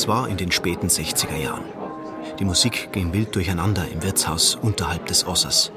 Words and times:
Es 0.00 0.08
war 0.08 0.30
in 0.30 0.38
den 0.38 0.50
späten 0.50 0.86
60er 0.86 1.36
Jahren. 1.36 1.66
Die 2.38 2.46
Musik 2.46 2.90
ging 2.90 3.12
wild 3.12 3.36
durcheinander 3.36 3.86
im 3.86 4.02
Wirtshaus 4.02 4.54
unterhalb 4.54 5.04
des 5.04 5.26
Ossers. 5.26 5.72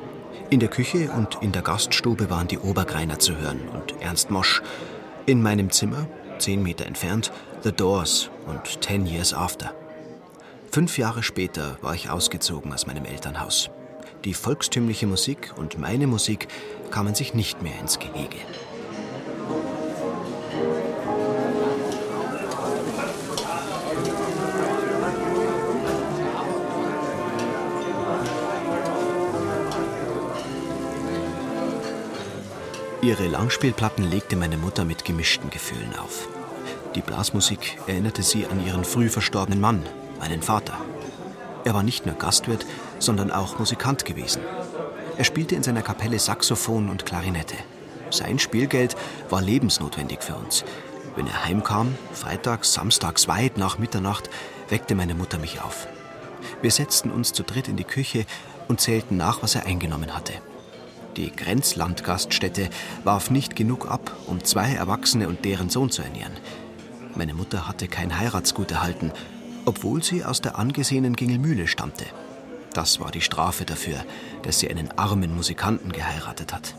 In 0.50 0.62
der 0.62 0.70
Küche 0.70 1.12
und 1.12 1.40
in 1.42 1.52
der 1.52 1.62
Gaststube 1.62 2.30
waren 2.30 2.48
die 2.48 2.58
Obergreiner 2.58 3.20
zu 3.20 3.36
hören 3.36 3.60
und 3.74 4.02
Ernst 4.02 4.32
Mosch. 4.32 4.62
In 5.26 5.42
meinem 5.42 5.72
Zimmer, 5.72 6.08
zehn 6.38 6.64
Meter 6.64 6.86
entfernt, 6.86 7.34
The 7.64 7.74
Doors 7.74 8.30
und 8.48 8.80
Ten 8.80 9.06
Years 9.06 9.34
After. 9.34 9.74
Fünf 10.72 10.98
Jahre 10.98 11.22
später 11.22 11.78
war 11.82 11.94
ich 11.94 12.10
ausgezogen 12.10 12.72
aus 12.72 12.88
meinem 12.88 13.04
Elternhaus. 13.04 13.72
Die 14.24 14.34
volkstümliche 14.34 15.06
Musik 15.06 15.52
und 15.58 15.78
meine 15.80 16.08
Musik 16.08 16.48
kamen 16.92 17.14
sich 17.14 17.34
nicht 17.34 17.62
mehr 17.62 17.78
ins 17.78 18.00
Gehege. 18.00 18.38
Ihre 33.04 33.28
Langspielplatten 33.28 34.10
legte 34.10 34.38
meine 34.38 34.56
Mutter 34.56 34.86
mit 34.86 35.04
gemischten 35.04 35.50
Gefühlen 35.50 35.94
auf. 36.00 36.30
Die 36.96 37.02
Blasmusik 37.02 37.78
erinnerte 37.86 38.24
sie 38.24 38.46
an 38.46 38.66
ihren 38.66 38.86
früh 38.86 39.10
verstorbenen 39.10 39.60
Mann, 39.60 39.84
meinen 40.22 40.42
Vater. 40.42 40.78
Er 41.66 41.74
war 41.74 41.84
nicht 41.84 42.06
nur 42.06 42.16
Gastwirt, 42.16 42.66
sondern 43.00 43.30
auch 43.30 43.60
Musikant 43.60 44.06
gewesen. 44.06 44.42
Er 45.18 45.26
spielte 45.26 45.54
in 45.54 45.64
seiner 45.64 45.82
Kapelle 45.82 46.18
Saxophon 46.18 46.90
und 46.90 47.06
Klarinette. 47.06 47.58
Sein 48.10 48.40
Spielgeld 48.40 48.96
war 49.30 49.42
lebensnotwendig 49.42 50.24
für 50.24 50.36
uns. 50.36 50.64
Wenn 51.18 51.28
er 51.28 51.44
heimkam, 51.44 51.96
freitags, 52.14 52.74
samstags 52.74 53.28
weit 53.28 53.58
nach 53.58 53.80
Mitternacht, 53.80 54.30
weckte 54.70 54.96
meine 54.96 55.14
Mutter 55.14 55.40
mich 55.40 55.60
auf. 55.62 55.88
Wir 56.62 56.72
setzten 56.72 57.12
uns 57.12 57.34
zu 57.34 57.44
dritt 57.44 57.68
in 57.68 57.76
die 57.76 57.84
Küche 57.84 58.26
und 58.70 58.80
zählten 58.80 59.18
nach, 59.18 59.44
was 59.44 59.56
er 59.56 59.66
eingenommen 59.66 60.16
hatte. 60.16 60.36
Die 61.18 61.32
Grenzlandgaststätte 61.32 62.70
warf 63.04 63.30
nicht 63.30 63.56
genug 63.56 63.90
ab, 63.90 64.16
um 64.26 64.44
zwei 64.44 64.74
Erwachsene 64.74 65.28
und 65.28 65.46
deren 65.46 65.70
Sohn 65.70 65.92
zu 65.92 66.02
ernähren. 66.02 66.34
Meine 67.16 67.36
Mutter 67.36 67.68
hatte 67.68 67.88
kein 67.88 68.18
Heiratsgut 68.18 68.72
erhalten, 68.72 69.12
obwohl 69.66 70.04
sie 70.04 70.26
aus 70.26 70.42
der 70.42 70.58
angesehenen 70.58 71.16
Gingelmühle 71.16 71.68
stammte. 71.68 72.06
Das 72.74 73.00
war 73.00 73.12
die 73.12 73.22
Strafe 73.22 73.66
dafür, 73.66 74.04
dass 74.42 74.60
sie 74.60 74.70
einen 74.70 74.92
armen 74.98 75.36
Musikanten 75.36 75.92
geheiratet 75.92 76.52
hat. 76.52 76.74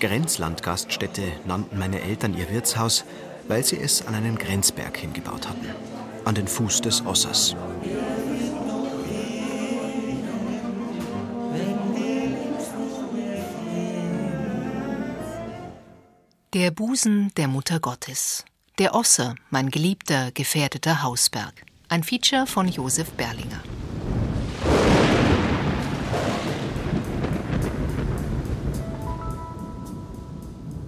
Grenzlandgaststätte 0.00 1.22
nannten 1.46 1.78
meine 1.78 2.02
Eltern 2.02 2.36
ihr 2.36 2.50
Wirtshaus, 2.50 3.06
weil 3.48 3.64
sie 3.64 3.78
es 3.78 4.06
an 4.06 4.14
einen 4.14 4.36
Grenzberg 4.36 4.94
hingebaut 4.98 5.48
hatten, 5.48 5.68
an 6.26 6.34
den 6.34 6.48
Fuß 6.48 6.82
des 6.82 7.06
Ossers. 7.06 7.56
Der 16.56 16.70
Busen 16.70 17.34
der 17.36 17.48
Mutter 17.48 17.80
Gottes. 17.80 18.46
Der 18.78 18.94
Osse, 18.94 19.34
mein 19.50 19.68
geliebter, 19.68 20.30
gefährdeter 20.32 21.02
Hausberg. 21.02 21.52
Ein 21.90 22.02
Feature 22.02 22.46
von 22.46 22.66
Josef 22.66 23.10
Berlinger. 23.10 23.62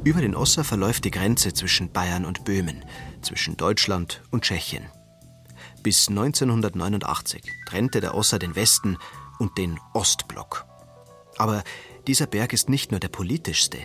Über 0.04 0.22
den 0.22 0.34
Osser 0.34 0.64
verläuft 0.64 1.04
die 1.04 1.10
Grenze 1.10 1.52
zwischen 1.52 1.92
Bayern 1.92 2.24
und 2.24 2.46
Böhmen, 2.46 2.82
zwischen 3.20 3.58
Deutschland 3.58 4.22
und 4.30 4.44
Tschechien. 4.44 4.86
Bis 5.82 6.08
1989 6.08 7.42
trennte 7.66 8.00
der 8.00 8.14
Osser 8.14 8.38
den 8.38 8.56
Westen 8.56 8.96
und 9.38 9.58
den 9.58 9.78
Ostblock. 9.92 10.64
Aber 11.36 11.62
dieser 12.06 12.26
Berg 12.26 12.54
ist 12.54 12.70
nicht 12.70 12.90
nur 12.90 13.00
der 13.00 13.08
politischste, 13.08 13.76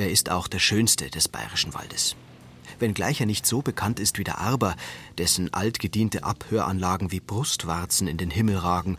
er 0.00 0.10
ist 0.10 0.30
auch 0.30 0.48
der 0.48 0.58
schönste 0.58 1.10
des 1.10 1.28
bayerischen 1.28 1.74
Waldes. 1.74 2.16
Wenngleich 2.78 3.20
er 3.20 3.26
nicht 3.26 3.46
so 3.46 3.62
bekannt 3.62 4.00
ist 4.00 4.18
wie 4.18 4.24
der 4.24 4.38
Arber, 4.38 4.74
dessen 5.18 5.52
altgediente 5.52 6.24
Abhöranlagen 6.24 7.12
wie 7.12 7.20
Brustwarzen 7.20 8.08
in 8.08 8.16
den 8.16 8.30
Himmel 8.30 8.56
ragen 8.56 8.96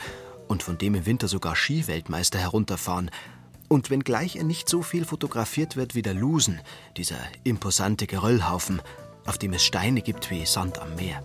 und 0.48 0.64
von 0.64 0.78
dem 0.78 0.96
im 0.96 1.06
Winter 1.06 1.28
sogar 1.28 1.56
Skiweltmeister 1.56 2.40
herunterfahren, 2.40 3.10
und 3.68 3.90
wenngleich 3.90 4.36
er 4.36 4.44
nicht 4.44 4.68
so 4.68 4.82
viel 4.82 5.06
fotografiert 5.06 5.78
wird 5.78 5.96
wie 5.96 6.02
der 6.02 6.14
Lusen, 6.14 6.60
dieser 6.98 7.20
imposante 7.46 8.06
Geröllhaufen, 8.06 8.82
auf 9.26 9.38
dem 9.38 9.54
es 9.54 9.64
Steine 9.64 10.02
gibt 10.02 10.30
wie 10.30 10.46
Sand 10.46 10.80
am 10.80 10.94
Meer. 10.96 11.24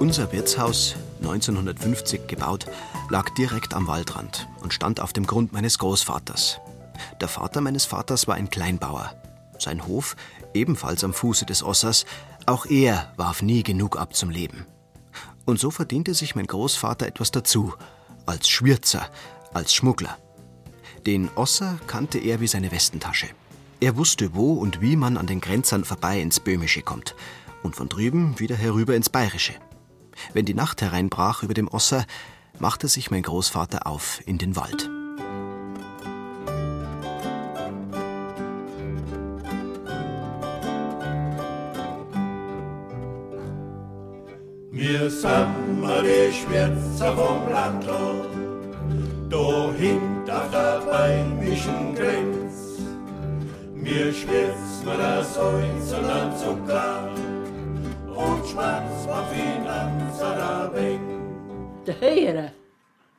Unser 0.00 0.30
Wirtshaus, 0.32 0.96
1950 1.22 2.26
gebaut, 2.26 2.66
lag 3.08 3.30
direkt 3.30 3.74
am 3.74 3.86
Waldrand 3.86 4.48
und 4.62 4.72
stand 4.72 5.00
auf 5.00 5.12
dem 5.12 5.26
Grund 5.26 5.52
meines 5.52 5.78
Großvaters. 5.78 6.60
Der 7.20 7.28
Vater 7.28 7.60
meines 7.60 7.84
Vaters 7.84 8.26
war 8.26 8.34
ein 8.34 8.50
Kleinbauer. 8.50 9.14
Sein 9.58 9.86
Hof, 9.86 10.16
ebenfalls 10.52 11.04
am 11.04 11.12
Fuße 11.12 11.46
des 11.46 11.62
Ossers, 11.62 12.06
auch 12.46 12.66
er 12.66 13.12
warf 13.16 13.42
nie 13.42 13.62
genug 13.62 13.98
ab 13.98 14.14
zum 14.14 14.30
Leben. 14.30 14.66
Und 15.44 15.60
so 15.60 15.70
verdiente 15.70 16.14
sich 16.14 16.34
mein 16.34 16.46
Großvater 16.46 17.06
etwas 17.06 17.30
dazu, 17.30 17.74
als 18.26 18.48
Schwirzer, 18.48 19.08
als 19.52 19.74
Schmuggler. 19.74 20.18
Den 21.06 21.28
Osser 21.34 21.78
kannte 21.86 22.18
er 22.18 22.40
wie 22.40 22.46
seine 22.46 22.72
Westentasche. 22.72 23.28
Er 23.80 23.96
wusste, 23.96 24.34
wo 24.34 24.54
und 24.54 24.80
wie 24.80 24.96
man 24.96 25.18
an 25.18 25.26
den 25.26 25.40
Grenzern 25.40 25.84
vorbei 25.84 26.20
ins 26.20 26.40
Böhmische 26.40 26.80
kommt 26.80 27.14
und 27.62 27.76
von 27.76 27.88
drüben 27.88 28.38
wieder 28.38 28.56
herüber 28.56 28.96
ins 28.96 29.10
Bayerische. 29.10 29.54
Wenn 30.32 30.46
die 30.46 30.54
Nacht 30.54 30.80
hereinbrach 30.80 31.42
über 31.42 31.54
dem 31.54 31.68
Osser, 31.68 32.06
machte 32.58 32.88
sich 32.88 33.10
mein 33.10 33.22
Großvater 33.22 33.86
auf 33.86 34.20
in 34.26 34.38
den 34.38 34.56
Wald. 34.56 34.90
Wir 44.70 45.10
sind 45.10 45.82
die 46.02 46.32
Schwärzer 46.32 47.16
vom 47.16 47.48
Landl, 47.50 48.28
da 49.30 49.72
hinter 49.78 50.48
der 50.52 50.82
beimischen 50.90 51.94
Grenz. 51.94 52.80
Wir 53.74 54.12
mit 54.84 54.98
der 54.98 55.22
Salz 55.22 55.92
und 55.92 56.38
Zucker 56.38 57.10
und 58.14 58.44
Finanzen 59.30 60.38
da 60.38 60.70
weg. 60.74 61.03
Der 61.86 62.00
Höhere. 62.00 62.52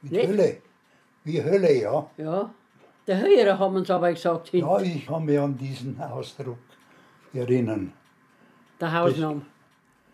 Mit 0.01 0.11
Nicht? 0.11 0.27
Hölle. 0.27 0.57
Wie 1.23 1.43
Hölle, 1.43 1.73
ja. 1.81 2.09
Ja. 2.17 2.49
Der 3.07 3.19
Höhere 3.19 3.57
haben 3.59 3.75
uns 3.75 3.89
aber 3.91 4.11
gesagt, 4.11 4.49
hin. 4.49 4.61
Ja, 4.61 4.79
ich 4.79 5.05
kann 5.05 5.25
mich 5.25 5.39
an 5.39 5.57
diesen 5.57 5.99
Ausdruck 6.01 6.57
erinnern. 7.33 7.93
der 8.81 8.91
Hausname. 8.93 9.41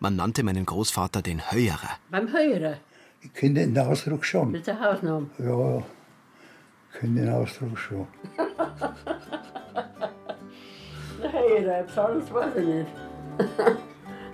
Man 0.00 0.16
nannte 0.16 0.42
meinen 0.42 0.66
Großvater 0.66 1.22
den 1.22 1.40
Höierer. 1.50 1.90
Beim 2.10 2.30
Höhere. 2.32 2.78
Ich 3.22 3.32
kenne 3.32 3.60
den 3.66 3.78
Ausdruck 3.78 4.24
schon. 4.24 4.52
Das 4.52 4.60
ist 4.60 4.66
der 4.66 4.80
Hausname. 4.80 5.30
Ja, 5.38 5.78
ich 5.78 6.98
kenne 7.00 7.20
den 7.20 7.30
Ausdruck 7.32 7.78
schon. 7.78 8.08
Der 11.22 11.32
Höhere, 11.32 11.84
was 11.86 11.98
anderes 11.98 12.32
weiß 12.34 12.56
ich 12.56 12.66
nicht. 12.66 12.88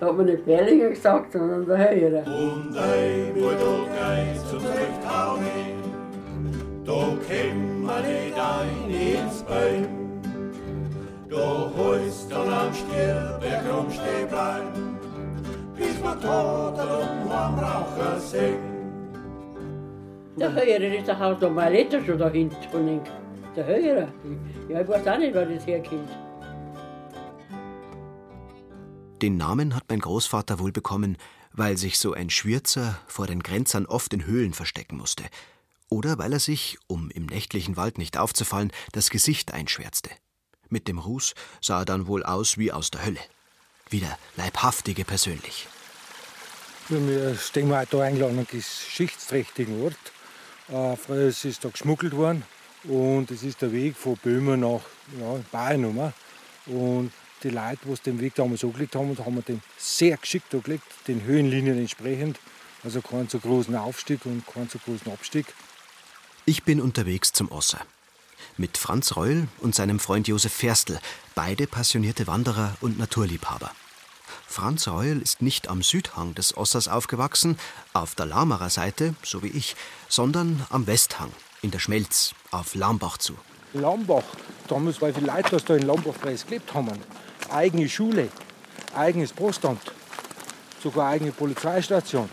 Hat 0.01 0.17
man 0.17 0.27
nicht 0.27 0.45
Berlinger 0.45 0.91
gesagt, 0.91 1.33
sondern 1.33 1.67
der 1.67 1.77
Höhere. 1.77 2.19
Und 2.19 2.77
ein, 2.77 3.35
wo 3.35 3.49
du 3.51 3.87
gehst 3.91 4.49
zum 4.49 4.61
Zuchthauen, 4.61 5.43
da 6.85 7.17
kämm 7.29 7.83
man 7.83 8.03
nicht 8.03 8.35
ein 8.39 8.91
ins 8.91 9.43
Bein. 9.43 9.89
Da 11.29 11.73
holst 11.77 12.31
dann 12.31 12.49
am 12.49 12.73
Stier, 12.73 13.41
der 13.43 13.59
krumm 13.63 13.91
stehen 13.91 14.29
bleiben, 14.29 14.99
bis 15.77 16.01
man 16.03 16.21
tot 16.21 16.79
und 16.79 17.33
am 17.33 17.59
Raucher 17.59 18.21
singt. 18.21 18.57
Der 20.39 20.55
Höhere 20.55 20.97
ist 20.97 21.09
der 21.09 21.19
Hausname, 21.19 21.55
mein 21.55 21.73
Letter 21.73 22.01
schon 22.05 22.19
da 22.19 22.29
hinten. 22.31 22.57
Der 23.57 23.67
Höhere. 23.67 24.09
Ja, 24.69 24.81
ich 24.81 24.89
weiß 24.89 25.09
auch 25.09 25.19
nicht, 25.19 25.35
wo 25.35 25.41
das 25.41 25.67
herkommt. 25.67 26.09
Den 29.23 29.37
Namen 29.37 29.75
hat 29.75 29.85
mein 29.89 29.99
Großvater 29.99 30.61
wohl 30.61 30.71
bekommen, 30.71 31.17
weil 31.53 31.77
sich 31.77 31.99
so 31.99 32.13
ein 32.13 32.31
Schwürzer 32.31 33.01
vor 33.09 33.27
den 33.27 33.43
Grenzern 33.43 33.87
oft 33.87 34.13
in 34.15 34.25
Höhlen 34.25 34.55
verstecken 34.55 34.97
musste. 34.97 35.25
Oder 35.89 36.19
weil 36.19 36.33
er 36.33 36.39
sich, 36.39 36.79
um 36.87 37.11
im 37.11 37.27
nächtlichen 37.27 37.77
Wald 37.77 37.99
nicht 37.99 38.17
aufzufallen, 38.17 38.71
das 38.93 39.11
Gesicht 39.11 39.53
einschwärzte. 39.53 40.11
Mit 40.69 40.87
dem 40.87 40.99
Ruß 40.99 41.35
sah 41.61 41.81
er 41.81 41.85
dann 41.85 42.07
wohl 42.07 42.23
aus 42.23 42.59
wie 42.59 42.71
aus 42.71 42.93
der 42.93 43.05
Hölle. 43.05 43.21
Wie 43.91 44.01
der 44.01 44.19
Leibhaftige 44.37 45.05
persönlich. 45.05 45.67
Wir 46.89 47.35
stehen 47.37 47.73
halt 47.73 47.93
da 47.93 48.03
eigentlich 48.03 48.25
an 48.25 48.31
einem 48.31 48.47
geschichtsträchtigen 48.47 49.83
Ort. 49.83 49.97
Äh, 50.69 50.97
früher 50.97 51.29
ist 51.29 51.65
da 51.65 51.71
geschmuggelt 51.71 52.15
worden 52.15 52.45
und 52.85 53.31
es 53.33 53.43
ist 53.43 53.63
der 53.63 53.73
Weg 53.73 53.97
von 53.97 54.17
Böhmen 54.17 54.61
nach 54.61 54.83
ja, 55.19 55.41
Bayern. 55.51 56.13
Und 56.67 57.13
die 57.43 57.51
Leute, 57.51 57.79
die 57.87 58.03
den 58.03 58.21
Weg 58.21 58.35
damals 58.35 58.65
angelegt 58.65 58.95
haben, 58.97 59.17
haben 59.19 59.45
den 59.45 59.63
sehr 59.77 60.17
geschickt 60.17 60.55
angelegt, 60.55 60.85
den 61.07 61.23
Höhenlinien 61.23 61.79
entsprechend. 61.79 62.39
Also 62.85 63.01
keinen 63.01 63.29
so 63.29 63.39
großen 63.39 63.75
Aufstieg 63.75 64.25
und 64.25 64.47
keinen 64.47 64.69
so 64.69 64.79
großen 64.79 65.11
Abstieg. 65.13 65.47
Ich 66.45 66.63
bin 66.63 66.81
unterwegs 66.81 67.33
zum 67.33 67.51
Osser. 67.51 67.81
Mit 68.57 68.79
Franz 68.79 69.17
Reul 69.17 69.49
und 69.59 69.75
seinem 69.75 69.99
Freund 69.99 70.29
Josef 70.29 70.53
Ferstl, 70.53 70.99
beide 71.35 71.67
passionierte 71.67 72.27
Wanderer 72.27 72.77
und 72.81 72.99
Naturliebhaber. 72.99 73.71
Franz 74.47 74.89
Reul 74.89 75.21
ist 75.21 75.43
nicht 75.43 75.69
am 75.69 75.83
Südhang 75.83 76.35
des 76.35 76.57
Ossers 76.57 76.89
aufgewachsen, 76.89 77.59
auf 77.93 78.15
der 78.15 78.27
Lamarer 78.27 78.71
Seite, 78.71 79.15
so 79.23 79.43
wie 79.43 79.49
ich, 79.49 79.77
sondern 80.09 80.65
am 80.71 80.87
Westhang, 80.87 81.31
in 81.61 81.71
der 81.71 81.79
Schmelz, 81.79 82.35
auf 82.51 82.75
Lambach 82.75 83.19
zu. 83.19 83.35
Lambach, 83.75 84.25
damals, 84.67 85.03
weil 85.03 85.13
viele 85.13 85.27
Leute 85.27 85.59
da 85.59 85.77
in 85.77 85.87
Lambach 85.87 86.15
gelebt 86.21 86.73
haben, 86.73 86.99
eigene 87.51 87.89
Schule, 87.89 88.29
eigenes 88.95 89.33
Postamt, 89.33 89.93
sogar 90.83 91.09
eigene 91.11 91.33
Polizeistation. 91.33 92.29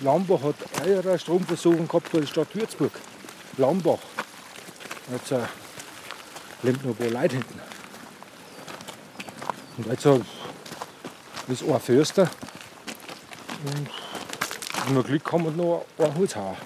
Lambach 0.00 0.42
hat 0.42 0.56
eure 0.86 1.18
Stromversorgung 1.18 1.88
gehabt 1.88 2.08
für 2.08 2.20
die 2.20 2.26
Stadt 2.26 2.54
Würzburg. 2.54 2.92
Lambach. 3.56 3.98
Jetzt 5.10 5.32
äh, 5.32 5.38
lebt 6.62 6.84
noch 6.84 6.90
ein 6.90 6.96
paar 6.96 7.22
Leute 7.22 7.36
hinten. 7.36 7.60
Und 9.78 9.86
jetzt 9.86 10.04
äh, 10.04 10.20
ist 11.48 11.62
ein 11.62 11.80
Förster. 11.80 12.28
Und 13.64 13.88
wenn 14.86 14.94
wir 14.96 15.02
Glück 15.02 15.32
haben, 15.32 15.46
und 15.46 15.56
noch 15.56 15.84
ein 15.98 16.14
Holzhauer. 16.14 16.56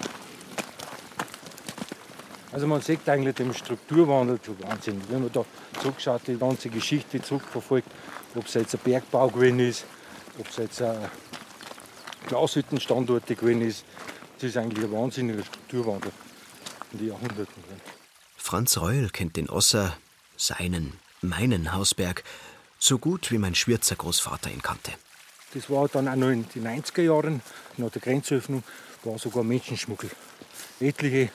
Also 2.51 2.67
man 2.67 2.81
sieht 2.81 3.07
eigentlich 3.07 3.35
den 3.35 3.53
Strukturwandel 3.53 4.39
schon 4.45 4.61
Wahnsinn. 4.63 5.01
Wenn 5.09 5.21
man 5.21 5.31
da 5.31 5.45
zurückschaut, 5.81 6.27
die 6.27 6.37
ganze 6.37 6.69
Geschichte 6.69 7.21
zurückverfolgt, 7.21 7.87
ob 8.35 8.45
es 8.45 8.53
jetzt 8.55 8.75
ein 8.75 8.81
Bergbau 8.83 9.29
gewesen 9.29 9.59
ist, 9.59 9.85
ob 10.37 10.49
es 10.49 10.57
jetzt 10.57 10.81
ein 10.81 11.09
Glashüttenstandort 12.27 13.25
gewesen 13.27 13.61
ist, 13.61 13.85
das 14.35 14.49
ist 14.49 14.57
eigentlich 14.57 14.83
ein 14.83 14.91
wahnsinniger 14.91 15.43
Strukturwandel 15.43 16.11
in 16.91 16.99
den 16.99 17.07
Jahrhunderten. 17.09 17.63
Franz 18.35 18.77
Reul 18.77 19.09
kennt 19.09 19.37
den 19.37 19.49
Osser, 19.49 19.95
seinen, 20.35 20.99
meinen 21.21 21.73
Hausberg, 21.73 22.23
so 22.79 22.97
gut 22.97 23.31
wie 23.31 23.37
mein 23.37 23.55
Schwürzer 23.55 23.95
Großvater 23.95 24.49
ihn 24.49 24.61
kannte. 24.61 24.91
Das 25.53 25.69
war 25.69 25.87
dann 25.87 26.07
auch 26.07 26.15
noch 26.15 26.29
in 26.29 26.47
den 26.49 26.67
90er 26.67 27.01
Jahren, 27.01 27.41
nach 27.77 27.91
der 27.91 28.01
Grenzöffnung, 28.01 28.63
war 29.03 29.17
sogar 29.19 29.43
Menschenschmuggel. 29.43 30.09
Etliche 30.79 31.29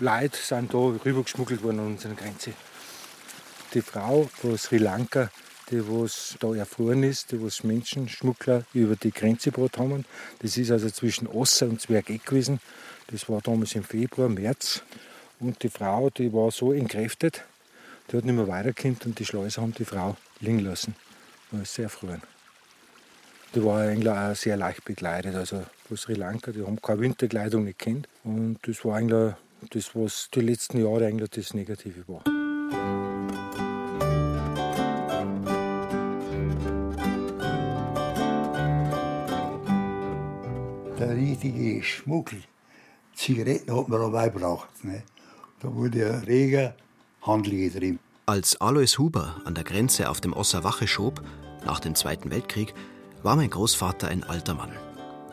Leute 0.00 0.38
sind 0.38 0.72
da 0.72 0.78
rübergeschmuggelt 0.78 1.60
worden 1.64 1.80
an 1.80 1.86
unsere 1.88 2.14
Grenze. 2.14 2.52
Die 3.74 3.82
Frau 3.82 4.30
von 4.32 4.56
Sri 4.56 4.78
Lanka, 4.78 5.28
die 5.70 5.82
was 5.88 6.36
da 6.38 6.54
erfroren 6.54 7.02
ist, 7.02 7.32
die 7.32 7.42
was 7.42 7.64
Menschenschmuggler 7.64 8.62
über 8.74 8.94
die 8.94 9.10
Grenze 9.10 9.50
gebracht 9.50 9.76
haben, 9.78 10.04
das 10.38 10.56
ist 10.56 10.70
also 10.70 10.88
zwischen 10.88 11.26
Osser 11.26 11.66
und 11.66 11.80
Zwergeck 11.80 12.24
gewesen. 12.24 12.60
Das 13.08 13.28
war 13.28 13.40
damals 13.40 13.74
im 13.74 13.82
Februar, 13.82 14.28
März. 14.28 14.82
Und 15.40 15.64
die 15.64 15.68
Frau, 15.68 16.10
die 16.10 16.32
war 16.32 16.52
so 16.52 16.72
entkräftet, 16.72 17.42
die 18.12 18.18
hat 18.18 18.24
nicht 18.24 18.36
mehr 18.36 18.46
weitergekommen 18.46 18.98
und 19.04 19.18
die 19.18 19.24
Schleuser 19.24 19.62
haben 19.62 19.74
die 19.74 19.84
Frau 19.84 20.16
liegen 20.38 20.60
lassen. 20.60 20.94
Da 21.50 21.60
ist 21.60 21.74
sie 21.74 21.82
erfroren. 21.82 22.22
Die 23.52 23.64
war 23.64 23.80
eigentlich 23.80 24.14
auch 24.14 24.36
sehr 24.36 24.56
leicht 24.56 24.84
begleitet. 24.84 25.34
Also 25.34 25.64
von 25.88 25.96
Sri 25.96 26.14
Lanka, 26.14 26.52
die 26.52 26.62
haben 26.62 26.80
keine 26.80 27.00
Winterkleidung 27.00 27.74
kennt. 27.76 28.06
Und 28.22 28.58
das 28.62 28.84
war 28.84 28.96
eigentlich 28.96 29.34
das, 29.70 29.94
was 29.94 30.28
die 30.34 30.40
letzten 30.40 30.78
Jahre 30.78 31.06
eigentlich 31.06 31.30
das 31.30 31.54
Negative 31.54 32.04
war. 32.06 32.22
Der 40.98 41.16
richtige 41.16 41.82
Schmuggel, 41.82 42.42
Zigaretten 43.14 43.76
hat 43.76 43.88
man 43.88 44.00
dabei 44.00 44.28
gebraucht. 44.28 44.68
Ne? 44.84 45.02
Da 45.60 45.72
wurde 45.72 46.12
ein 46.12 46.24
reger 46.24 46.74
Handel 47.22 47.52
getrieben. 47.52 47.98
Als 48.26 48.60
Alois 48.60 48.98
Huber 48.98 49.40
an 49.44 49.54
der 49.54 49.64
Grenze 49.64 50.10
auf 50.10 50.20
dem 50.20 50.32
Osser 50.32 50.64
Wache 50.64 50.86
schob, 50.86 51.22
nach 51.64 51.80
dem 51.80 51.94
Zweiten 51.94 52.30
Weltkrieg, 52.30 52.74
war 53.22 53.36
mein 53.36 53.50
Großvater 53.50 54.08
ein 54.08 54.24
alter 54.24 54.54
Mann 54.54 54.72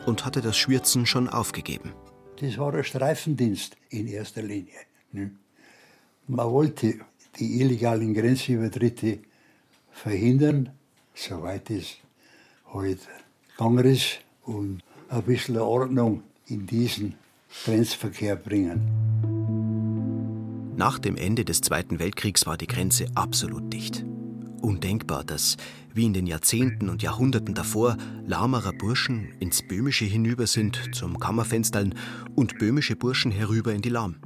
und 0.06 0.24
hatte 0.24 0.40
das 0.40 0.56
Schwürzen 0.56 1.06
schon 1.06 1.28
aufgegeben. 1.28 1.92
Das 2.40 2.58
war 2.58 2.74
ein 2.74 2.84
Streifendienst 2.84 3.76
in 3.90 4.08
erster 4.08 4.42
Linie. 4.42 4.78
Ne? 5.12 5.30
Man 6.26 6.50
wollte 6.50 7.00
die 7.38 7.60
illegalen 7.60 8.12
Grenzübertritte 8.14 9.20
verhindern, 9.90 10.70
soweit 11.14 11.70
es 11.70 11.96
halt 12.72 13.06
gegangen 13.56 13.84
ist, 13.86 14.20
und 14.44 14.82
ein 15.08 15.22
bisschen 15.22 15.58
Ordnung 15.58 16.22
in 16.46 16.66
diesen 16.66 17.14
Grenzverkehr 17.64 18.36
bringen. 18.36 18.82
Nach 20.76 20.98
dem 20.98 21.16
Ende 21.16 21.44
des 21.44 21.62
Zweiten 21.62 21.98
Weltkriegs 21.98 22.46
war 22.46 22.58
die 22.58 22.66
Grenze 22.66 23.06
absolut 23.14 23.72
dicht. 23.72 24.04
Undenkbar, 24.66 25.22
dass, 25.22 25.56
wie 25.94 26.06
in 26.06 26.12
den 26.12 26.26
Jahrzehnten 26.26 26.88
und 26.88 27.00
Jahrhunderten 27.00 27.54
davor, 27.54 27.96
Lamarer 28.26 28.72
Burschen 28.72 29.32
ins 29.38 29.62
Böhmische 29.62 30.06
hinüber 30.06 30.48
sind 30.48 30.90
zum 30.92 31.20
Kammerfenstern 31.20 31.94
und 32.34 32.58
böhmische 32.58 32.96
Burschen 32.96 33.30
herüber 33.30 33.72
in 33.72 33.80
die 33.80 33.90
Lam. 33.90 34.16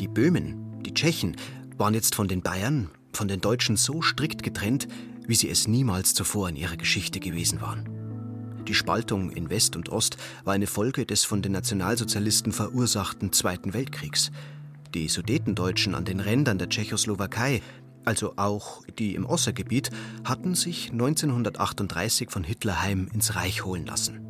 Die 0.00 0.08
Böhmen, 0.08 0.80
die 0.86 0.94
Tschechen, 0.94 1.36
waren 1.76 1.92
jetzt 1.92 2.14
von 2.14 2.28
den 2.28 2.40
Bayern, 2.40 2.88
von 3.12 3.28
den 3.28 3.42
Deutschen 3.42 3.76
so 3.76 4.00
strikt 4.00 4.42
getrennt, 4.42 4.88
wie 5.26 5.34
sie 5.34 5.50
es 5.50 5.68
niemals 5.68 6.14
zuvor 6.14 6.48
in 6.48 6.56
ihrer 6.56 6.78
Geschichte 6.78 7.20
gewesen 7.20 7.60
waren. 7.60 8.64
Die 8.66 8.74
Spaltung 8.74 9.28
in 9.28 9.50
West 9.50 9.76
und 9.76 9.90
Ost 9.90 10.16
war 10.44 10.54
eine 10.54 10.66
Folge 10.66 11.04
des 11.04 11.24
von 11.24 11.42
den 11.42 11.52
Nationalsozialisten 11.52 12.52
verursachten 12.52 13.32
Zweiten 13.32 13.74
Weltkriegs. 13.74 14.30
Die 14.94 15.08
Sudetendeutschen 15.08 15.94
an 15.94 16.06
den 16.06 16.20
Rändern 16.20 16.56
der 16.56 16.70
Tschechoslowakei, 16.70 17.60
also 18.08 18.32
auch 18.36 18.82
die 18.98 19.14
im 19.14 19.26
Ossergebiet, 19.26 19.90
hatten 20.24 20.54
sich 20.54 20.92
1938 20.92 22.30
von 22.30 22.42
Hitler 22.42 22.80
heim 22.80 23.06
ins 23.12 23.36
Reich 23.36 23.66
holen 23.66 23.84
lassen. 23.84 24.20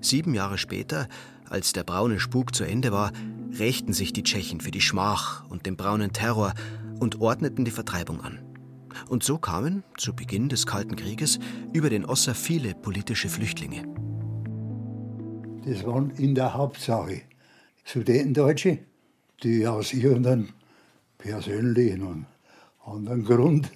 Sieben 0.00 0.32
Jahre 0.32 0.56
später, 0.56 1.06
als 1.46 1.74
der 1.74 1.84
braune 1.84 2.18
Spuk 2.18 2.54
zu 2.54 2.64
Ende 2.64 2.92
war, 2.92 3.12
rächten 3.58 3.92
sich 3.92 4.14
die 4.14 4.22
Tschechen 4.22 4.62
für 4.62 4.70
die 4.70 4.80
Schmach 4.80 5.44
und 5.50 5.66
den 5.66 5.76
braunen 5.76 6.14
Terror 6.14 6.54
und 6.98 7.20
ordneten 7.20 7.66
die 7.66 7.70
Vertreibung 7.70 8.22
an. 8.22 8.38
Und 9.10 9.22
so 9.22 9.36
kamen, 9.36 9.84
zu 9.98 10.16
Beginn 10.16 10.48
des 10.48 10.64
Kalten 10.66 10.96
Krieges, 10.96 11.38
über 11.74 11.90
den 11.90 12.06
Osser 12.06 12.34
viele 12.34 12.74
politische 12.74 13.28
Flüchtlinge. 13.28 13.82
Das 15.66 15.84
waren 15.84 16.08
in 16.12 16.34
der 16.34 16.54
Hauptsache 16.54 17.20
Sudetendeutsche, 17.84 18.78
die 19.42 19.66
aus 19.66 19.92
irgendeinem 19.92 20.48
persönlichen 21.18 22.02
und 22.02 22.26
anderen 22.84 23.24
Grund 23.24 23.70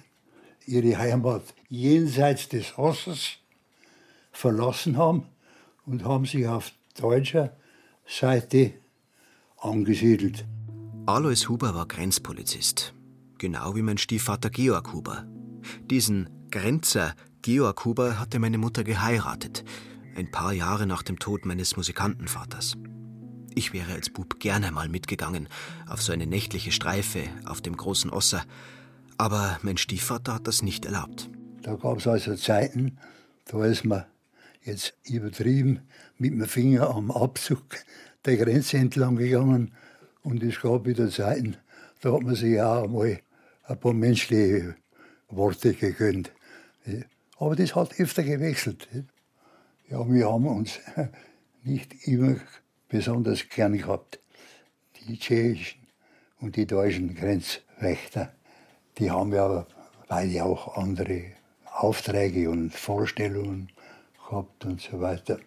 ihre 0.65 0.97
Heimat 0.97 1.43
jenseits 1.69 2.49
des 2.49 2.77
Ossers 2.77 3.37
verlassen 4.31 4.97
haben 4.97 5.23
und 5.85 6.03
haben 6.03 6.25
sich 6.25 6.47
auf 6.47 6.71
deutscher 6.99 7.55
Seite 8.07 8.73
angesiedelt. 9.57 10.45
Alois 11.05 11.47
Huber 11.47 11.75
war 11.75 11.87
Grenzpolizist, 11.87 12.93
genau 13.37 13.75
wie 13.75 13.81
mein 13.81 13.97
Stiefvater 13.97 14.49
Georg 14.49 14.93
Huber. 14.93 15.25
Diesen 15.89 16.29
Grenzer 16.49 17.15
Georg 17.41 17.85
Huber 17.85 18.19
hatte 18.19 18.39
meine 18.39 18.57
Mutter 18.57 18.83
geheiratet, 18.83 19.63
ein 20.15 20.31
paar 20.31 20.53
Jahre 20.53 20.87
nach 20.87 21.03
dem 21.03 21.19
Tod 21.19 21.45
meines 21.45 21.77
Musikantenvaters. 21.77 22.75
Ich 23.53 23.71
wäre 23.71 23.93
als 23.93 24.09
Bub 24.09 24.39
gerne 24.39 24.71
mal 24.71 24.89
mitgegangen 24.89 25.47
auf 25.87 26.01
so 26.01 26.11
eine 26.11 26.25
nächtliche 26.27 26.71
Streife 26.71 27.21
auf 27.45 27.61
dem 27.61 27.77
großen 27.77 28.09
Osser, 28.09 28.43
aber 29.17 29.59
mein 29.61 29.77
Stiefvater 29.77 30.35
hat 30.35 30.47
das 30.47 30.61
nicht 30.61 30.85
erlaubt. 30.85 31.29
Da 31.61 31.75
gab 31.75 31.97
es 31.97 32.07
also 32.07 32.35
Zeiten, 32.35 32.97
da 33.45 33.65
ist 33.65 33.85
man 33.85 34.05
jetzt 34.63 34.93
übertrieben 35.03 35.81
mit 36.17 36.33
dem 36.33 36.45
Finger 36.45 36.89
am 36.89 37.11
Abzug 37.11 37.63
der 38.25 38.37
Grenze 38.37 38.77
entlang 38.77 39.15
gegangen. 39.15 39.73
Und 40.23 40.43
es 40.43 40.59
gab 40.59 40.85
wieder 40.85 41.09
Zeiten, 41.09 41.57
da 42.01 42.13
hat 42.13 42.23
man 42.23 42.35
sich 42.35 42.59
auch 42.59 42.83
einmal 42.83 43.19
ein 43.63 43.79
paar 43.79 43.93
menschliche 43.93 44.75
Worte 45.29 45.73
gegönnt. 45.73 46.31
Aber 47.37 47.55
das 47.55 47.75
hat 47.75 47.99
öfter 47.99 48.23
gewechselt. 48.23 48.87
Ja, 49.89 50.07
wir 50.09 50.31
haben 50.31 50.47
uns 50.47 50.79
nicht 51.63 52.07
immer 52.07 52.37
besonders 52.89 53.47
gern 53.49 53.77
gehabt. 53.77 54.19
Die 55.07 55.19
tschechischen 55.19 55.81
und 56.39 56.55
die 56.55 56.65
deutschen 56.65 57.13
Grenzwächter, 57.15 58.33
die 58.97 59.11
haben 59.11 59.33
ja 59.33 59.65
beide 60.07 60.43
auch 60.43 60.77
andere 60.77 61.23
Aufträge 61.73 62.49
und 62.49 62.73
Vorstellungen 62.73 63.69
gehabt 64.29 64.65
und 64.65 64.81
so 64.81 65.01
weiter. 65.01 65.39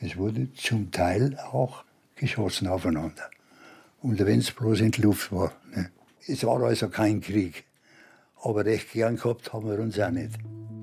Es 0.00 0.16
wurde 0.16 0.52
zum 0.54 0.90
Teil 0.90 1.38
auch 1.38 1.84
geschossen 2.16 2.68
aufeinander. 2.68 3.30
Und 4.00 4.18
wenn 4.18 4.40
es 4.40 4.50
bloß 4.50 4.80
in 4.80 4.90
der 4.90 5.04
Luft 5.04 5.32
war. 5.32 5.52
Ne? 5.74 5.90
Es 6.26 6.44
war 6.44 6.60
also 6.62 6.88
kein 6.88 7.20
Krieg. 7.20 7.64
Aber 8.42 8.64
recht 8.64 8.92
gern 8.92 9.16
gehabt 9.16 9.52
haben 9.52 9.68
wir 9.68 9.78
uns 9.78 9.98
auch 9.98 10.10
nicht. 10.10 10.38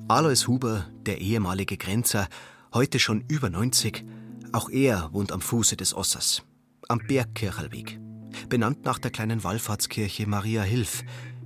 Alois 0.07 0.47
Huber, 0.47 0.87
der 1.05 1.19
ehemalige 1.19 1.77
Grenzer, 1.77 2.27
heute 2.73 2.99
schon 2.99 3.23
über 3.27 3.49
90, 3.49 4.03
auch 4.51 4.69
er 4.69 5.09
wohnt 5.13 5.31
am 5.31 5.41
Fuße 5.41 5.77
des 5.77 5.93
Ossers, 5.93 6.43
am 6.89 6.99
Bergkirchelweg, 7.07 7.99
benannt 8.49 8.83
nach 8.83 8.99
der 8.99 9.11
kleinen 9.11 9.43
Wallfahrtskirche 9.43 10.27
Maria 10.27 10.63
Hilf, 10.63 11.03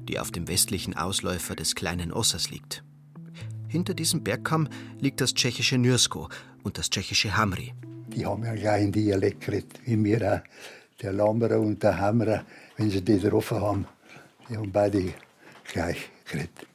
die 0.08 0.20
auf 0.20 0.32
dem 0.32 0.48
westlichen 0.48 0.96
Ausläufer 0.96 1.56
des 1.56 1.76
kleinen 1.76 2.12
Ossers 2.12 2.50
liegt. 2.50 2.84
Hinter 3.68 3.94
diesem 3.94 4.24
Bergkamm 4.24 4.70
liegt 5.00 5.22
das 5.22 5.34
tschechische 5.34 5.78
Nürsko 5.78 6.30
und 6.64 6.78
das 6.78 6.90
tschechische 6.90 7.36
Hamri. 7.36 7.74
Die 8.08 8.26
haben 8.26 8.44
ja 8.44 8.54
gleich 8.54 8.84
einen 8.84 8.92
Dialekt 8.92 9.42
geredet, 9.46 9.80
wie 9.86 10.02
wir 10.04 10.34
auch. 10.34 11.02
Der 11.02 11.12
Lammerer 11.12 11.60
und 11.60 11.84
der 11.84 12.00
Hammerer, 12.00 12.46
wenn 12.78 12.90
sie 12.90 13.02
die 13.02 13.20
getroffen 13.20 13.60
haben, 13.60 13.86
die 14.48 14.56
haben 14.56 14.72
beide 14.72 15.14
gleich 15.66 16.10
geredet. 16.24 16.68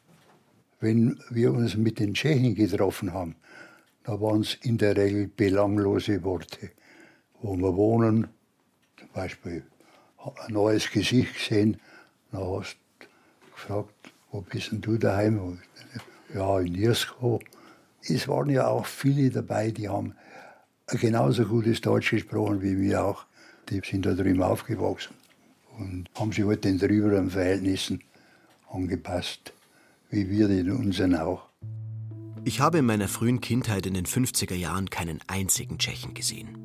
Wenn 0.81 1.19
wir 1.31 1.53
uns 1.53 1.77
mit 1.77 1.99
den 1.99 2.13
Tschechen 2.13 2.55
getroffen 2.55 3.13
haben, 3.15 3.37
da 4.05 4.21
waren 4.21 4.41
es 4.41 4.59
in 4.63 4.77
der 4.77 4.97
Regel 4.97 5.29
belanglose 5.29 6.23
Worte. 6.23 6.71
Wo 7.41 7.57
wir 7.57 7.75
wohnen, 7.77 8.29
zum 8.99 9.09
Beispiel 9.15 9.65
ein 10.19 10.53
neues 10.53 10.91
Gesicht 10.91 11.35
gesehen, 11.35 11.81
dann 12.33 12.43
hast 12.43 12.77
gefragt, 13.61 14.12
wo 14.31 14.40
bist 14.40 14.73
denn 14.73 14.81
du 14.81 14.97
daheim? 14.97 15.59
Ja, 16.35 16.61
in 16.61 16.75
Irsko. 16.75 17.40
Es 18.02 18.29
waren 18.29 18.49
ja 18.50 18.67
auch 18.67 18.87
viele 18.87 19.31
dabei, 19.31 19.71
die 19.71 19.88
haben 19.88 20.14
genauso 20.87 21.45
gutes 21.45 21.81
Deutsch 21.81 22.11
gesprochen 22.11 22.62
wie 22.62 22.81
wir 22.81 23.05
auch. 23.05 23.26
Die 23.69 23.81
sind 23.85 24.07
da 24.07 24.14
drüben 24.14 24.43
aufgewachsen 24.43 25.14
und 25.79 26.09
haben 26.14 26.33
sich 26.33 26.45
halt 26.45 26.64
den 26.64 26.79
drüberen 26.79 27.31
Verhältnissen 27.31 28.02
angepasst, 28.71 29.52
wie 30.11 30.29
wir 30.31 30.49
den 30.49 30.71
unseren 30.73 31.14
auch. 31.17 31.49
Ich 32.45 32.61
habe 32.61 32.79
in 32.79 32.87
meiner 32.87 33.09
frühen 33.09 33.40
Kindheit 33.40 33.85
in 33.87 33.95
den 33.95 34.07
50er 34.07 34.55
Jahren 34.55 34.88
keinen 34.88 35.21
einzigen 35.26 35.79
Tschechen 35.79 36.14
gesehen. 36.14 36.57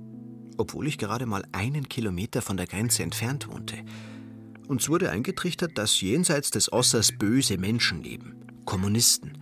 Obwohl 0.58 0.88
ich 0.88 0.98
gerade 0.98 1.26
mal 1.26 1.44
einen 1.52 1.90
Kilometer 1.90 2.42
von 2.42 2.56
der 2.56 2.66
Grenze 2.66 3.04
entfernt 3.04 3.50
wohnte. 3.52 3.76
Uns 4.68 4.90
wurde 4.90 5.12
eingetrichtert, 5.12 5.78
dass 5.78 6.02
jenseits 6.02 6.50
des 6.50 6.74
Ossers 6.74 7.12
böse 7.12 7.58
Menschen 7.58 8.02
leben, 8.02 8.36
Kommunisten. 8.66 9.38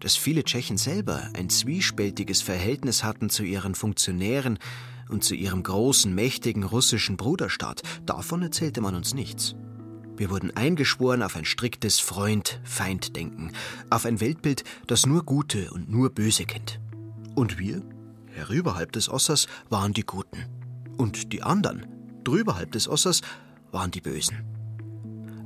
Dass 0.00 0.16
viele 0.16 0.42
Tschechen 0.42 0.78
selber 0.78 1.28
ein 1.36 1.50
zwiespältiges 1.50 2.40
Verhältnis 2.40 3.04
hatten 3.04 3.28
zu 3.28 3.42
ihren 3.42 3.74
Funktionären 3.74 4.58
und 5.10 5.22
zu 5.22 5.34
ihrem 5.34 5.62
großen, 5.62 6.14
mächtigen 6.14 6.62
russischen 6.62 7.18
Bruderstaat, 7.18 7.82
davon 8.06 8.42
erzählte 8.42 8.80
man 8.80 8.94
uns 8.94 9.12
nichts. 9.12 9.54
Wir 10.16 10.30
wurden 10.30 10.56
eingeschworen 10.56 11.22
auf 11.22 11.36
ein 11.36 11.44
striktes 11.44 11.98
Freund-Feind-Denken, 12.00 13.52
auf 13.90 14.06
ein 14.06 14.20
Weltbild, 14.20 14.64
das 14.86 15.04
nur 15.04 15.24
Gute 15.24 15.70
und 15.72 15.90
nur 15.90 16.10
Böse 16.10 16.44
kennt. 16.44 16.80
Und 17.34 17.58
wir, 17.58 17.82
herüberhalb 18.32 18.92
des 18.92 19.10
Ossers, 19.10 19.46
waren 19.68 19.92
die 19.92 20.06
Guten. 20.06 20.46
Und 20.96 21.32
die 21.32 21.42
anderen, 21.42 21.86
drüberhalb 22.22 22.72
des 22.72 22.88
Ossers, 22.88 23.20
waren 23.72 23.90
die 23.90 24.00
Bösen. 24.00 24.53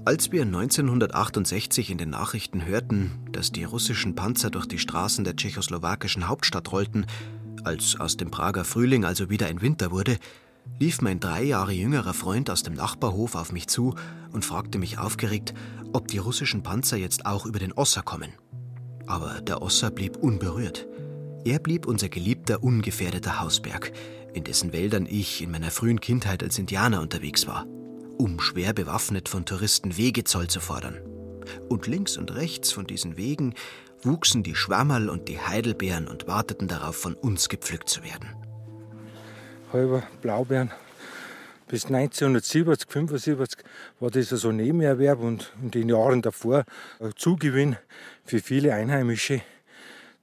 Als 0.09 0.33
wir 0.33 0.41
1968 0.41 1.91
in 1.91 1.99
den 1.99 2.09
Nachrichten 2.09 2.65
hörten, 2.65 3.11
dass 3.31 3.53
die 3.53 3.65
russischen 3.65 4.15
Panzer 4.15 4.49
durch 4.49 4.65
die 4.65 4.79
Straßen 4.79 5.23
der 5.23 5.37
tschechoslowakischen 5.37 6.29
Hauptstadt 6.29 6.73
rollten, 6.73 7.05
als 7.62 8.00
aus 8.00 8.17
dem 8.17 8.31
Prager 8.31 8.65
Frühling 8.65 9.05
also 9.05 9.29
wieder 9.29 9.49
ein 9.49 9.61
Winter 9.61 9.91
wurde, 9.91 10.17
lief 10.79 11.03
mein 11.03 11.21
drei 11.21 11.43
Jahre 11.43 11.73
jüngerer 11.73 12.15
Freund 12.15 12.49
aus 12.49 12.62
dem 12.62 12.73
Nachbarhof 12.73 13.35
auf 13.35 13.53
mich 13.53 13.67
zu 13.67 13.97
und 14.33 14.47
fragte 14.47 14.79
mich 14.79 14.97
aufgeregt, 14.97 15.53
ob 15.93 16.09
die 16.09 16.17
russischen 16.17 16.62
Panzer 16.62 16.97
jetzt 16.97 17.27
auch 17.27 17.45
über 17.45 17.59
den 17.59 17.75
Osser 17.75 18.00
kommen. 18.00 18.33
Aber 19.07 19.43
der 19.43 19.61
Osser 19.61 19.91
blieb 19.91 20.17
unberührt. 20.17 20.87
Er 21.45 21.59
blieb 21.59 21.87
unser 21.87 22.09
geliebter, 22.09 22.62
ungefährdeter 22.62 23.41
Hausberg, 23.41 23.93
in 24.33 24.45
dessen 24.45 24.73
Wäldern 24.73 25.05
ich 25.05 25.43
in 25.43 25.50
meiner 25.50 25.71
frühen 25.71 26.00
Kindheit 26.00 26.43
als 26.43 26.59
Indianer 26.59 27.03
unterwegs 27.03 27.47
war, 27.47 27.67
um 28.19 28.41
schwer 28.41 28.73
bewaffnet 28.73 29.29
von 29.29 29.47
Touristen 29.47 29.97
Wegezoll 29.97 30.49
zu 30.49 30.61
fordern. 30.61 31.01
Und 31.69 31.87
links 31.87 32.17
und 32.17 32.35
rechts 32.35 32.73
von 32.73 32.87
diesen 32.87 33.17
Wegen 33.17 33.55
wuchsen 34.03 34.43
die 34.43 34.55
Schwammerl 34.55 35.09
und 35.09 35.29
die 35.29 35.41
Heidelbeeren 35.41 36.09
und 36.09 36.27
warteten 36.27 36.69
darauf, 36.69 36.97
von 36.97 37.15
uns 37.15 37.49
gepflückt 37.49 37.89
zu 37.89 38.05
werden 38.05 38.29
halber 39.73 40.03
Blaubeeren. 40.23 40.71
Bis 41.67 41.85
1970, 41.85 42.91
75 42.91 43.59
war 44.01 44.11
das 44.11 44.29
so 44.31 44.49
ein 44.49 44.57
Nebenerwerb 44.57 45.21
und 45.21 45.53
in 45.63 45.71
den 45.71 45.89
Jahren 45.91 46.23
davor 46.23 46.65
ein 46.99 47.13
Zugewinn 47.17 47.77
für 48.25 48.39
viele 48.41 48.73
Einheimische, 48.73 49.43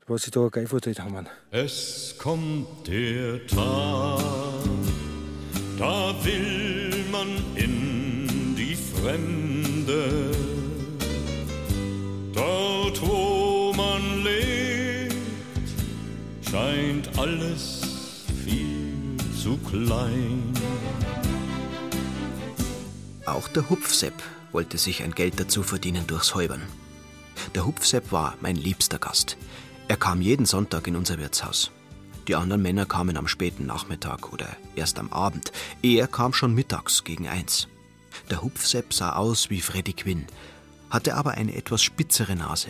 was 0.07 0.23
sie 0.23 0.31
da 0.31 0.47
geifert 0.47 0.87
haben. 0.99 1.27
Es 1.51 2.15
kommt 2.17 2.87
der 2.87 3.45
Tag, 3.45 4.23
da 5.77 6.25
will 6.25 6.64
man 6.64 6.64
Fremde. 9.05 10.31
Dort, 12.33 13.07
wo 13.07 13.71
man 13.77 14.23
lebt, 14.23 15.13
scheint 16.41 17.07
alles 17.19 17.83
zu 19.43 19.57
klein. 19.57 20.51
Auch 23.27 23.47
der 23.49 23.69
Hupfsepp 23.69 24.15
wollte 24.51 24.79
sich 24.79 25.03
ein 25.03 25.11
Geld 25.11 25.39
dazu 25.39 25.61
verdienen 25.61 26.07
durchs 26.07 26.33
Häubern. 26.33 26.63
Der 27.53 27.67
Hupfsepp 27.67 28.11
war 28.11 28.33
mein 28.41 28.55
liebster 28.55 28.97
Gast. 28.97 29.37
Er 29.87 29.97
kam 29.97 30.19
jeden 30.19 30.47
Sonntag 30.47 30.87
in 30.87 30.95
unser 30.95 31.19
Wirtshaus. 31.19 31.69
Die 32.27 32.33
anderen 32.33 32.63
Männer 32.63 32.87
kamen 32.87 33.17
am 33.17 33.27
späten 33.27 33.67
Nachmittag 33.67 34.33
oder 34.33 34.47
erst 34.75 34.97
am 34.97 35.13
Abend. 35.13 35.51
Er 35.83 36.07
kam 36.07 36.33
schon 36.33 36.55
mittags 36.55 37.03
gegen 37.03 37.27
eins. 37.27 37.67
Der 38.29 38.41
Hupfsepp 38.41 38.93
sah 38.93 39.13
aus 39.13 39.49
wie 39.49 39.61
Freddy 39.61 39.93
Quinn, 39.93 40.25
hatte 40.89 41.15
aber 41.15 41.31
eine 41.31 41.55
etwas 41.55 41.83
spitzere 41.83 42.35
Nase. 42.35 42.69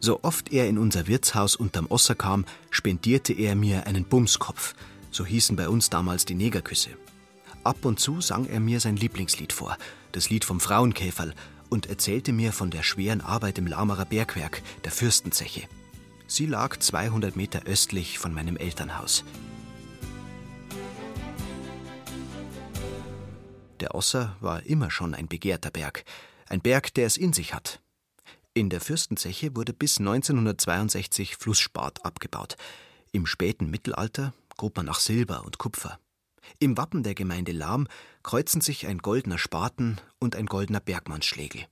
So 0.00 0.20
oft 0.22 0.52
er 0.52 0.68
in 0.68 0.78
unser 0.78 1.06
Wirtshaus 1.06 1.56
unterm 1.56 1.86
Osser 1.86 2.14
kam, 2.14 2.44
spendierte 2.70 3.32
er 3.32 3.56
mir 3.56 3.86
einen 3.86 4.04
Bumskopf, 4.04 4.74
so 5.10 5.24
hießen 5.24 5.56
bei 5.56 5.68
uns 5.68 5.90
damals 5.90 6.24
die 6.24 6.34
Negerküsse. 6.34 6.90
Ab 7.64 7.84
und 7.84 7.98
zu 7.98 8.20
sang 8.20 8.46
er 8.46 8.60
mir 8.60 8.80
sein 8.80 8.96
Lieblingslied 8.96 9.52
vor, 9.52 9.76
das 10.12 10.30
Lied 10.30 10.44
vom 10.44 10.60
Frauenkäferl, 10.60 11.34
und 11.68 11.86
erzählte 11.86 12.32
mir 12.32 12.52
von 12.52 12.70
der 12.70 12.84
schweren 12.84 13.20
Arbeit 13.20 13.58
im 13.58 13.66
Laumerer 13.66 14.04
Bergwerk, 14.04 14.62
der 14.84 14.92
Fürstenzeche. 14.92 15.62
Sie 16.28 16.46
lag 16.46 16.78
200 16.78 17.34
Meter 17.34 17.62
östlich 17.64 18.18
von 18.18 18.32
meinem 18.32 18.56
Elternhaus. 18.56 19.24
Der 23.80 23.94
Osser 23.94 24.36
war 24.40 24.62
immer 24.64 24.90
schon 24.90 25.14
ein 25.14 25.28
begehrter 25.28 25.70
Berg, 25.70 26.04
ein 26.48 26.60
Berg, 26.60 26.94
der 26.94 27.06
es 27.06 27.16
in 27.16 27.32
sich 27.32 27.52
hat. 27.52 27.82
In 28.54 28.70
der 28.70 28.80
Fürstenzeche 28.80 29.54
wurde 29.54 29.74
bis 29.74 29.98
1962 29.98 31.36
Flussspat 31.36 32.04
abgebaut. 32.04 32.56
Im 33.12 33.26
späten 33.26 33.70
Mittelalter 33.70 34.32
grub 34.56 34.76
man 34.76 34.86
nach 34.86 35.00
Silber 35.00 35.44
und 35.44 35.58
Kupfer. 35.58 35.98
Im 36.58 36.78
Wappen 36.78 37.02
der 37.02 37.14
Gemeinde 37.14 37.52
Lahm 37.52 37.86
kreuzen 38.22 38.62
sich 38.62 38.86
ein 38.86 38.98
goldener 38.98 39.36
Spaten 39.36 40.00
und 40.18 40.36
ein 40.36 40.46
goldener 40.46 40.80
Bergmannsschlegel. 40.80 41.66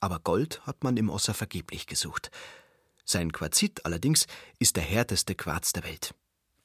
Aber 0.00 0.20
Gold 0.20 0.66
hat 0.66 0.82
man 0.84 0.96
im 0.96 1.10
Osser 1.10 1.34
vergeblich 1.34 1.86
gesucht. 1.86 2.30
Sein 3.04 3.32
Quarzit 3.32 3.84
allerdings 3.84 4.26
ist 4.58 4.76
der 4.76 4.84
härteste 4.84 5.34
Quarz 5.34 5.72
der 5.72 5.84
Welt, 5.84 6.14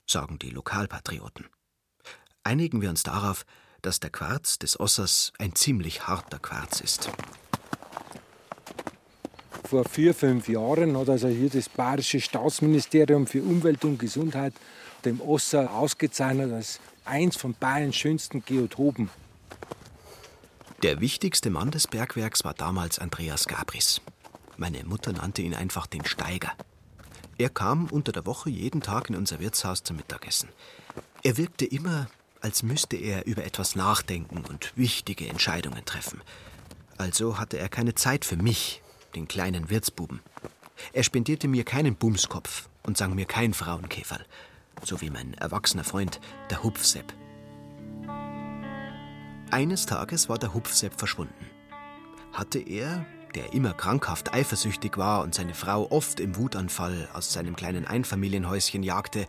sagen 0.07 0.39
die 0.39 0.51
Lokalpatrioten. 0.51 1.47
Einigen 2.43 2.81
wir 2.81 2.89
uns 2.89 3.03
darauf, 3.03 3.45
dass 3.85 3.99
der 3.99 4.09
Quarz 4.09 4.57
des 4.59 4.79
Ossers 4.79 5.31
ein 5.37 5.55
ziemlich 5.55 6.07
harter 6.07 6.39
Quarz 6.39 6.79
ist. 6.81 7.09
Vor 9.63 9.85
vier, 9.85 10.13
fünf 10.13 10.47
Jahren 10.47 10.97
hat 10.97 11.09
also 11.09 11.27
hier 11.27 11.49
das 11.49 11.69
Bayerische 11.69 12.21
Staatsministerium 12.21 13.27
für 13.27 13.41
Umwelt 13.41 13.83
und 13.83 13.97
Gesundheit 13.97 14.53
dem 15.05 15.21
Osser 15.21 15.71
ausgezeichnet 15.71 16.51
als 16.51 16.79
eins 17.03 17.35
von 17.35 17.53
Bayerns 17.53 17.95
schönsten 17.95 18.43
Geotopen. 18.43 19.09
Der 20.83 20.99
wichtigste 20.99 21.49
Mann 21.49 21.71
des 21.71 21.87
Bergwerks 21.87 22.43
war 22.43 22.53
damals 22.53 22.99
Andreas 22.99 23.45
Gabris. 23.47 24.01
Meine 24.57 24.83
Mutter 24.83 25.13
nannte 25.13 25.41
ihn 25.41 25.53
einfach 25.53 25.87
den 25.87 26.05
Steiger. 26.05 26.51
Er 27.37 27.49
kam 27.49 27.87
unter 27.87 28.11
der 28.11 28.25
Woche 28.25 28.49
jeden 28.49 28.81
Tag 28.81 29.09
in 29.09 29.15
unser 29.15 29.39
Wirtshaus 29.39 29.83
zum 29.83 29.97
Mittagessen. 29.97 30.49
Er 31.23 31.37
wirkte 31.37 31.65
immer, 31.65 32.07
als 32.41 32.63
müsste 32.63 32.95
er 32.95 33.25
über 33.25 33.43
etwas 33.43 33.75
nachdenken 33.75 34.43
und 34.45 34.71
wichtige 34.75 35.27
Entscheidungen 35.27 35.83
treffen. 35.85 36.21
Also 36.97 37.39
hatte 37.39 37.57
er 37.57 37.69
keine 37.69 37.95
Zeit 37.95 38.25
für 38.25 38.37
mich, 38.37 38.81
den 39.15 39.27
kleinen 39.27 39.69
Wirtsbuben. 39.69 40.21
Er 40.93 41.03
spendierte 41.03 41.47
mir 41.47 41.63
keinen 41.63 41.95
Bumskopf 41.95 42.69
und 42.83 42.97
sang 42.97 43.15
mir 43.15 43.25
kein 43.25 43.53
Frauenkäferl, 43.53 44.25
so 44.83 45.01
wie 45.01 45.09
mein 45.09 45.33
erwachsener 45.35 45.83
Freund, 45.83 46.19
der 46.49 46.63
Hupfsepp. 46.63 47.13
Eines 49.51 49.85
Tages 49.85 50.27
war 50.27 50.37
der 50.37 50.53
Hupfsepp 50.53 50.97
verschwunden. 50.97 51.49
Hatte 52.33 52.59
er, 52.59 53.05
der 53.35 53.53
immer 53.53 53.73
krankhaft 53.73 54.33
eifersüchtig 54.33 54.97
war 54.97 55.23
und 55.23 55.35
seine 55.35 55.53
Frau 55.53 55.89
oft 55.91 56.19
im 56.19 56.35
Wutanfall 56.35 57.07
aus 57.13 57.31
seinem 57.31 57.55
kleinen 57.55 57.85
Einfamilienhäuschen 57.85 58.83
jagte, 58.83 59.27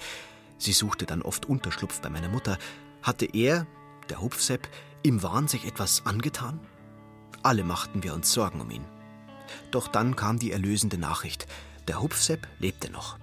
sie 0.59 0.73
suchte 0.73 1.07
dann 1.07 1.23
oft 1.23 1.47
Unterschlupf 1.47 2.01
bei 2.01 2.09
meiner 2.09 2.29
Mutter, 2.29 2.59
hatte 3.07 3.27
er, 3.27 3.67
der 4.11 4.21
Hupfsepp, 4.21 4.69
im 5.03 5.23
Wahn 5.23 5.47
sich 5.47 5.65
etwas 5.65 6.05
angetan? 6.05 6.61
Alle 7.43 7.63
machten 7.63 8.03
wir 8.03 8.13
uns 8.13 8.33
Sorgen 8.33 8.61
um 8.61 8.71
ihn. 8.71 8.85
Doch 9.71 9.87
dann 9.87 10.17
kam 10.17 10.39
die 10.41 10.51
erlösende 10.51 10.99
Nachricht. 10.99 11.47
Der 11.87 12.03
Hupfsepp 12.03 12.49
lebte 12.59 12.91
noch. 12.91 13.19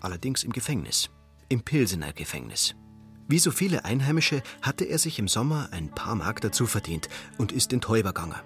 Allerdings 0.00 0.44
im 0.44 0.52
Gefängnis. 0.52 1.10
Im 1.48 1.62
Pilsener 1.62 2.12
Gefängnis. 2.12 2.76
Wie 3.26 3.40
so 3.40 3.50
viele 3.50 3.84
Einheimische 3.84 4.42
hatte 4.62 4.84
er 4.84 4.98
sich 4.98 5.18
im 5.18 5.26
Sommer 5.26 5.68
ein 5.72 5.90
paar 5.92 6.14
Mark 6.14 6.40
dazu 6.40 6.66
verdient 6.66 7.08
und 7.36 7.50
ist 7.50 7.72
in 7.72 7.80
Täuberganger. 7.80 8.42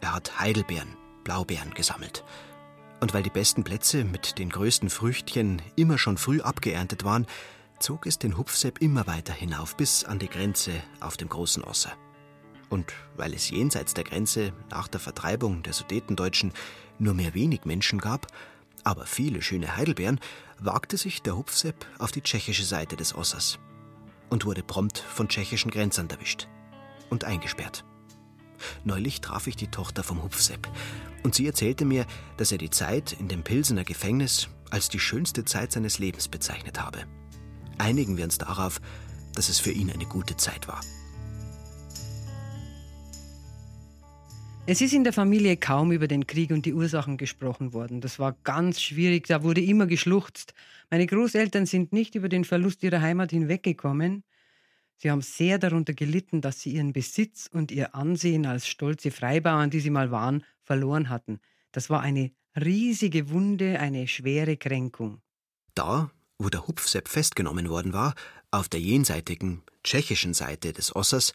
Er 0.00 0.14
hat 0.14 0.40
Heidelbeeren, 0.40 0.96
Blaubeeren 1.24 1.74
gesammelt. 1.74 2.24
Und 3.00 3.12
weil 3.12 3.22
die 3.22 3.30
besten 3.30 3.62
Plätze 3.62 4.04
mit 4.04 4.38
den 4.38 4.48
größten 4.48 4.88
Früchtchen 4.88 5.60
immer 5.76 5.98
schon 5.98 6.16
früh 6.16 6.40
abgeerntet 6.40 7.04
waren, 7.04 7.26
zog 7.78 8.06
es 8.06 8.18
den 8.18 8.36
Hupfsepp 8.36 8.80
immer 8.80 9.06
weiter 9.06 9.32
hinauf 9.32 9.76
bis 9.76 10.04
an 10.04 10.18
die 10.18 10.28
Grenze 10.28 10.72
auf 11.00 11.16
dem 11.16 11.28
großen 11.28 11.62
Osser. 11.64 11.92
Und 12.68 12.92
weil 13.16 13.32
es 13.34 13.50
jenseits 13.50 13.94
der 13.94 14.04
Grenze 14.04 14.52
nach 14.70 14.88
der 14.88 15.00
Vertreibung 15.00 15.62
der 15.62 15.72
Sudetendeutschen 15.72 16.52
nur 16.98 17.14
mehr 17.14 17.34
wenig 17.34 17.64
Menschen 17.64 18.00
gab, 18.00 18.26
aber 18.82 19.06
viele 19.06 19.42
schöne 19.42 19.76
Heidelbeeren, 19.76 20.20
wagte 20.58 20.96
sich 20.96 21.22
der 21.22 21.36
Hupfsepp 21.36 21.86
auf 21.98 22.12
die 22.12 22.22
tschechische 22.22 22.64
Seite 22.64 22.96
des 22.96 23.14
Ossers 23.14 23.58
und 24.30 24.44
wurde 24.44 24.62
prompt 24.62 24.98
von 24.98 25.28
tschechischen 25.28 25.70
Grenzern 25.70 26.08
erwischt 26.08 26.48
und 27.10 27.24
eingesperrt. 27.24 27.84
Neulich 28.84 29.20
traf 29.20 29.46
ich 29.46 29.56
die 29.56 29.70
Tochter 29.70 30.02
vom 30.02 30.22
Hupfsepp 30.22 30.68
und 31.22 31.34
sie 31.34 31.46
erzählte 31.46 31.84
mir, 31.84 32.06
dass 32.36 32.52
er 32.52 32.58
die 32.58 32.70
Zeit 32.70 33.12
in 33.12 33.28
dem 33.28 33.42
Pilsener 33.42 33.84
Gefängnis 33.84 34.48
als 34.70 34.88
die 34.88 35.00
schönste 35.00 35.44
Zeit 35.44 35.72
seines 35.72 35.98
Lebens 35.98 36.28
bezeichnet 36.28 36.80
habe. 36.80 37.06
Einigen 37.78 38.16
wir 38.16 38.24
uns 38.24 38.38
darauf, 38.38 38.80
dass 39.34 39.48
es 39.48 39.58
für 39.58 39.70
ihn 39.70 39.90
eine 39.90 40.06
gute 40.06 40.36
Zeit 40.36 40.68
war. 40.68 40.80
Es 44.68 44.80
ist 44.80 44.92
in 44.92 45.04
der 45.04 45.12
Familie 45.12 45.56
kaum 45.56 45.92
über 45.92 46.08
den 46.08 46.26
Krieg 46.26 46.50
und 46.50 46.66
die 46.66 46.74
Ursachen 46.74 47.18
gesprochen 47.18 47.72
worden. 47.72 48.00
Das 48.00 48.18
war 48.18 48.36
ganz 48.42 48.80
schwierig, 48.80 49.28
da 49.28 49.44
wurde 49.44 49.60
immer 49.60 49.86
geschluchzt. 49.86 50.54
Meine 50.90 51.06
Großeltern 51.06 51.66
sind 51.66 51.92
nicht 51.92 52.16
über 52.16 52.28
den 52.28 52.44
Verlust 52.44 52.82
ihrer 52.82 53.00
Heimat 53.00 53.30
hinweggekommen. 53.30 54.24
Sie 54.96 55.10
haben 55.10 55.20
sehr 55.20 55.60
darunter 55.60 55.94
gelitten, 55.94 56.40
dass 56.40 56.60
sie 56.60 56.70
ihren 56.70 56.92
Besitz 56.92 57.48
und 57.52 57.70
ihr 57.70 57.94
Ansehen 57.94 58.44
als 58.44 58.66
stolze 58.66 59.12
Freibauern, 59.12 59.70
die 59.70 59.78
sie 59.78 59.90
mal 59.90 60.10
waren, 60.10 60.42
verloren 60.62 61.10
hatten. 61.10 61.38
Das 61.70 61.88
war 61.88 62.00
eine 62.00 62.32
riesige 62.56 63.30
Wunde, 63.30 63.78
eine 63.78 64.08
schwere 64.08 64.56
Kränkung. 64.56 65.20
Da, 65.74 66.10
wo 66.38 66.48
der 66.48 66.66
Hupfsepp 66.66 67.08
festgenommen 67.08 67.68
worden 67.68 67.92
war, 67.92 68.14
auf 68.50 68.68
der 68.68 68.80
jenseitigen, 68.80 69.62
tschechischen 69.82 70.34
Seite 70.34 70.72
des 70.72 70.94
Ossers, 70.94 71.32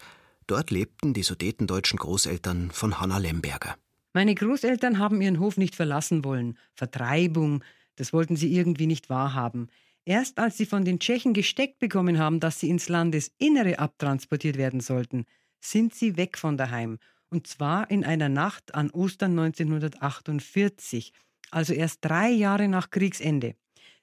Dort 0.52 0.69
lebten 0.69 1.13
die 1.13 1.23
sudetendeutschen 1.23 1.97
Großeltern 1.97 2.71
von 2.71 2.99
Hanna 2.99 3.19
Lemberger. 3.19 3.76
Meine 4.13 4.36
Großeltern 4.36 4.99
haben 4.99 5.21
ihren 5.21 5.39
Hof 5.39 5.56
nicht 5.56 5.76
verlassen 5.76 6.26
wollen. 6.26 6.58
Vertreibung, 6.73 7.63
das 7.95 8.12
wollten 8.12 8.36
sie 8.36 8.54
irgendwie 8.54 8.88
nicht 8.88 9.10
wahrhaben. 9.10 9.69
Erst 10.04 10.39
als 10.39 10.58
sie 10.58 10.65
von 10.65 10.84
den 10.84 10.99
Tschechen 10.99 11.34
gesteckt 11.34 11.80
bekommen 11.80 12.19
haben, 12.19 12.41
dass 12.41 12.60
sie 12.60 12.69
ins 12.69 12.89
Landesinnere 12.89 13.80
abtransportiert 13.80 14.58
werden 14.58 14.82
sollten, 14.82 15.26
sind 15.62 15.93
sie 15.93 16.17
weg 16.17 16.38
von 16.38 16.58
daheim. 16.58 16.97
Und 17.30 17.47
zwar 17.47 17.89
in 17.89 18.04
einer 18.04 18.28
Nacht 18.28 18.76
an 18.76 18.89
Ostern 18.89 19.39
1948, 19.39 21.13
also 21.49 21.71
erst 21.71 21.99
drei 22.02 22.30
Jahre 22.30 22.67
nach 22.67 22.89
Kriegsende. 22.89 23.56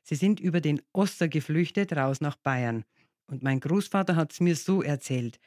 Sie 0.09 0.15
sind 0.15 0.41
über 0.41 0.63
den 0.63 0.81
Oster 0.95 1.29
geflüchtet, 1.29 1.95
raus 1.95 2.23
nach 2.23 2.37
Bayern. 2.37 2.87
Und 3.27 3.43
mein 3.43 3.61
Großvater 3.61 4.17
hat 4.17 4.33
es 4.33 4.41
mir 4.41 4.57
so 4.57 4.81
erzählt. 4.81 5.39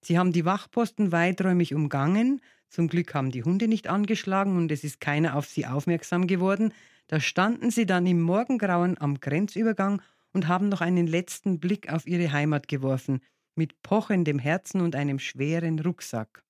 Sie 0.00 0.18
haben 0.18 0.32
die 0.32 0.44
Wachposten 0.44 1.12
weiträumig 1.12 1.72
umgangen. 1.72 2.40
Zum 2.68 2.88
Glück 2.88 3.14
haben 3.14 3.30
die 3.30 3.44
Hunde 3.44 3.68
nicht 3.68 3.86
angeschlagen 3.86 4.56
und 4.56 4.72
es 4.72 4.82
ist 4.82 5.00
keiner 5.00 5.36
auf 5.36 5.46
sie 5.46 5.66
aufmerksam 5.66 6.26
geworden. 6.26 6.74
Da 7.06 7.20
standen 7.20 7.70
sie 7.70 7.86
dann 7.86 8.08
im 8.08 8.20
Morgengrauen 8.20 9.00
am 9.00 9.20
Grenzübergang 9.20 10.02
und 10.32 10.48
haben 10.48 10.68
noch 10.68 10.80
einen 10.80 11.06
letzten 11.06 11.60
Blick 11.60 11.88
auf 11.92 12.04
ihre 12.08 12.32
Heimat 12.32 12.66
geworfen, 12.66 13.20
mit 13.54 13.84
pochendem 13.84 14.40
Herzen 14.40 14.80
und 14.80 14.96
einem 14.96 15.20
schweren 15.20 15.78
Rucksack. 15.78 16.42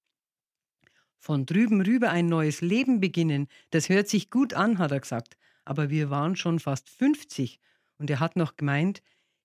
Von 1.18 1.44
drüben 1.44 1.82
rüber 1.82 2.08
ein 2.12 2.28
neues 2.28 2.62
Leben 2.62 2.98
beginnen, 2.98 3.46
das 3.68 3.90
hört 3.90 4.08
sich 4.08 4.30
gut 4.30 4.54
an, 4.54 4.78
hat 4.78 4.90
er 4.90 5.00
gesagt, 5.00 5.36
aber 5.68 5.90
wir 5.90 6.08
waren 6.08 6.34
schon 6.34 6.58
fast 6.58 6.88
50 6.88 7.60
und 7.98 8.08
er 8.08 8.20
hat 8.20 8.36
noch 8.36 8.56
gemeint, 8.56 9.02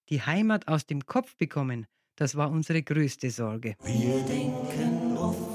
die 0.09 0.21
Heimat 0.21 0.67
aus 0.67 0.85
dem 0.85 1.05
Kopf 1.05 1.35
bekommen, 1.35 1.85
das 2.15 2.35
war 2.35 2.49
unsere 2.49 2.81
größte 2.81 3.29
Sorge. 3.29 3.75
Wir 3.83 4.23
denken 4.23 5.17
oft 5.17 5.52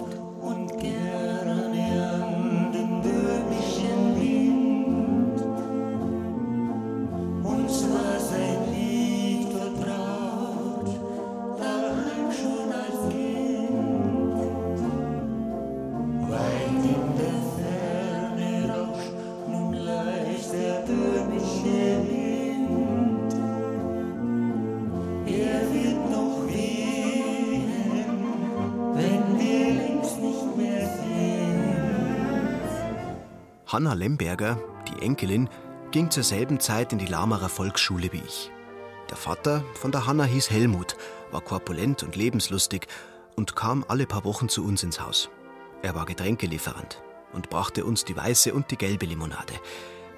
Hanna 33.69 33.93
Lemberger, 33.93 34.59
die 34.89 35.03
Enkelin, 35.03 35.51
ging 35.91 36.11
zur 36.11 36.23
selben 36.23 36.59
Zeit 36.59 36.95
in 36.95 36.99
die 36.99 37.05
Lamarer 37.05 37.51
Volksschule 37.51 38.11
wie 38.15 38.23
ich. 38.27 38.51
Der 39.11 39.19
Vater 39.19 39.63
von 39.75 39.93
der 39.93 40.07
Hanna 40.07 40.25
hieß 40.25 40.51
Helmut, 40.51 40.97
war 41.31 41.43
korpulent 41.43 42.03
und 42.03 42.17
lebenslustig 42.17 42.87
und 43.37 43.57
kam 43.57 43.85
alle 43.87 44.07
paar 44.07 44.25
Wochen 44.25 44.49
zu 44.49 44.65
uns 44.65 44.83
ins 44.83 45.01
Haus. 45.01 45.29
Er 45.83 45.95
war 45.95 46.07
Getränkelieferant 46.07 47.03
und 47.35 47.51
brachte 47.51 47.85
uns 47.85 48.07
die 48.07 48.17
weiße 48.17 48.55
und 48.55 48.71
die 48.71 48.79
gelbe 48.79 49.05
Limonade. 49.05 49.53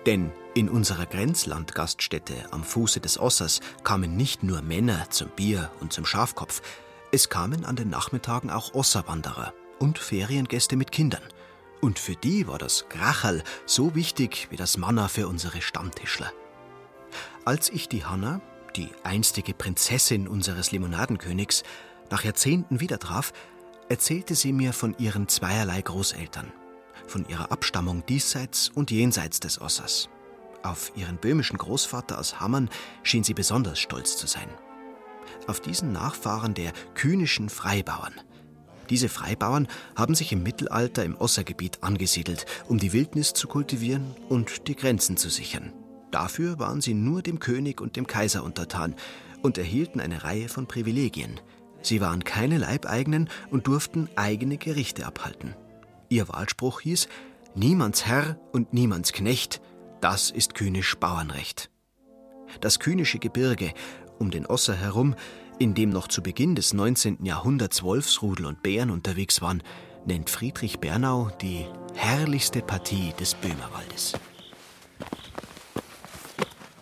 Denn 0.06 0.30
in 0.54 0.68
unserer 0.68 1.06
Grenzlandgaststätte 1.06 2.34
am 2.52 2.62
Fuße 2.62 3.00
des 3.00 3.18
Ossers 3.18 3.58
kamen 3.82 4.16
nicht 4.16 4.44
nur 4.44 4.62
Männer 4.62 5.10
zum 5.10 5.28
Bier 5.28 5.72
und 5.80 5.92
zum 5.92 6.06
Schafkopf, 6.06 6.62
es 7.10 7.28
kamen 7.28 7.64
an 7.64 7.74
den 7.74 7.90
Nachmittagen 7.90 8.48
auch 8.48 8.74
Osserwanderer 8.74 9.52
und 9.80 9.98
Feriengäste 9.98 10.76
mit 10.76 10.92
Kindern– 10.92 11.22
und 11.80 11.98
für 11.98 12.14
die 12.14 12.46
war 12.46 12.58
das 12.58 12.86
Gracherl 12.88 13.42
so 13.66 13.94
wichtig 13.94 14.48
wie 14.50 14.56
das 14.56 14.76
Manna 14.76 15.08
für 15.08 15.28
unsere 15.28 15.60
Stammtischler. 15.62 16.32
Als 17.44 17.70
ich 17.70 17.88
die 17.88 18.04
Hanna, 18.04 18.40
die 18.76 18.90
einstige 19.02 19.54
Prinzessin 19.54 20.28
unseres 20.28 20.72
Limonadenkönigs, 20.72 21.62
nach 22.10 22.24
Jahrzehnten 22.24 22.80
wieder 22.80 22.98
traf, 22.98 23.32
erzählte 23.88 24.34
sie 24.34 24.52
mir 24.52 24.72
von 24.72 24.94
ihren 24.98 25.28
zweierlei 25.28 25.82
Großeltern, 25.82 26.52
von 27.06 27.26
ihrer 27.28 27.50
Abstammung 27.50 28.04
diesseits 28.06 28.68
und 28.68 28.90
jenseits 28.90 29.40
des 29.40 29.60
Ossers. 29.60 30.08
Auf 30.62 30.92
ihren 30.94 31.16
böhmischen 31.16 31.58
Großvater 31.58 32.18
aus 32.18 32.38
Hammern 32.38 32.68
schien 33.02 33.24
sie 33.24 33.34
besonders 33.34 33.78
stolz 33.78 34.16
zu 34.16 34.26
sein. 34.26 34.48
Auf 35.46 35.60
diesen 35.60 35.92
Nachfahren 35.92 36.54
der 36.54 36.72
kühnischen 36.94 37.48
Freibauern– 37.48 38.14
diese 38.90 39.09
Freibauern 39.09 39.68
haben 39.96 40.14
sich 40.14 40.33
im 40.33 40.42
Mittelalter 40.42 41.05
im 41.05 41.16
Ossergebiet 41.16 41.79
angesiedelt, 41.83 42.44
um 42.68 42.79
die 42.79 42.92
Wildnis 42.92 43.33
zu 43.33 43.48
kultivieren 43.48 44.14
und 44.29 44.68
die 44.68 44.76
Grenzen 44.76 45.16
zu 45.16 45.31
sichern. 45.31 45.72
Dafür 46.11 46.59
waren 46.59 46.81
sie 46.81 46.94
nur 46.94 47.22
dem 47.22 47.38
König 47.38 47.81
und 47.81 47.96
dem 47.96 48.07
Kaiser 48.07 48.42
untertan 48.42 48.96
und 49.42 49.59
erhielten 49.59 50.00
eine 50.00 50.24
Reihe 50.24 50.48
von 50.48 50.66
Privilegien. 50.66 51.40
Sie 51.83 52.00
waren 52.00 52.24
keine 52.24 52.59
Leibeigenen 52.59 53.31
und 53.50 53.66
durften 53.66 54.09
eigene 54.16 54.59
Gerichte 54.59 55.07
abhalten. 55.07 55.55
Ihr 56.09 56.29
Wahlspruch 56.29 56.81
hieß: 56.81 57.09
Niemands 57.55 58.07
Herr 58.07 58.38
und 58.53 58.74
niemands 58.74 59.12
Knecht, 59.12 59.62
das 60.00 60.31
ist 60.31 60.55
kühnisch 60.55 60.96
Bauernrecht. 60.96 61.70
Das 62.61 62.81
kühnische 62.81 63.18
Gebirge 63.18 63.72
um 64.18 64.31
den 64.31 64.46
Osser 64.46 64.74
herum, 64.74 65.14
in 65.60 65.74
dem 65.74 65.90
noch 65.90 66.08
zu 66.08 66.22
Beginn 66.22 66.54
des 66.54 66.72
19. 66.72 67.22
Jahrhunderts 67.22 67.82
Wolfsrudel 67.82 68.46
und 68.46 68.62
Bären 68.62 68.90
unterwegs 68.90 69.42
waren, 69.42 69.62
nennt 70.06 70.30
Friedrich 70.30 70.80
Bernau 70.80 71.30
die 71.42 71.66
herrlichste 71.94 72.62
Partie 72.62 73.12
des 73.20 73.34
Böhmerwaldes. 73.34 74.14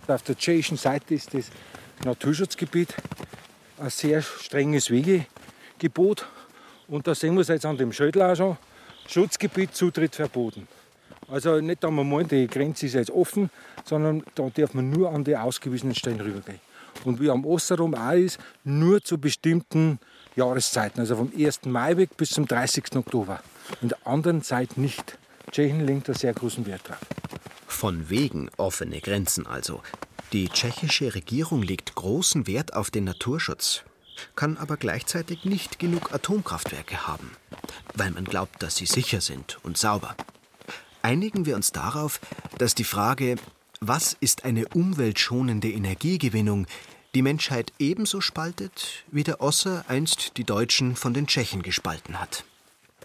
Auf 0.07 0.23
der 0.23 0.39
tschechischen 0.39 0.77
Seite 0.77 1.15
ist 1.15 1.35
das 1.35 1.51
Naturschutzgebiet 2.05 2.95
ein 3.79 3.91
sehr 3.91 4.23
strenges 4.23 4.91
Wegegebot. 4.91 6.29
Und 6.87 7.09
da 7.09 7.17
sehen 7.17 7.35
wir 7.35 7.41
es 7.41 7.49
jetzt 7.49 7.67
an 7.67 7.77
dem 7.77 7.93
Schild 7.93 8.17
auch 8.17 8.37
schon. 8.37 8.57
Schutzgebiet, 9.09 9.75
Zutritt 9.75 10.15
verboten. 10.15 10.69
Also 11.27 11.61
nicht 11.61 11.85
einmal, 11.85 12.25
die 12.25 12.47
Grenze 12.47 12.87
ist 12.87 12.95
jetzt 12.95 13.11
offen, 13.11 13.51
sondern 13.85 14.23
da 14.37 14.49
darf 14.51 14.73
man 14.73 14.89
nur 14.89 15.11
an 15.11 15.25
die 15.25 15.37
ausgewiesenen 15.37 15.97
Stellen 15.97 16.21
rübergehen. 16.21 16.61
Und 17.05 17.21
wie 17.21 17.31
am 17.31 17.45
Osterraum 17.45 17.95
auch 17.95 18.13
ist, 18.13 18.39
nur 18.65 19.03
zu 19.03 19.19
bestimmten 19.19 19.99
Jahreszeiten, 20.37 21.01
also 21.01 21.17
vom 21.17 21.33
1. 21.37 21.65
Mai 21.67 21.97
weg 21.97 22.17
bis 22.17 22.31
zum 22.31 22.47
30. 22.47 22.97
Oktober. 22.97 23.43
In 23.81 23.89
der 23.89 24.07
anderen 24.07 24.43
Zeit 24.43 24.77
nicht. 24.77 25.19
Tschechien 25.51 25.87
legt 25.87 26.09
da 26.09 26.15
sehr 26.15 26.35
großen 26.35 26.67
Wert 26.67 26.89
drauf. 26.89 26.99
Von 27.67 28.11
wegen 28.11 28.51
offene 28.57 29.01
Grenzen 29.01 29.47
also. 29.47 29.83
Die 30.33 30.49
tschechische 30.49 31.15
Regierung 31.15 31.63
legt 31.63 31.95
großen 31.95 32.47
Wert 32.47 32.75
auf 32.75 32.91
den 32.91 33.05
Naturschutz, 33.05 33.83
kann 34.37 34.59
aber 34.59 34.77
gleichzeitig 34.77 35.45
nicht 35.45 35.79
genug 35.79 36.13
Atomkraftwerke 36.13 37.07
haben, 37.07 37.31
weil 37.95 38.11
man 38.11 38.25
glaubt, 38.25 38.63
dass 38.63 38.77
sie 38.77 38.87
sicher 38.87 39.21
sind 39.21 39.59
und 39.63 39.79
sauber. 39.79 40.15
Einigen 41.01 41.47
wir 41.47 41.57
uns 41.57 41.73
darauf, 41.73 42.21
dass 42.59 42.75
die 42.75 42.85
Frage, 42.85 43.37
was 43.81 44.17
ist 44.21 44.45
eine 44.45 44.67
umweltschonende 44.69 45.71
Energiegewinnung, 45.71 46.67
die 47.15 47.23
Menschheit 47.23 47.73
ebenso 47.79 48.21
spaltet, 48.21 49.05
wie 49.11 49.25
der 49.25 49.41
Osser 49.41 49.85
einst 49.89 50.37
die 50.37 50.45
Deutschen 50.45 50.97
von 50.97 51.15
den 51.15 51.27
Tschechen 51.27 51.63
gespalten 51.63 52.21
hat. 52.21 52.45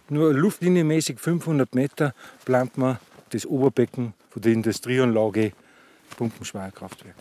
Nur 0.09 0.33
luftlinienmäßig 0.33 1.19
500 1.19 1.73
Meter 1.75 2.13
plant 2.43 2.77
man 2.77 2.99
das 3.29 3.45
Oberbecken 3.45 4.13
von 4.29 4.41
der 4.41 4.53
Industrieanlage 4.53 5.53
Pumpenspeicherkraftwerk. 6.17 7.15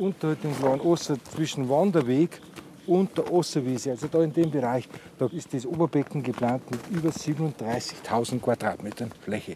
Unter 0.00 0.34
dem 0.34 0.56
kleinen 0.56 0.80
Osser 0.80 1.16
zwischen 1.24 1.68
Wanderweg 1.68 2.40
und 2.86 3.16
der 3.16 3.32
Osserwiese, 3.32 3.92
also 3.92 4.08
da 4.08 4.22
in 4.22 4.32
dem 4.32 4.50
Bereich, 4.50 4.88
da 5.18 5.26
ist 5.26 5.54
das 5.54 5.64
Oberbecken 5.64 6.22
geplant 6.22 6.68
mit 6.70 6.80
über 6.90 7.10
37.000 7.10 8.40
Quadratmetern 8.40 9.10
Fläche. 9.22 9.54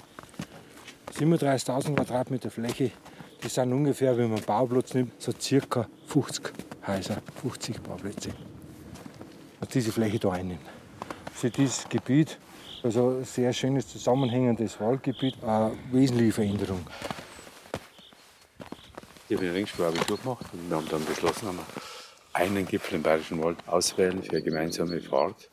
37.000 1.14 1.94
Quadratmeter 1.94 2.50
Fläche, 2.50 2.90
das 3.40 3.54
sind 3.54 3.72
ungefähr, 3.72 4.16
wenn 4.16 4.30
man 4.30 4.38
einen 4.38 4.46
Bauplatz 4.46 4.94
nimmt, 4.94 5.20
so 5.20 5.32
circa 5.38 5.88
50 6.06 6.52
Häuser, 6.86 7.18
50 7.42 7.82
Bauplätze. 7.82 8.30
Und 9.60 9.74
diese 9.74 9.92
Fläche 9.92 10.18
da 10.18 10.32
einnehmen. 10.32 10.64
Für 11.32 11.50
dieses 11.50 11.88
Gebiet, 11.88 12.38
also 12.82 13.18
ein 13.18 13.24
sehr 13.24 13.52
schönes 13.52 13.88
zusammenhängendes 13.88 14.80
Waldgebiet, 14.80 15.42
eine 15.42 15.72
wesentliche 15.92 16.32
Veränderung. 16.32 16.86
Ich 19.28 19.36
habe 19.36 19.46
den 19.46 19.54
Ringspur 19.54 19.86
Abitur 19.86 20.18
gemacht 20.18 20.46
und 20.52 20.70
wir 20.70 20.76
haben 20.76 20.88
dann 20.88 21.04
beschlossen, 21.04 21.48
haben 21.48 21.58
einen 22.32 22.66
Gipfel 22.66 22.94
im 22.94 23.02
Bayerischen 23.02 23.42
Wald 23.42 23.58
auswählen 23.66 24.22
für 24.22 24.30
eine 24.30 24.42
gemeinsame 24.42 25.00
Fahrt. 25.00 25.50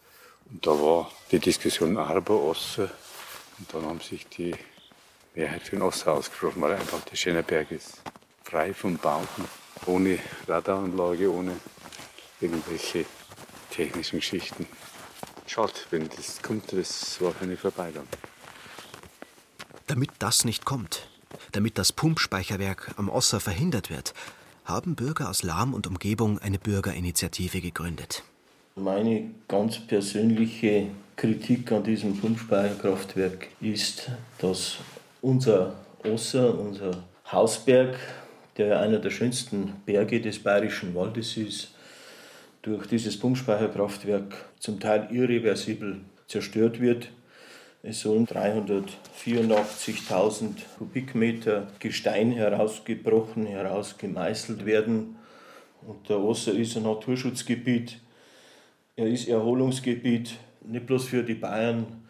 Und 0.50 0.66
da 0.66 0.72
war 0.72 1.12
die 1.32 1.40
Diskussion 1.40 1.98
Arber, 1.98 2.42
Osse. 2.42 2.90
Und 3.60 3.74
dann 3.74 3.86
haben 3.86 4.00
sich 4.00 4.28
die 4.28 4.56
Mehrheit 5.36 5.64
für 5.64 5.76
den 5.76 5.82
Osser 5.82 6.14
ausgesprochen, 6.14 6.62
weil 6.62 6.74
einfach 6.74 7.02
der 7.02 7.16
Schönerberg 7.16 7.72
ist 7.72 8.02
frei 8.44 8.74
von 8.74 8.98
Bauten, 8.98 9.46
ohne 9.86 10.20
Radaranlage, 10.48 11.32
ohne 11.32 11.54
irgendwelche 12.40 13.06
technischen 13.72 14.20
Geschichten. 14.20 14.68
Schade, 15.48 15.74
wenn 15.92 16.10
das 16.10 16.42
kommt, 16.42 16.72
das 16.72 17.20
war 17.22 17.32
für 17.32 17.46
mich 17.46 17.60
vorbei 17.60 17.92
dann. 17.94 18.08
Damit 19.88 20.12
das 20.20 20.46
nicht 20.46 20.66
kommt, 20.66 21.08
damit 21.52 21.78
das 21.78 21.92
Pumpspeicherwerk 21.92 22.94
am 22.98 23.10
Osser 23.10 23.40
verhindert 23.40 23.90
wird, 23.90 24.14
haben 24.64 24.96
Bürger 24.96 25.30
aus 25.30 25.44
Lahm 25.44 25.74
und 25.74 25.86
Umgebung 25.86 26.40
eine 26.40 26.58
Bürgerinitiative 26.58 27.62
gegründet. 27.62 28.24
Meine 28.76 29.32
ganz 29.48 29.80
persönliche 29.80 30.88
Kritik 31.16 31.72
an 31.72 31.84
diesem 31.84 32.18
Pumpspeicherkraftwerk 32.18 33.48
ist, 33.62 34.10
dass 34.40 34.80
unser 35.26 35.74
Osser, 36.04 36.60
unser 36.60 37.04
Hausberg, 37.32 37.98
der 38.58 38.80
einer 38.80 39.00
der 39.00 39.10
schönsten 39.10 39.74
Berge 39.84 40.22
des 40.22 40.38
Bayerischen 40.38 40.94
Waldes 40.94 41.36
ist, 41.36 41.74
durch 42.62 42.86
dieses 42.86 43.20
Pumpspeicherkraftwerk 43.20 44.36
zum 44.60 44.80
Teil 44.80 45.08
irreversibel 45.12 46.02
zerstört 46.28 46.80
wird. 46.80 47.10
Es 47.82 48.02
sollen 48.02 48.28
384.000 48.28 50.58
Kubikmeter 50.78 51.70
Gestein 51.80 52.32
herausgebrochen, 52.32 53.48
herausgemeißelt 53.48 54.68
werden. 54.68 55.16
Und 55.88 56.08
der 56.08 56.20
Osser 56.20 56.54
ist 56.54 56.78
ein 56.78 56.84
Naturschutzgebiet. 56.84 58.00
Er 58.96 59.08
ist 59.08 59.28
Erholungsgebiet, 59.28 60.36
nicht 60.64 60.86
bloß 60.86 61.06
für 61.06 61.24
die 61.24 61.34
Bayern 61.34 62.05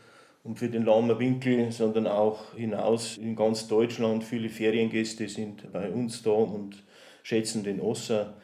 und 0.46 0.60
für 0.60 0.70
den 0.70 0.86
Lahmer 0.86 1.20
Winkel, 1.20 1.72
sondern 1.72 2.06
auch 2.06 2.54
hinaus 2.56 3.18
in 3.18 3.36
ganz 3.36 3.68
Deutschland. 3.68 4.24
Viele 4.24 4.50
Feriengäste 4.50 5.28
sind 5.28 5.74
bei 5.74 5.90
uns 5.90 6.22
da 6.22 6.30
und 6.30 6.84
schätzen 7.24 7.64
den 7.64 7.82
Osser. 7.82 8.36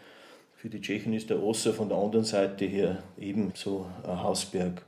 Für 0.56 0.68
die 0.68 0.82
Tschechen 0.82 1.14
ist 1.14 1.30
der 1.30 1.42
Osser 1.42 1.74
von 1.74 1.90
der 1.90 2.00
anderen 2.00 2.26
Seite 2.26 2.66
her 2.66 3.04
ebenso 3.20 3.86
ein 4.04 4.22
Hausberg. 4.24 4.84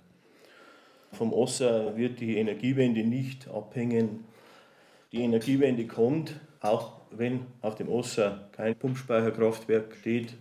Vom 1.12 1.32
Osser 1.32 1.96
wird 1.96 2.20
die 2.20 2.38
Energiewende 2.38 3.04
nicht 3.04 3.48
abhängen. 3.48 4.26
Die 5.12 5.22
Energiewende 5.22 5.86
kommt, 5.86 6.40
auch 6.62 6.94
wenn 7.12 7.42
auf 7.62 7.76
dem 7.76 7.90
Osser 7.90 8.50
kein 8.54 8.76
Pumpspeicherkraftwerk 8.76 9.96
steht. 10.00 10.34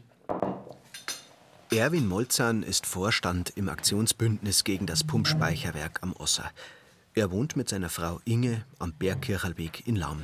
Erwin 1.73 2.07
Molzahn 2.07 2.63
ist 2.63 2.85
Vorstand 2.85 3.55
im 3.57 3.71
Aktionsbündnis 3.71 4.63
gegen 4.63 4.85
das 4.85 5.05
Pumpspeicherwerk 5.05 6.03
am 6.03 6.13
Osser. 6.13 6.51
Er 7.15 7.31
wohnt 7.31 7.57
mit 7.57 7.71
seiner 7.71 7.89
Frau 7.89 8.21
Inge 8.27 8.67
am 8.79 8.93
Bergkircherweg 8.93 9.87
in 9.87 9.97
Lahm. 9.97 10.21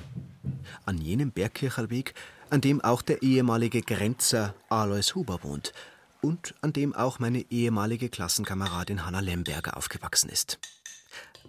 An 0.85 0.99
jenem 0.99 1.33
Bergkircherweg, 1.33 2.13
an 2.51 2.61
dem 2.61 2.83
auch 2.83 3.01
der 3.01 3.23
ehemalige 3.23 3.81
Grenzer 3.81 4.55
Alois 4.69 5.15
Huber 5.15 5.43
wohnt 5.43 5.73
und 6.21 6.55
an 6.61 6.75
dem 6.75 6.95
auch 6.95 7.19
meine 7.19 7.41
ehemalige 7.51 8.11
Klassenkameradin 8.11 9.07
Hanna 9.07 9.21
Lemberger 9.21 9.79
aufgewachsen 9.79 10.29
ist. 10.29 10.59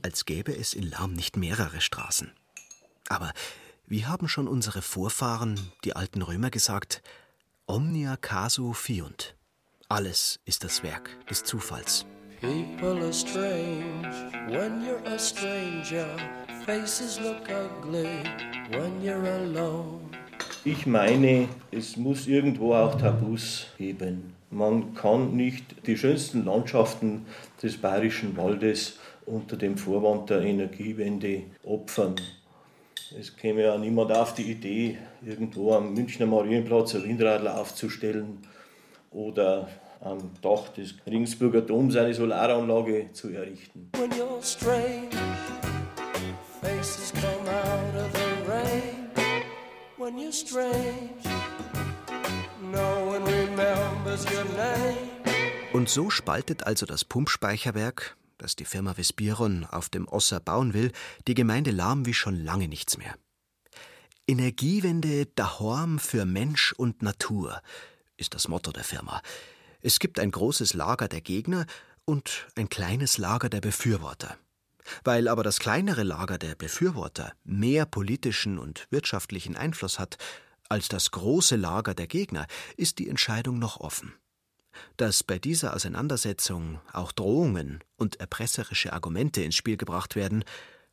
Als 0.01 0.23
gäbe 0.23 0.55
es 0.55 0.73
in 0.73 0.89
Lahm 0.89 1.11
nicht 1.11 1.35
mehrere 1.35 1.81
Straßen. 1.81 2.31
Aber 3.09 3.33
wie 3.85 4.05
haben 4.05 4.29
schon 4.29 4.47
unsere 4.47 4.81
Vorfahren, 4.81 5.59
die 5.83 5.97
alten 5.97 6.21
Römer, 6.21 6.51
gesagt, 6.51 7.01
omnia 7.65 8.15
casu 8.15 8.71
fiunt. 8.71 9.35
Alles 9.91 10.39
ist 10.45 10.63
das 10.63 10.83
Werk 10.83 11.09
des 11.31 11.43
Zufalls. 11.43 12.05
People 12.41 13.03
are 13.03 13.11
strange 13.11 14.07
when 14.47 14.83
you're 14.85 15.03
a 15.07 15.17
stranger. 15.17 16.05
Faces 16.63 17.19
look 17.19 17.49
ugly 17.49 18.05
when 18.69 19.01
you're 19.01 19.27
alone. 19.27 20.01
Ich 20.63 20.85
meine, 20.85 21.49
es 21.71 21.97
muss 21.97 22.27
irgendwo 22.27 22.75
auch 22.75 22.99
Tabus 23.01 23.65
geben. 23.79 24.35
Man 24.51 24.93
kann 24.93 25.35
nicht 25.35 25.87
die 25.87 25.97
schönsten 25.97 26.45
Landschaften 26.45 27.25
des 27.63 27.75
bayerischen 27.77 28.37
Waldes 28.37 28.99
unter 29.25 29.57
dem 29.57 29.75
Vorwand 29.75 30.29
der 30.29 30.41
Energiewende 30.41 31.45
opfern. 31.63 32.13
Es 33.19 33.35
käme 33.35 33.63
ja 33.63 33.75
niemand 33.75 34.11
auf 34.11 34.35
die 34.35 34.51
Idee, 34.51 34.99
irgendwo 35.25 35.73
am 35.73 35.95
Münchner 35.95 36.27
Marienplatz 36.27 36.93
ein 36.93 37.05
Windradl 37.05 37.47
aufzustellen 37.47 38.37
oder 39.11 39.67
am 40.01 40.31
Dach 40.41 40.69
des 40.69 40.95
Ringsburger 41.05 41.61
Doms 41.61 41.95
eine 41.95 42.13
Solaranlage 42.13 43.11
zu 43.13 43.29
errichten. 43.29 43.89
When 43.97 44.11
you're 44.11 44.41
strange, 44.41 45.09
faces 46.61 47.11
come 47.13 47.49
out 47.49 47.95
of 47.95 48.11
the 48.13 48.51
rain. 48.51 49.09
When 49.97 50.17
you're 50.17 50.31
strange, 50.31 51.09
und 55.73 55.89
so 55.89 56.09
spaltet 56.09 56.65
also 56.65 56.85
das 56.85 57.05
Pumpspeicherwerk, 57.05 58.17
das 58.37 58.55
die 58.55 58.65
Firma 58.65 58.97
Vespiron 58.97 59.65
auf 59.65 59.89
dem 59.89 60.07
Osser 60.07 60.39
bauen 60.39 60.73
will, 60.73 60.91
die 61.27 61.33
Gemeinde 61.33 61.71
Lahm 61.71 62.05
wie 62.05 62.13
schon 62.13 62.43
lange 62.43 62.67
nichts 62.67 62.97
mehr. 62.97 63.15
Energiewende 64.27 65.25
dahorm 65.25 65.99
für 65.99 66.25
Mensch 66.25 66.73
und 66.73 67.01
Natur 67.01 67.61
ist 68.19 68.33
das 68.33 68.47
Motto 68.47 68.71
der 68.71 68.83
Firma. 68.83 69.21
Es 69.81 69.99
gibt 69.99 70.19
ein 70.19 70.31
großes 70.31 70.73
Lager 70.73 71.07
der 71.07 71.21
Gegner 71.21 71.65
und 72.05 72.47
ein 72.55 72.69
kleines 72.69 73.17
Lager 73.17 73.49
der 73.49 73.61
Befürworter. 73.61 74.37
Weil 75.03 75.27
aber 75.27 75.43
das 75.43 75.59
kleinere 75.59 76.03
Lager 76.03 76.37
der 76.37 76.55
Befürworter 76.55 77.33
mehr 77.43 77.85
politischen 77.85 78.57
und 78.57 78.87
wirtschaftlichen 78.89 79.55
Einfluss 79.55 79.99
hat 79.99 80.17
als 80.69 80.87
das 80.87 81.11
große 81.11 81.55
Lager 81.55 81.95
der 81.95 82.07
Gegner, 82.07 82.45
ist 82.77 82.99
die 82.99 83.09
Entscheidung 83.09 83.57
noch 83.57 83.79
offen. 83.79 84.13
Dass 84.97 85.23
bei 85.23 85.39
dieser 85.39 85.75
Auseinandersetzung 85.75 86.79
auch 86.93 87.11
Drohungen 87.11 87.83
und 87.97 88.19
erpresserische 88.19 88.93
Argumente 88.93 89.41
ins 89.41 89.55
Spiel 89.55 89.77
gebracht 89.77 90.15
werden, 90.15 90.43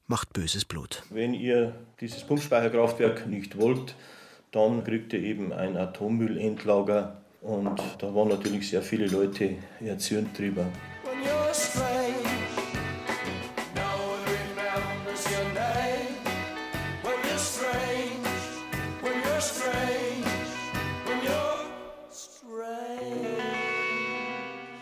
macht 0.06 0.32
böses 0.32 0.64
Blut. 0.64 1.02
Wenn 1.10 1.34
ihr 1.34 1.78
dieses 2.00 2.24
Pumpspeicherkraftwerk 2.26 3.26
nicht 3.26 3.58
wollt, 3.58 3.94
dann 4.56 4.82
kriegt 4.84 5.12
ihr 5.12 5.22
eben 5.22 5.52
ein 5.52 5.76
Atommüllendlager. 5.76 7.18
Und 7.42 7.78
da 7.98 8.14
waren 8.14 8.28
natürlich 8.28 8.70
sehr 8.70 8.82
viele 8.82 9.06
Leute 9.06 9.50
erzürnt 9.84 10.36
drüber. 10.36 10.64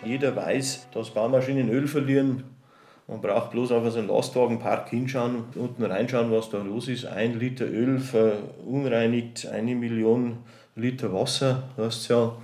Jeder 0.04 0.36
weiß, 0.36 0.86
dass 0.92 1.10
Baumaschinen 1.10 1.68
Öl 1.68 1.88
verlieren. 1.88 2.53
Man 3.06 3.20
braucht 3.20 3.50
bloß 3.50 3.72
auf 3.72 3.90
so 3.92 3.98
einen 3.98 4.08
Lastwagenpark 4.08 4.88
hinschauen, 4.88 5.44
unten 5.56 5.84
reinschauen, 5.84 6.30
was 6.30 6.48
da 6.48 6.58
los 6.58 6.88
ist. 6.88 7.04
Ein 7.04 7.38
Liter 7.38 7.66
Öl 7.66 7.98
verunreinigt 7.98 9.46
eine 9.46 9.74
Million 9.74 10.38
Liter 10.74 11.12
Wasser, 11.12 11.64
heißt 11.76 12.08
ja. 12.08 12.36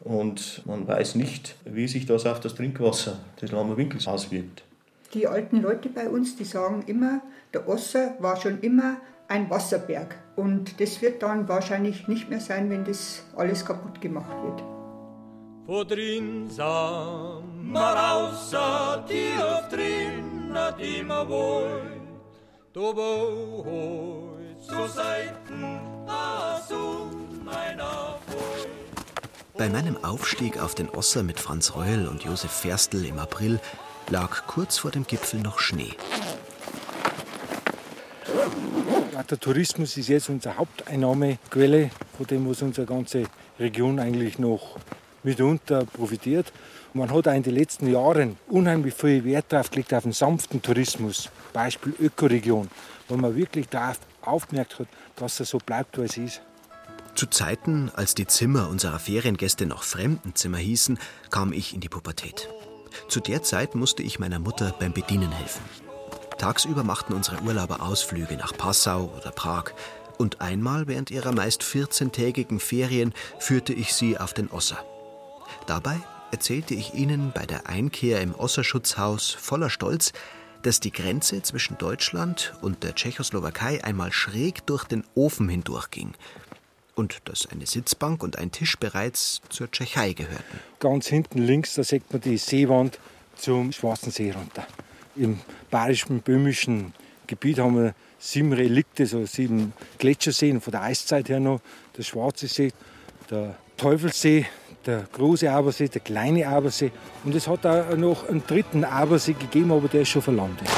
Und 0.00 0.62
man 0.64 0.88
weiß 0.88 1.16
nicht, 1.16 1.56
wie 1.64 1.88
sich 1.88 2.06
das 2.06 2.24
auf 2.24 2.40
das 2.40 2.54
Trinkwasser 2.54 3.18
des 3.40 3.52
Lammer 3.52 3.76
Winkels 3.76 4.08
auswirkt. 4.08 4.62
Die 5.12 5.26
alten 5.26 5.60
Leute 5.60 5.88
bei 5.90 6.08
uns, 6.08 6.36
die 6.36 6.44
sagen 6.44 6.84
immer, 6.86 7.20
der 7.52 7.68
Osser 7.68 8.14
war 8.18 8.36
schon 8.36 8.60
immer 8.60 8.96
ein 9.28 9.50
Wasserberg. 9.50 10.16
Und 10.36 10.80
das 10.80 11.02
wird 11.02 11.22
dann 11.22 11.48
wahrscheinlich 11.48 12.08
nicht 12.08 12.30
mehr 12.30 12.40
sein, 12.40 12.70
wenn 12.70 12.84
das 12.84 13.24
alles 13.36 13.64
kaputt 13.64 14.00
gemacht 14.00 14.36
wird. 14.42 14.62
Vor 15.66 15.84
drin 15.84 16.48
tief 19.06 19.68
drin 19.70 20.52
hat 20.54 20.80
immer 20.80 21.28
wohl 21.28 21.82
do 22.72 22.92
beholt 22.92 24.62
zu 24.62 24.86
Seiten 24.86 25.80
das 26.06 26.70
um 26.70 27.44
meiner 27.44 28.18
Bei 29.56 29.68
meinem 29.68 30.02
Aufstieg 30.04 30.58
auf 30.58 30.74
den 30.74 30.88
Osser 30.90 31.22
mit 31.22 31.40
Franz 31.40 31.74
Reul 31.74 32.06
und 32.06 32.22
Josef 32.24 32.50
Ferstl 32.50 33.04
im 33.04 33.18
April 33.18 33.60
lag 34.08 34.46
kurz 34.46 34.78
vor 34.78 34.90
dem 34.90 35.06
Gipfel 35.06 35.40
noch 35.40 35.58
Schnee. 35.58 35.94
Der 39.30 39.38
Tourismus 39.38 39.96
ist 39.96 40.08
jetzt 40.08 40.30
unsere 40.30 40.56
Haupteinnahmequelle, 40.56 41.90
von 42.16 42.26
dem 42.26 42.48
was 42.48 42.62
unsere 42.62 42.86
ganze 42.86 43.24
Region 43.58 43.98
eigentlich 43.98 44.38
noch 44.38 44.78
mitunter 45.22 45.84
profitiert. 45.84 46.52
Man 46.94 47.12
hat 47.12 47.28
auch 47.28 47.34
in 47.34 47.42
den 47.42 47.54
letzten 47.54 47.92
Jahren 47.92 48.38
unheimlich 48.48 48.94
viel 48.94 49.24
Wert 49.24 49.46
darauf 49.50 49.70
gelegt, 49.70 49.92
auf 49.92 50.04
einen 50.04 50.12
sanften 50.12 50.62
Tourismus. 50.62 51.30
Beispiel 51.52 51.94
Ökoregion, 52.00 52.68
wo 53.08 53.16
man 53.16 53.36
wirklich 53.36 53.68
darauf 53.68 53.98
aufgemerkt 54.22 54.78
hat, 54.78 54.88
dass 55.16 55.38
er 55.40 55.46
so 55.46 55.58
bleibt, 55.58 55.98
wie 55.98 56.02
es 56.02 56.16
ist. 56.16 56.42
Zu 57.14 57.26
Zeiten, 57.26 57.90
als 57.94 58.14
die 58.14 58.26
Zimmer 58.26 58.68
unserer 58.68 58.98
Feriengäste 58.98 59.66
noch 59.66 59.82
Fremdenzimmer 59.82 60.58
hießen, 60.58 60.98
kam 61.30 61.52
ich 61.52 61.74
in 61.74 61.80
die 61.80 61.88
Pubertät. 61.88 62.48
Zu 63.08 63.20
der 63.20 63.42
Zeit 63.42 63.74
musste 63.74 64.02
ich 64.02 64.18
meiner 64.18 64.38
Mutter 64.38 64.74
beim 64.78 64.92
Bedienen 64.92 65.30
helfen. 65.32 65.62
Tagsüber 66.38 66.84
machten 66.84 67.12
unsere 67.12 67.42
Urlauber 67.42 67.82
Ausflüge 67.82 68.36
nach 68.36 68.56
Passau 68.56 69.12
oder 69.16 69.32
Prag. 69.32 69.72
Und 70.16 70.40
einmal 70.40 70.86
während 70.86 71.10
ihrer 71.10 71.32
meist 71.32 71.62
14-tägigen 71.62 72.60
Ferien 72.60 73.12
führte 73.38 73.72
ich 73.72 73.92
sie 73.92 74.18
auf 74.18 74.32
den 74.32 74.48
Osser. 74.50 74.78
Dabei 75.66 75.98
erzählte 76.30 76.74
ich 76.74 76.94
ihnen 76.94 77.32
bei 77.34 77.46
der 77.46 77.68
Einkehr 77.68 78.20
im 78.20 78.34
Osserschutzhaus 78.34 79.30
voller 79.30 79.70
Stolz, 79.70 80.12
dass 80.62 80.80
die 80.80 80.92
Grenze 80.92 81.42
zwischen 81.42 81.78
Deutschland 81.78 82.54
und 82.62 82.82
der 82.82 82.94
Tschechoslowakei 82.94 83.82
einmal 83.84 84.12
schräg 84.12 84.66
durch 84.66 84.84
den 84.84 85.04
Ofen 85.14 85.48
hindurchging 85.48 86.14
und 86.94 87.18
dass 87.24 87.46
eine 87.46 87.66
Sitzbank 87.66 88.22
und 88.22 88.38
ein 88.38 88.50
Tisch 88.50 88.76
bereits 88.76 89.40
zur 89.48 89.70
Tschechei 89.70 90.12
gehörten. 90.12 90.60
Ganz 90.80 91.06
hinten 91.06 91.38
links, 91.38 91.74
da 91.74 91.84
sieht 91.84 92.12
man 92.12 92.20
die 92.20 92.36
Seewand 92.36 92.98
zum 93.36 93.72
Schwarzen 93.72 94.10
See 94.10 94.32
runter. 94.32 94.66
Im 95.14 95.38
bayerischen, 95.70 96.20
böhmischen 96.20 96.92
Gebiet 97.26 97.58
haben 97.60 97.76
wir 97.76 97.94
sieben 98.18 98.52
Relikte, 98.52 99.06
so 99.06 99.24
sieben 99.26 99.72
Gletscherseen 99.98 100.60
von 100.60 100.72
der 100.72 100.82
Eiszeit 100.82 101.28
her 101.28 101.40
noch. 101.40 101.60
Der 101.96 102.02
Schwarze 102.02 102.48
See, 102.48 102.72
der 103.30 103.56
Teufelssee, 103.76 104.46
der 104.86 105.04
große 105.12 105.50
Abersee, 105.50 105.88
der 105.88 106.00
kleine 106.00 106.46
Abersee. 106.48 106.92
Und 107.24 107.34
es 107.34 107.46
hat 107.46 107.66
auch 107.66 107.96
noch 107.96 108.28
einen 108.28 108.46
dritten 108.46 108.84
Abersee 108.84 109.34
gegeben, 109.34 109.72
aber 109.72 109.88
der 109.88 110.02
ist 110.02 110.08
schon 110.08 110.22
verlandet. 110.22 110.68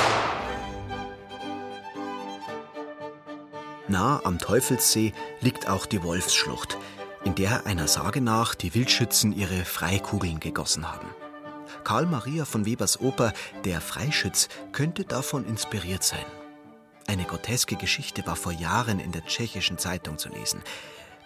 Nah 3.89 4.21
am 4.23 4.39
Teufelssee 4.39 5.13
liegt 5.41 5.69
auch 5.69 5.85
die 5.85 6.03
Wolfsschlucht, 6.05 6.79
in 7.25 7.35
der 7.35 7.67
einer 7.67 7.89
Sage 7.89 8.21
nach 8.21 8.55
die 8.55 8.75
Wildschützen 8.75 9.37
ihre 9.37 9.65
Freikugeln 9.65 10.39
gegossen 10.39 10.91
haben. 10.91 11.09
Karl 11.83 12.07
Maria 12.07 12.45
von 12.45 12.67
Webers 12.67 13.01
Oper 13.01 13.33
Der 13.65 13.81
Freischütz 13.81 14.49
könnte 14.71 15.05
davon 15.05 15.45
inspiriert 15.45 16.05
sein. 16.05 16.25
Eine 17.09 17.25
groteske 17.25 17.75
Geschichte 17.75 18.25
war 18.27 18.37
vor 18.37 18.53
Jahren 18.53 19.01
in 19.01 19.11
der 19.11 19.25
tschechischen 19.25 19.79
Zeitung 19.79 20.19
zu 20.19 20.29
lesen. 20.29 20.63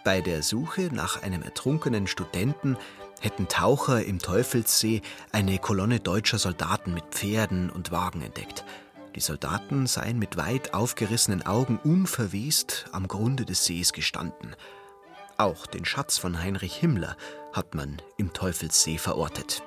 Bei 0.04 0.20
der 0.20 0.42
Suche 0.42 0.90
nach 0.92 1.22
einem 1.22 1.42
ertrunkenen 1.42 2.06
Studenten 2.06 2.76
hätten 3.20 3.48
Taucher 3.48 4.04
im 4.04 4.18
Teufelssee 4.18 5.00
eine 5.32 5.58
Kolonne 5.58 5.98
deutscher 5.98 6.36
Soldaten 6.36 6.92
mit 6.92 7.06
Pferden 7.06 7.70
und 7.70 7.90
Wagen 7.90 8.20
entdeckt. 8.20 8.66
Die 9.14 9.20
Soldaten 9.20 9.86
seien 9.86 10.18
mit 10.18 10.36
weit 10.36 10.74
aufgerissenen 10.74 11.46
Augen 11.46 11.78
unverwest 11.82 12.84
am 12.92 13.08
Grunde 13.08 13.46
des 13.46 13.64
Sees 13.64 13.94
gestanden. 13.94 14.54
Auch 15.38 15.64
den 15.66 15.86
Schatz 15.86 16.18
von 16.18 16.38
Heinrich 16.38 16.74
Himmler 16.76 17.16
hat 17.54 17.74
man 17.74 18.02
im 18.18 18.34
Teufelssee 18.34 18.98
verortet. 18.98 19.62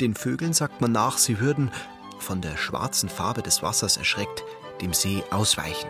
Den 0.00 0.16
Vögeln 0.16 0.54
sagt 0.54 0.80
man 0.80 0.90
nach, 0.90 1.18
sie 1.18 1.38
würden, 1.38 1.70
von 2.18 2.40
der 2.40 2.56
schwarzen 2.56 3.08
Farbe 3.08 3.42
des 3.42 3.62
Wassers 3.62 3.96
erschreckt, 3.96 4.42
dem 4.80 4.92
See 4.92 5.22
ausweichen. 5.30 5.88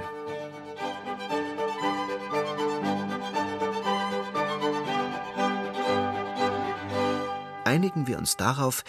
Einigen 7.92 8.06
wir 8.06 8.18
uns 8.18 8.36
darauf, 8.36 8.84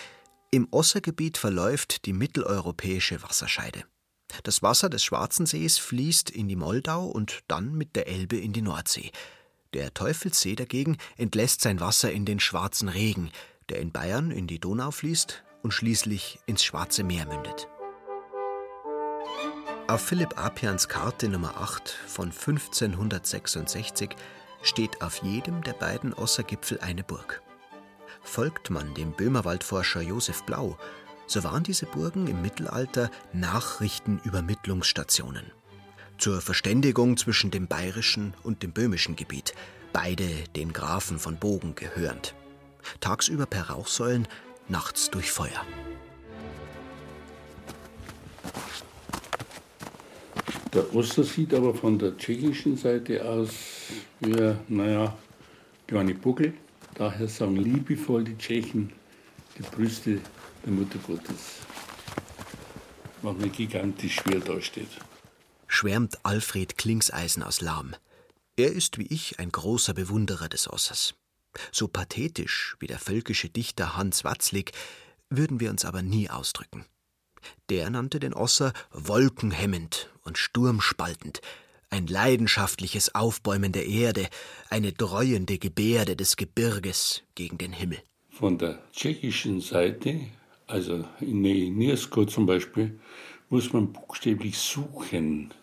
im 0.52 0.68
Ossergebiet 0.72 1.38
verläuft 1.38 2.06
die 2.06 2.13
mitteleuropäische 2.13 3.22
Wasserscheide. 3.22 3.84
Das 4.44 4.63
Wasser 4.63 4.89
des 4.89 5.04
Schwarzen 5.04 5.46
Sees 5.46 5.78
fließt 5.78 6.30
in 6.30 6.48
die 6.48 6.56
Moldau 6.56 7.06
und 7.06 7.42
dann 7.48 7.74
mit 7.74 7.96
der 7.96 8.08
Elbe 8.08 8.38
in 8.38 8.54
die 8.54 8.62
Nordsee. 8.62 9.12
Der 9.74 9.94
Teufelssee 9.94 10.56
dagegen 10.56 10.98
entlässt 11.18 11.62
sein 11.62 11.80
Wasser 11.80 12.12
in 12.12 12.26
den 12.26 12.39
Schwarzen 12.39 12.88
Regen, 12.88 13.32
der 13.70 13.80
in 13.80 13.92
Bayern 13.92 14.32
in 14.32 14.48
die 14.48 14.60
Donau 14.60 14.92
fließt 14.92 15.44
und 15.63 15.72
schließlich 15.72 16.39
ins 16.46 16.63
Schwarze 16.63 17.04
Meer 17.04 17.26
mündet. 17.26 17.68
Auf 19.88 20.02
Philipp 20.02 20.39
Apians 20.39 20.88
Karte 20.88 21.28
Nummer 21.28 21.58
8 21.58 21.89
von 22.08 22.32
1566 22.32 24.12
steht 24.62 25.02
auf 25.02 25.18
jedem 25.24 25.62
der 25.63 25.74
beiden 25.74 26.13
Ossergipfel 26.13 26.80
eine 26.80 27.04
Burg. 27.04 27.42
Folgt 28.24 28.70
man 28.70 28.94
dem 28.96 29.12
Böhmerwaldforscher 29.12 30.02
Josef 30.02 30.44
Blau, 30.44 30.78
so 31.28 31.44
waren 31.44 31.64
diese 31.64 31.86
Burgen 31.86 32.28
im 32.28 32.42
Mittelalter 32.42 33.12
Nachrichtenübermittlungsstationen. 33.34 35.52
Zur 36.18 36.40
Verständigung 36.42 37.18
zwischen 37.18 37.52
dem 37.52 37.68
bayerischen 37.68 38.34
und 38.44 38.64
dem 38.64 38.72
böhmischen 38.72 39.16
Gebiet, 39.16 39.54
beide 39.92 40.28
den 40.56 40.74
Grafen 40.74 41.20
von 41.20 41.38
Bogen 41.38 41.76
gehörend. 41.76 42.34
Tagsüber 43.02 43.46
per 43.46 43.70
Rauchsäulen, 43.70 44.28
nachts 44.68 45.12
durch 45.12 45.32
Feuer. 45.32 45.62
Der 50.74 50.96
Oster 50.96 51.24
sieht 51.24 51.54
aber 51.54 51.76
von 51.76 52.00
der 52.00 52.18
tschechischen 52.18 52.78
Seite 52.78 53.24
aus 53.24 53.52
wie, 54.22 54.56
naja, 54.68 55.16
kleine 55.86 56.16
Buckel 56.16 56.56
Daher 56.96 57.28
sagen 57.28 57.56
liebevoll 57.56 58.24
die 58.24 58.38
Tschechen 58.38 58.94
die 59.58 59.64
Brüste 59.64 60.22
der 60.66 60.72
Mutter 60.72 61.00
Gottes, 61.00 61.60
was 63.22 63.36
mir 63.38 63.50
gigantisch 63.50 64.16
schwer 64.16 64.40
dasteht. 64.40 64.90
Schwärmt 65.68 66.24
Alfred 66.24 66.78
Klingseisen 66.78 67.44
aus 67.44 67.62
Lahm. 67.62 67.96
Er 68.56 68.72
ist 68.72 68.98
wie 69.00 69.08
ich 69.08 69.40
ein 69.40 69.52
großer 69.52 69.94
Bewunderer 69.94 70.50
des 70.50 70.70
Ossers. 70.70 71.16
So 71.72 71.88
pathetisch 71.88 72.76
wie 72.80 72.88
der 72.88 73.00
völkische 73.00 73.50
Dichter 73.50 73.96
Hans 73.96 74.24
Watzlik 74.24 74.72
würden 75.30 75.60
wir 75.60 75.72
uns 75.72 75.86
aber 75.86 76.02
nie 76.02 76.30
ausdrücken. 76.30 76.86
Der 77.70 77.90
nannte 77.90 78.20
den 78.20 78.34
Osser 78.34 78.74
wolkenhemmend 78.92 80.10
und 80.22 80.38
sturmspaltend, 80.38 81.42
ein 81.94 82.08
leidenschaftliches 82.08 83.14
Aufbäumen 83.14 83.72
der 83.72 83.86
Erde, 83.86 84.28
eine 84.72 84.94
dreuende 84.94 85.60
Gebärde 85.60 86.16
des 86.16 86.38
Gebirges 86.38 87.22
gegen 87.36 87.60
den 87.60 87.72
Himmel. 87.72 88.00
Von 88.32 88.58
der 88.58 88.80
tschechischen 88.92 89.62
Seite, 89.62 90.22
also 90.66 91.06
in 91.20 91.44
Nirsko 91.44 92.26
zum 92.26 92.48
Beispiel, 92.48 93.00
muss 93.50 93.72
man 93.74 93.94
buchstäblich 93.94 94.58
suchen. 94.58 95.54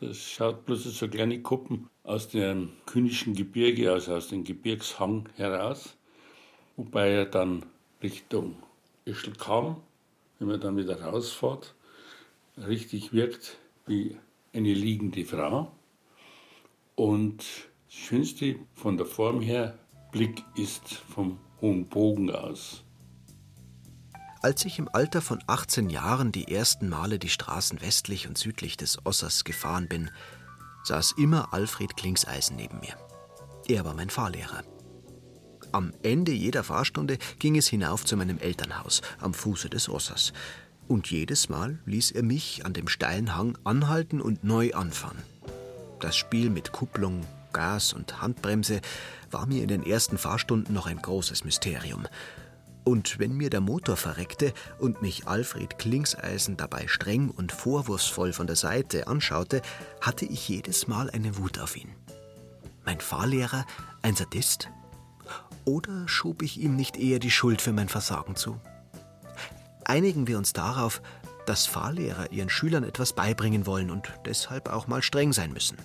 Das 0.00 0.18
schaut 0.18 0.66
bloß 0.66 0.84
so 0.84 1.08
kleine 1.08 1.40
Kuppen 1.40 1.88
aus 2.02 2.28
dem 2.28 2.72
künischen 2.84 3.34
Gebirge, 3.34 3.90
also 3.90 4.16
aus 4.16 4.28
dem 4.28 4.44
Gebirgshang 4.44 5.30
heraus, 5.36 5.96
wobei 6.76 7.08
er 7.08 7.24
dann 7.24 7.64
Richtung 8.02 8.56
Ischl 9.06 9.32
kam, 9.32 9.80
wenn 10.38 10.48
man 10.48 10.60
dann 10.60 10.76
wieder 10.76 11.00
rausfährt, 11.00 11.74
richtig 12.58 13.14
wirkt 13.14 13.56
wie 13.86 14.18
eine 14.54 14.72
liegende 14.72 15.24
Frau. 15.24 15.72
Und 16.94 17.38
das 17.38 17.94
Schönste 17.94 18.56
von 18.74 18.96
der 18.96 19.06
Form 19.06 19.40
her, 19.40 19.78
Blick 20.12 20.42
ist 20.56 20.94
vom 20.94 21.38
hohen 21.60 21.88
Bogen 21.88 22.30
aus. 22.30 22.84
Als 24.42 24.64
ich 24.64 24.78
im 24.78 24.88
Alter 24.92 25.22
von 25.22 25.42
18 25.46 25.88
Jahren 25.88 26.30
die 26.30 26.48
ersten 26.48 26.88
Male 26.88 27.18
die 27.18 27.30
Straßen 27.30 27.80
westlich 27.80 28.28
und 28.28 28.36
südlich 28.36 28.76
des 28.76 29.04
Ossers 29.06 29.44
gefahren 29.44 29.88
bin, 29.88 30.10
saß 30.84 31.12
immer 31.16 31.52
Alfred 31.54 31.96
Klingseisen 31.96 32.56
neben 32.56 32.78
mir. 32.80 32.94
Er 33.66 33.84
war 33.84 33.94
mein 33.94 34.10
Fahrlehrer. 34.10 34.62
Am 35.72 35.92
Ende 36.02 36.30
jeder 36.32 36.62
Fahrstunde 36.62 37.18
ging 37.38 37.56
es 37.56 37.68
hinauf 37.68 38.04
zu 38.04 38.16
meinem 38.16 38.38
Elternhaus 38.38 39.00
am 39.18 39.34
Fuße 39.34 39.70
des 39.70 39.88
Ossers. 39.88 40.32
Und 40.86 41.10
jedes 41.10 41.48
Mal 41.48 41.78
ließ 41.86 42.10
er 42.10 42.22
mich 42.22 42.64
an 42.66 42.74
dem 42.74 42.88
steilen 42.88 43.36
Hang 43.36 43.56
anhalten 43.64 44.20
und 44.20 44.44
neu 44.44 44.72
anfahren. 44.74 45.18
Das 46.00 46.16
Spiel 46.16 46.50
mit 46.50 46.72
Kupplung, 46.72 47.22
Gas 47.52 47.94
und 47.94 48.20
Handbremse 48.20 48.80
war 49.30 49.46
mir 49.46 49.62
in 49.62 49.68
den 49.68 49.86
ersten 49.86 50.18
Fahrstunden 50.18 50.74
noch 50.74 50.86
ein 50.86 51.00
großes 51.00 51.44
Mysterium. 51.44 52.06
Und 52.84 53.18
wenn 53.18 53.34
mir 53.34 53.48
der 53.48 53.62
Motor 53.62 53.96
verreckte 53.96 54.52
und 54.78 55.00
mich 55.00 55.26
Alfred 55.26 55.78
Klingseisen 55.78 56.58
dabei 56.58 56.86
streng 56.86 57.30
und 57.30 57.50
vorwurfsvoll 57.50 58.34
von 58.34 58.46
der 58.46 58.56
Seite 58.56 59.06
anschaute, 59.06 59.62
hatte 60.02 60.26
ich 60.26 60.46
jedes 60.48 60.86
Mal 60.86 61.08
eine 61.08 61.38
Wut 61.38 61.58
auf 61.58 61.76
ihn. 61.76 61.88
Mein 62.84 63.00
Fahrlehrer 63.00 63.64
ein 64.02 64.14
Sadist? 64.14 64.68
Oder 65.64 66.06
schob 66.06 66.42
ich 66.42 66.60
ihm 66.60 66.76
nicht 66.76 66.98
eher 66.98 67.18
die 67.18 67.30
Schuld 67.30 67.62
für 67.62 67.72
mein 67.72 67.88
Versagen 67.88 68.36
zu? 68.36 68.60
Einigen 69.84 70.26
wir 70.26 70.38
uns 70.38 70.52
darauf, 70.52 71.02
dass 71.46 71.66
Fahrlehrer 71.66 72.32
ihren 72.32 72.48
Schülern 72.48 72.84
etwas 72.84 73.12
beibringen 73.12 73.66
wollen 73.66 73.90
und 73.90 74.12
deshalb 74.24 74.70
auch 74.70 74.86
mal 74.86 75.02
streng 75.02 75.32
sein 75.32 75.52
müssen. 75.52 75.76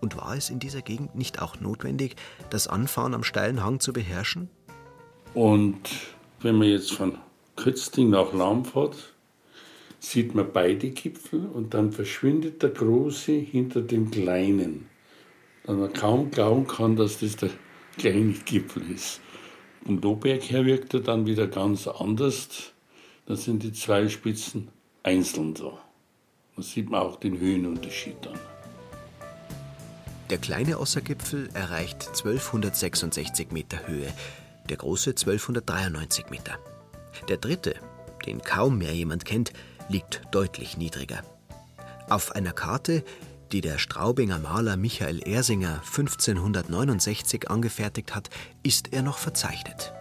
Und 0.00 0.16
war 0.16 0.36
es 0.36 0.50
in 0.50 0.58
dieser 0.58 0.82
Gegend 0.82 1.14
nicht 1.14 1.40
auch 1.40 1.60
notwendig, 1.60 2.16
das 2.50 2.66
Anfahren 2.66 3.14
am 3.14 3.24
steilen 3.24 3.62
Hang 3.62 3.80
zu 3.80 3.92
beherrschen? 3.92 4.50
Und 5.34 5.90
wenn 6.40 6.56
man 6.56 6.68
jetzt 6.68 6.92
von 6.92 7.18
Kötzting 7.56 8.10
nach 8.10 8.32
Lahm 8.32 8.64
fährt, 8.64 8.96
sieht 10.00 10.34
man 10.34 10.52
beide 10.52 10.90
Gipfel 10.90 11.46
und 11.46 11.74
dann 11.74 11.92
verschwindet 11.92 12.62
der 12.62 12.70
große 12.70 13.32
hinter 13.32 13.82
dem 13.82 14.10
kleinen. 14.10 14.88
Dann 15.64 15.78
man 15.78 15.92
kaum 15.92 16.30
glauben 16.30 16.66
kann, 16.66 16.96
dass 16.96 17.20
das 17.20 17.36
der 17.36 17.50
kleine 17.96 18.32
Gipfel 18.32 18.90
ist. 18.90 19.20
Vom 19.84 20.00
Doberg 20.00 20.42
her 20.42 20.66
wirkt 20.66 20.94
er 20.94 21.00
dann 21.00 21.26
wieder 21.26 21.46
ganz 21.46 21.86
anders. 21.86 22.71
Da 23.26 23.36
sind 23.36 23.62
die 23.62 23.72
zwei 23.72 24.08
Spitzen 24.08 24.68
einzeln 25.02 25.54
so. 25.56 25.78
Da 26.56 26.62
sieht 26.62 26.90
man 26.90 27.02
auch 27.02 27.16
den 27.16 27.38
Höhenunterschied 27.38 28.16
dann. 28.22 28.38
Der 30.30 30.38
kleine 30.38 30.78
Ossergipfel 30.78 31.50
erreicht 31.54 32.08
1266 32.08 33.50
Meter 33.50 33.86
Höhe 33.86 34.12
der 34.68 34.76
große 34.76 35.10
1293 35.10 36.30
Meter. 36.30 36.58
Der 37.28 37.36
dritte, 37.36 37.74
den 38.26 38.40
kaum 38.40 38.78
mehr 38.78 38.94
jemand 38.94 39.24
kennt, 39.24 39.52
liegt 39.88 40.22
deutlich 40.30 40.76
niedriger. 40.76 41.22
Auf 42.08 42.32
einer 42.32 42.52
Karte, 42.52 43.04
die 43.52 43.60
der 43.60 43.78
Straubinger 43.78 44.38
Maler 44.38 44.76
Michael 44.76 45.20
Ersinger 45.20 45.82
1569 45.84 47.50
angefertigt 47.50 48.14
hat, 48.14 48.30
ist 48.62 48.92
er 48.92 49.02
noch 49.02 49.18
verzeichnet. 49.18 49.92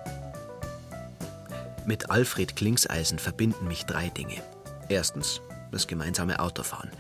Mit 1.86 2.12
Alfred 2.12 2.56
Klingseisen 2.56 3.18
verbinden 3.18 3.68
mich 3.68 3.86
drei 3.86 4.10
Dinge. 4.10 4.42
Erstens 4.88 5.42
das 5.72 5.88
gemeinsame 5.88 6.40
Autofahren. 6.40 6.92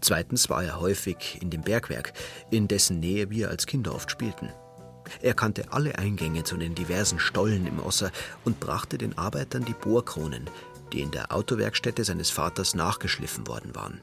Zweitens 0.00 0.48
war 0.48 0.64
er 0.64 0.80
häufig 0.80 1.38
in 1.42 1.50
dem 1.50 1.62
Bergwerk, 1.62 2.12
in 2.50 2.68
dessen 2.68 3.00
Nähe 3.00 3.30
wir 3.30 3.50
als 3.50 3.66
Kinder 3.66 3.94
oft 3.94 4.10
spielten. 4.10 4.50
Er 5.20 5.34
kannte 5.34 5.72
alle 5.72 5.98
Eingänge 5.98 6.44
zu 6.44 6.56
den 6.56 6.74
diversen 6.74 7.18
Stollen 7.18 7.66
im 7.66 7.80
Osser 7.80 8.10
und 8.44 8.60
brachte 8.60 8.96
den 8.96 9.18
Arbeitern 9.18 9.64
die 9.64 9.74
Bohrkronen, 9.74 10.48
die 10.92 11.00
in 11.00 11.10
der 11.10 11.32
Autowerkstätte 11.32 12.04
seines 12.04 12.30
Vaters 12.30 12.74
nachgeschliffen 12.74 13.46
worden 13.46 13.74
waren. 13.74 14.00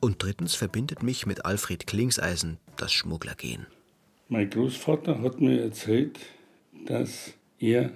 Und 0.00 0.22
drittens 0.22 0.54
verbindet 0.54 1.02
mich 1.02 1.26
mit 1.26 1.44
Alfred 1.44 1.86
Klingseisen 1.86 2.58
das 2.76 2.92
Schmugglergehen. 2.92 3.66
Mein 4.28 4.50
Großvater 4.50 5.22
hat 5.22 5.40
mir 5.40 5.62
erzählt, 5.62 6.18
dass 6.86 7.32
er 7.58 7.92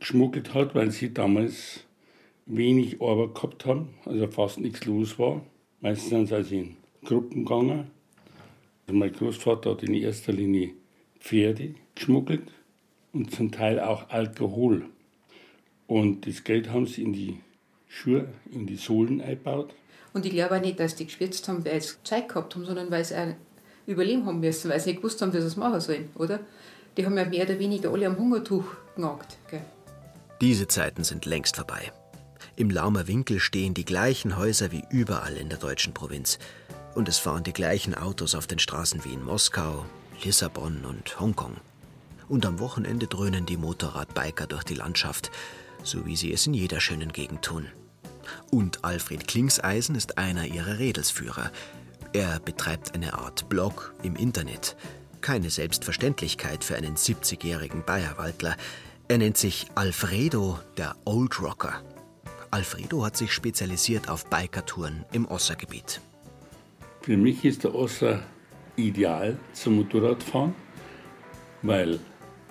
geschmuggelt 0.00 0.54
hat, 0.54 0.74
weil 0.74 0.90
sie 0.90 1.14
damals 1.14 1.84
wenig 2.46 3.00
Arbeit 3.00 3.34
gehabt 3.34 3.66
haben, 3.66 3.90
also 4.04 4.26
fast 4.26 4.58
nichts 4.58 4.84
los 4.86 5.18
war. 5.18 5.42
Meistens 5.80 6.10
sind 6.10 6.26
sie 6.26 6.34
also 6.34 6.54
in 6.54 6.76
Gruppen 7.04 7.44
gegangen. 7.44 7.90
Also 8.86 8.98
mein 8.98 9.12
Großvater 9.12 9.70
hat 9.70 9.82
in 9.82 9.94
erster 9.94 10.32
Linie 10.32 10.72
Pferde 11.20 11.74
geschmuggelt 11.94 12.50
und 13.12 13.30
zum 13.32 13.52
Teil 13.52 13.78
auch 13.78 14.08
Alkohol. 14.10 14.86
Und 15.86 16.26
das 16.26 16.44
Geld 16.44 16.70
haben 16.70 16.86
sie 16.86 17.02
in 17.02 17.12
die 17.12 17.40
Schuhe, 17.88 18.28
in 18.52 18.66
die 18.66 18.76
Sohlen 18.76 19.20
eingebaut. 19.20 19.74
Und 20.12 20.26
ich 20.26 20.32
glaube 20.32 20.56
auch 20.56 20.60
nicht, 20.60 20.80
dass 20.80 20.96
die 20.96 21.06
geschwitzt 21.06 21.46
haben, 21.48 21.64
weil 21.64 21.80
sie 21.80 21.94
Zeit 22.04 22.28
gehabt 22.28 22.54
haben, 22.54 22.64
sondern 22.64 22.90
weil 22.90 23.04
sie 23.04 23.16
auch 23.16 23.34
überleben 23.86 24.26
haben 24.26 24.40
müssen, 24.40 24.70
weil 24.70 24.80
sie 24.80 24.90
nicht 24.90 25.02
gewusst 25.02 25.20
haben, 25.22 25.32
wie 25.32 25.40
sie 25.40 25.46
es 25.46 25.56
machen 25.56 25.80
sollen, 25.80 26.08
oder? 26.16 26.40
Die 26.96 27.04
haben 27.04 27.16
ja 27.16 27.24
mehr 27.24 27.44
oder 27.44 27.58
weniger 27.58 27.90
alle 27.92 28.06
am 28.06 28.18
Hungertuch 28.18 28.64
genagt. 28.96 29.38
Gell? 29.48 29.62
Diese 30.40 30.66
Zeiten 30.66 31.04
sind 31.04 31.26
längst 31.26 31.56
vorbei. 31.56 31.92
Im 32.56 32.70
Laumer 32.70 33.06
Winkel 33.06 33.40
stehen 33.40 33.74
die 33.74 33.84
gleichen 33.84 34.38
Häuser 34.38 34.72
wie 34.72 34.84
überall 34.88 35.36
in 35.36 35.50
der 35.50 35.58
deutschen 35.58 35.92
Provinz. 35.92 36.38
Und 36.94 37.08
es 37.08 37.18
fahren 37.18 37.44
die 37.44 37.52
gleichen 37.52 37.94
Autos 37.94 38.34
auf 38.34 38.46
den 38.46 38.58
Straßen 38.58 39.04
wie 39.04 39.12
in 39.12 39.22
Moskau, 39.22 39.84
Lissabon 40.24 40.84
und 40.84 41.20
Hongkong. 41.20 41.56
Und 42.28 42.46
am 42.46 42.58
Wochenende 42.58 43.06
dröhnen 43.06 43.44
die 43.44 43.58
Motorradbiker 43.58 44.46
durch 44.46 44.64
die 44.64 44.74
Landschaft, 44.74 45.30
so 45.82 46.06
wie 46.06 46.16
sie 46.16 46.32
es 46.32 46.46
in 46.46 46.54
jeder 46.54 46.80
schönen 46.80 47.12
Gegend 47.12 47.42
tun. 47.42 47.66
Und 48.50 48.84
Alfred 48.84 49.28
Klingseisen 49.28 49.94
ist 49.94 50.16
einer 50.16 50.46
ihrer 50.46 50.78
Redelsführer. 50.78 51.50
Er 52.12 52.40
betreibt 52.40 52.94
eine 52.94 53.14
Art 53.14 53.48
Blog 53.48 53.94
im 54.02 54.16
Internet. 54.16 54.76
Keine 55.20 55.50
Selbstverständlichkeit 55.50 56.64
für 56.64 56.76
einen 56.76 56.96
70-jährigen 56.96 57.84
Bayerwaldler. 57.84 58.56
Er 59.10 59.18
nennt 59.18 59.36
sich 59.36 59.66
Alfredo 59.74 60.60
der 60.76 60.94
Old 61.04 61.42
Rocker. 61.42 61.82
Alfredo 62.52 63.04
hat 63.04 63.16
sich 63.16 63.32
spezialisiert 63.32 64.08
auf 64.08 64.24
Bikertouren 64.26 65.04
im 65.10 65.26
Ossergebiet. 65.26 66.00
Für 67.02 67.16
mich 67.16 67.44
ist 67.44 67.64
der 67.64 67.74
Osser 67.74 68.22
ideal 68.76 69.36
zum 69.52 69.78
Motorradfahren, 69.78 70.54
weil 71.62 71.98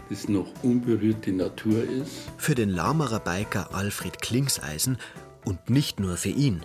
es 0.10 0.28
noch 0.28 0.48
unberührte 0.62 1.32
Natur 1.32 1.82
ist. 1.82 2.30
Für 2.36 2.56
den 2.56 2.72
Lamerer 2.72 3.22
Biker 3.22 3.74
Alfred 3.74 4.22
Klingseisen 4.22 4.98
und 5.46 5.70
nicht 5.70 6.02
nur 6.02 6.18
für 6.18 6.28
ihn 6.28 6.62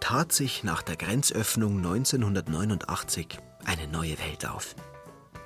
tat 0.00 0.32
sich 0.32 0.64
nach 0.64 0.80
der 0.80 0.96
Grenzöffnung 0.96 1.76
1989 1.76 3.26
eine 3.66 3.88
neue 3.88 4.18
Welt 4.20 4.48
auf. 4.48 4.74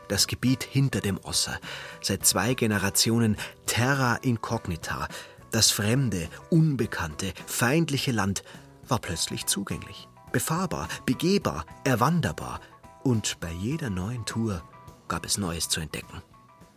Das 0.08 0.26
Gebiet 0.26 0.62
hinter 0.62 1.00
dem 1.00 1.18
Osser, 1.18 1.58
seit 2.00 2.26
zwei 2.26 2.54
Generationen 2.54 3.36
Terra 3.66 4.16
Incognita, 4.16 5.08
das 5.50 5.70
fremde, 5.70 6.28
unbekannte, 6.50 7.32
feindliche 7.46 8.12
Land 8.12 8.42
war 8.88 8.98
plötzlich 8.98 9.46
zugänglich, 9.46 10.08
befahrbar, 10.32 10.88
begehbar, 11.06 11.66
erwanderbar– 11.84 12.60
und 13.02 13.40
bei 13.40 13.50
jeder 13.52 13.90
neuen 13.90 14.24
Tour 14.24 14.62
gab 15.08 15.26
es 15.26 15.38
Neues 15.38 15.68
zu 15.68 15.80
entdecken. 15.80 16.22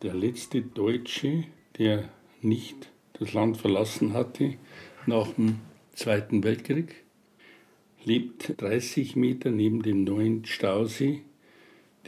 Der 0.02 0.14
letzte 0.14 0.62
Deutsche, 0.62 1.46
der 1.78 2.10
nicht 2.42 2.92
das 3.20 3.34
Land 3.34 3.58
verlassen 3.58 4.14
hatte 4.14 4.56
nach 5.06 5.28
dem 5.34 5.60
Zweiten 5.94 6.44
Weltkrieg, 6.44 7.06
lebt 8.04 8.60
30 8.60 9.16
Meter 9.16 9.52
neben 9.52 9.82
dem 9.84 10.04
neuen 10.04 10.46
Stausee, 10.46 11.24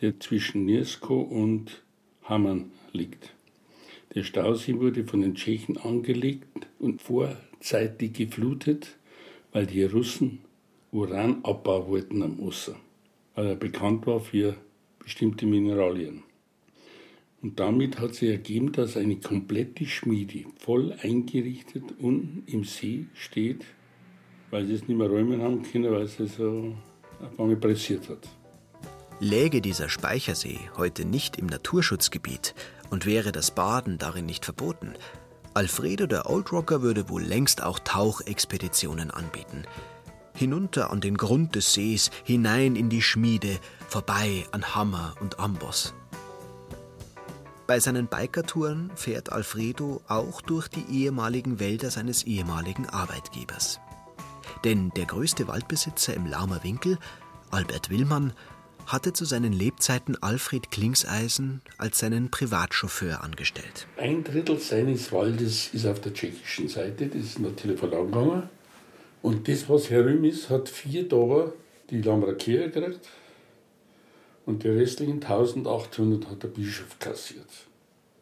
der 0.01 0.19
zwischen 0.19 0.65
Nirsko 0.65 1.19
und 1.19 1.83
Hammann 2.23 2.71
liegt. 2.91 3.33
Der 4.15 4.23
Stausee 4.23 4.79
wurde 4.79 5.05
von 5.05 5.21
den 5.21 5.35
Tschechen 5.35 5.77
angelegt 5.77 6.67
und 6.79 7.01
vor 7.01 7.37
zeitig 7.59 8.13
geflutet, 8.13 8.97
weil 9.51 9.65
die 9.65 9.83
Russen 9.83 10.39
Uranabbau 10.91 11.87
wollten 11.87 12.23
am 12.23 12.39
Osser, 12.39 12.75
weil 13.35 13.47
er 13.47 13.55
bekannt 13.55 14.07
war 14.07 14.19
für 14.19 14.55
bestimmte 14.99 15.45
Mineralien. 15.45 16.23
Und 17.41 17.59
damit 17.59 17.99
hat 17.99 18.15
sich 18.15 18.29
ergeben, 18.29 18.71
dass 18.71 18.97
eine 18.97 19.17
komplette 19.17 19.85
Schmiede 19.85 20.45
voll 20.57 20.93
eingerichtet 21.01 21.83
unten 21.99 22.43
im 22.47 22.63
See 22.63 23.05
steht, 23.13 23.63
weil 24.49 24.65
sie 24.65 24.73
es 24.73 24.87
nicht 24.87 24.97
mehr 24.97 25.09
räumen 25.09 25.41
haben 25.41 25.61
können, 25.61 25.91
weil 25.91 26.07
sie 26.07 26.27
so 26.27 26.75
auf 27.21 27.39
einmal 27.39 27.57
pressiert 27.57 28.09
hat. 28.09 28.27
Läge 29.20 29.61
dieser 29.61 29.89
Speichersee 29.89 30.59
heute 30.78 31.03
nicht 31.03 31.38
im 31.38 31.47
Naturschutzgebiet 31.47 32.53
und 32.91 33.07
wäre 33.07 33.32
das 33.32 33.49
Baden 33.49 33.97
darin 33.97 34.28
nicht 34.28 34.45
verboten, 34.45 34.93
Alfredo 35.55 36.05
der 36.05 36.30
Old 36.30 36.51
Rocker 36.51 36.84
würde 36.84 37.09
wohl 37.09 37.24
längst 37.24 37.63
auch 37.63 37.80
Tauchexpeditionen 37.80 39.09
anbieten. 39.09 39.63
Hinunter 40.36 40.91
an 40.91 41.01
den 41.01 41.18
Grund 41.18 41.55
des 41.55 41.74
Sees, 41.74 42.11
hinein 42.24 42.76
in 42.76 42.89
die 42.89 43.01
Schmiede, 43.01 43.57
vorbei 43.88 44.45
an 44.51 44.76
Hammer 44.76 45.15
und 45.20 45.39
Amboss. 45.39 45.95
Bei 47.65 47.80
seinen 47.80 48.05
Bikertouren 48.05 48.91
fährt 48.95 49.32
Alfredo 49.32 50.01
auch 50.07 50.41
durch 50.41 50.68
die 50.68 50.86
ehemaligen 50.91 51.59
Wälder 51.59 51.89
seines 51.89 52.22
ehemaligen 52.22 52.88
Arbeitgebers. 52.88 53.80
Denn 54.63 54.91
der 54.91 55.05
größte 55.05 55.47
Waldbesitzer 55.47 56.13
im 56.13 56.28
Laumer 56.28 56.63
Winkel, 56.63 56.99
Albert 57.49 57.89
Willmann, 57.89 58.34
hatte 58.88 59.13
zu 59.13 59.25
seinen 59.25 59.53
Lebzeiten 59.53 60.17
Alfred 60.21 60.71
Klingseisen 60.71 61.61
als 61.77 61.99
seinen 61.99 62.31
Privatchauffeur 62.31 63.23
angestellt. 63.23 63.88
Ein 63.97 64.23
Drittel 64.23 64.59
seines 64.59 65.11
Waldes 65.11 65.69
ist 65.73 65.85
auf 65.85 66.01
der 66.01 66.13
tschechischen 66.13 66.69
Seite, 66.69 67.07
das 67.07 67.21
ist 67.21 67.39
natürlich 67.39 67.79
verloren 67.79 68.07
gegangen. 68.11 68.49
Und 69.21 69.47
das, 69.47 69.69
was 69.69 69.89
herum 69.89 70.23
ist, 70.23 70.49
hat 70.49 70.69
vier 70.69 71.07
Dauer 71.07 71.53
die 71.89 72.01
Lamrakeer 72.01 72.69
gekriegt 72.69 73.07
und 74.45 74.63
die 74.63 74.69
restlichen 74.69 75.21
1800 75.21 76.29
hat 76.29 76.43
der 76.43 76.47
Bischof 76.47 76.97
kassiert. 76.99 77.49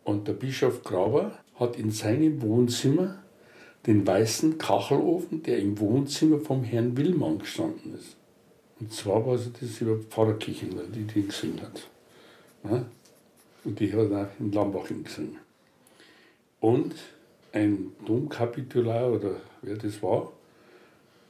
Und 0.04 0.28
der 0.28 0.34
Bischof 0.34 0.84
Graber 0.84 1.38
hat 1.60 1.78
in 1.78 1.92
seinem 1.92 2.42
Wohnzimmer 2.42 3.20
den 3.86 4.06
weißen 4.06 4.58
Kachelofen, 4.58 5.44
der 5.44 5.60
im 5.60 5.80
Wohnzimmer 5.80 6.40
vom 6.40 6.64
Herrn 6.64 6.98
Willmann 6.98 7.40
gestanden 7.40 7.94
ist. 7.94 8.15
Und 8.80 8.94
zwar 8.94 9.26
war 9.26 9.38
sie 9.38 9.52
das 9.60 9.80
über 9.82 9.98
Pfarrerkirchen, 9.98 10.92
die 10.92 11.04
die 11.04 11.28
gesungen 11.28 11.62
hat. 11.62 11.88
Ja? 12.64 12.86
Und 13.64 13.80
die 13.80 13.92
hat 13.94 14.12
auch 14.12 14.40
in 14.40 14.52
Lambaching 14.52 15.04
gesungen. 15.04 15.38
Und 16.60 16.96
ein 17.54 17.94
Domkapitular 18.06 19.12
oder 19.12 19.36
wer 19.62 19.78
das 19.78 20.02
war, 20.04 20.32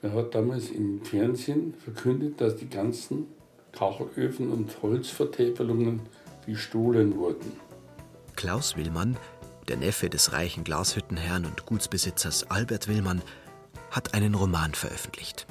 der 0.01 0.13
hat 0.13 0.35
damals 0.35 0.69
im 0.69 1.03
Fernsehen 1.03 1.73
verkündet, 1.83 2.41
dass 2.41 2.57
die 2.57 2.69
ganzen 2.69 3.27
Kachelöfen 3.71 4.51
und 4.51 4.81
Holzvertäfelungen 4.81 6.01
gestohlen 6.45 7.17
wurden. 7.17 7.51
Klaus 8.35 8.75
Willmann, 8.75 9.17
der 9.67 9.77
Neffe 9.77 10.09
des 10.09 10.31
reichen 10.31 10.63
Glashüttenherrn 10.63 11.45
und 11.45 11.65
Gutsbesitzers 11.65 12.49
Albert 12.49 12.87
Willmann, 12.87 13.21
hat 13.91 14.13
einen 14.13 14.35
Roman 14.35 14.73
veröffentlicht. 14.73 15.47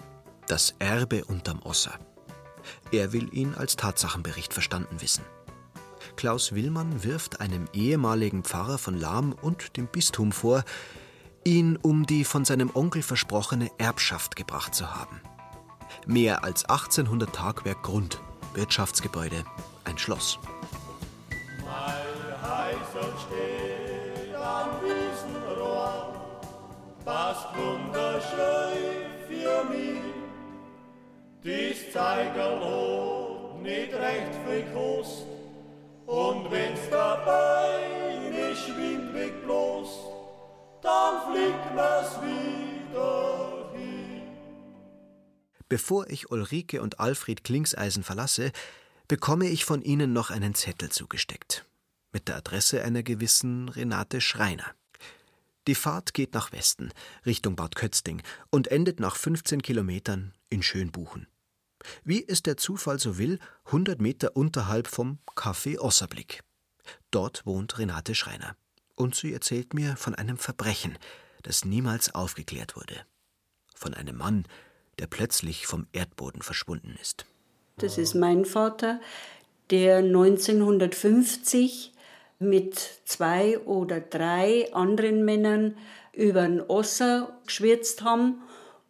Das 0.46 0.74
Erbe 0.78 1.24
unterm 1.24 1.60
Osser. 1.62 1.98
Er 2.92 3.12
will 3.12 3.32
ihn 3.32 3.54
als 3.54 3.76
Tatsachenbericht 3.76 4.52
verstanden 4.52 5.00
wissen. 5.00 5.24
Klaus 6.16 6.54
Willmann 6.54 7.02
wirft 7.02 7.40
einem 7.40 7.66
ehemaligen 7.72 8.44
Pfarrer 8.44 8.78
von 8.78 8.98
Lahm 8.98 9.32
und 9.32 9.76
dem 9.76 9.86
Bistum 9.86 10.32
vor, 10.32 10.64
ihn 11.44 11.76
um 11.76 12.06
die 12.06 12.24
von 12.24 12.44
seinem 12.44 12.70
Onkel 12.74 13.02
versprochene 13.02 13.70
Erbschaft 13.78 14.36
gebracht 14.36 14.74
zu 14.74 14.94
haben. 14.94 15.20
Mehr 16.06 16.44
als 16.44 16.64
1800 16.66 17.34
Tagwerk 17.34 17.82
Grund, 17.82 18.20
Wirtschaftsgebäude, 18.54 19.44
ein 19.84 19.98
Schloss. 19.98 20.38
Mal 21.64 22.38
heiß 22.42 22.76
still 23.26 24.36
am 24.36 24.68
Wiesenrohr, 24.82 26.14
passt 27.04 27.48
wunderschön 27.56 29.04
für 29.28 29.64
mich. 29.70 30.13
Dies 31.44 31.92
Zeigerloh 31.92 33.58
nicht 33.60 33.92
recht 33.92 34.32
viel 34.48 34.64
und 36.06 36.50
wenn's 36.50 36.88
dabei 36.90 38.30
nicht 38.30 38.64
schwimmt 38.64 39.12
weg 39.12 39.44
bloß, 39.44 39.88
dann 40.82 41.30
fliegt 41.30 41.74
man's 41.74 42.18
wieder 42.22 43.72
hin. 43.74 44.22
Bevor 45.68 46.08
ich 46.08 46.30
Ulrike 46.30 46.80
und 46.80 46.98
Alfred 46.98 47.44
Klingseisen 47.44 48.04
verlasse, 48.04 48.50
bekomme 49.06 49.48
ich 49.48 49.66
von 49.66 49.82
ihnen 49.82 50.14
noch 50.14 50.30
einen 50.30 50.54
Zettel 50.54 50.88
zugesteckt. 50.88 51.66
Mit 52.10 52.28
der 52.28 52.36
Adresse 52.36 52.82
einer 52.82 53.02
gewissen 53.02 53.68
Renate 53.68 54.22
Schreiner. 54.22 54.74
Die 55.66 55.74
Fahrt 55.74 56.14
geht 56.14 56.32
nach 56.32 56.52
Westen, 56.52 56.90
Richtung 57.26 57.54
Bad 57.54 57.76
Kötzding, 57.76 58.22
und 58.48 58.68
endet 58.68 58.98
nach 58.98 59.16
15 59.16 59.60
Kilometern 59.60 60.32
in 60.48 60.62
Schönbuchen. 60.62 61.26
Wie 62.04 62.26
es 62.26 62.42
der 62.42 62.56
Zufall 62.56 62.98
so 62.98 63.18
will, 63.18 63.38
100 63.66 64.00
Meter 64.00 64.36
unterhalb 64.36 64.86
vom 64.86 65.18
Café 65.34 65.78
Osserblick. 65.78 66.42
Dort 67.10 67.46
wohnt 67.46 67.78
Renate 67.78 68.14
Schreiner. 68.14 68.56
Und 68.96 69.14
sie 69.14 69.32
erzählt 69.32 69.74
mir 69.74 69.96
von 69.96 70.14
einem 70.14 70.36
Verbrechen, 70.38 70.98
das 71.42 71.64
niemals 71.64 72.14
aufgeklärt 72.14 72.76
wurde. 72.76 73.00
Von 73.74 73.94
einem 73.94 74.16
Mann, 74.16 74.44
der 74.98 75.06
plötzlich 75.06 75.66
vom 75.66 75.86
Erdboden 75.92 76.42
verschwunden 76.42 76.96
ist. 77.00 77.26
Das 77.78 77.98
ist 77.98 78.14
mein 78.14 78.44
Vater, 78.44 79.00
der 79.70 79.98
1950 79.98 81.92
mit 82.38 82.78
zwei 83.04 83.58
oder 83.60 84.00
drei 84.00 84.72
anderen 84.72 85.24
Männern 85.24 85.76
über 86.12 86.42
den 86.42 86.60
Osser 86.60 87.40
geschwirzt 87.46 88.02
haben 88.02 88.42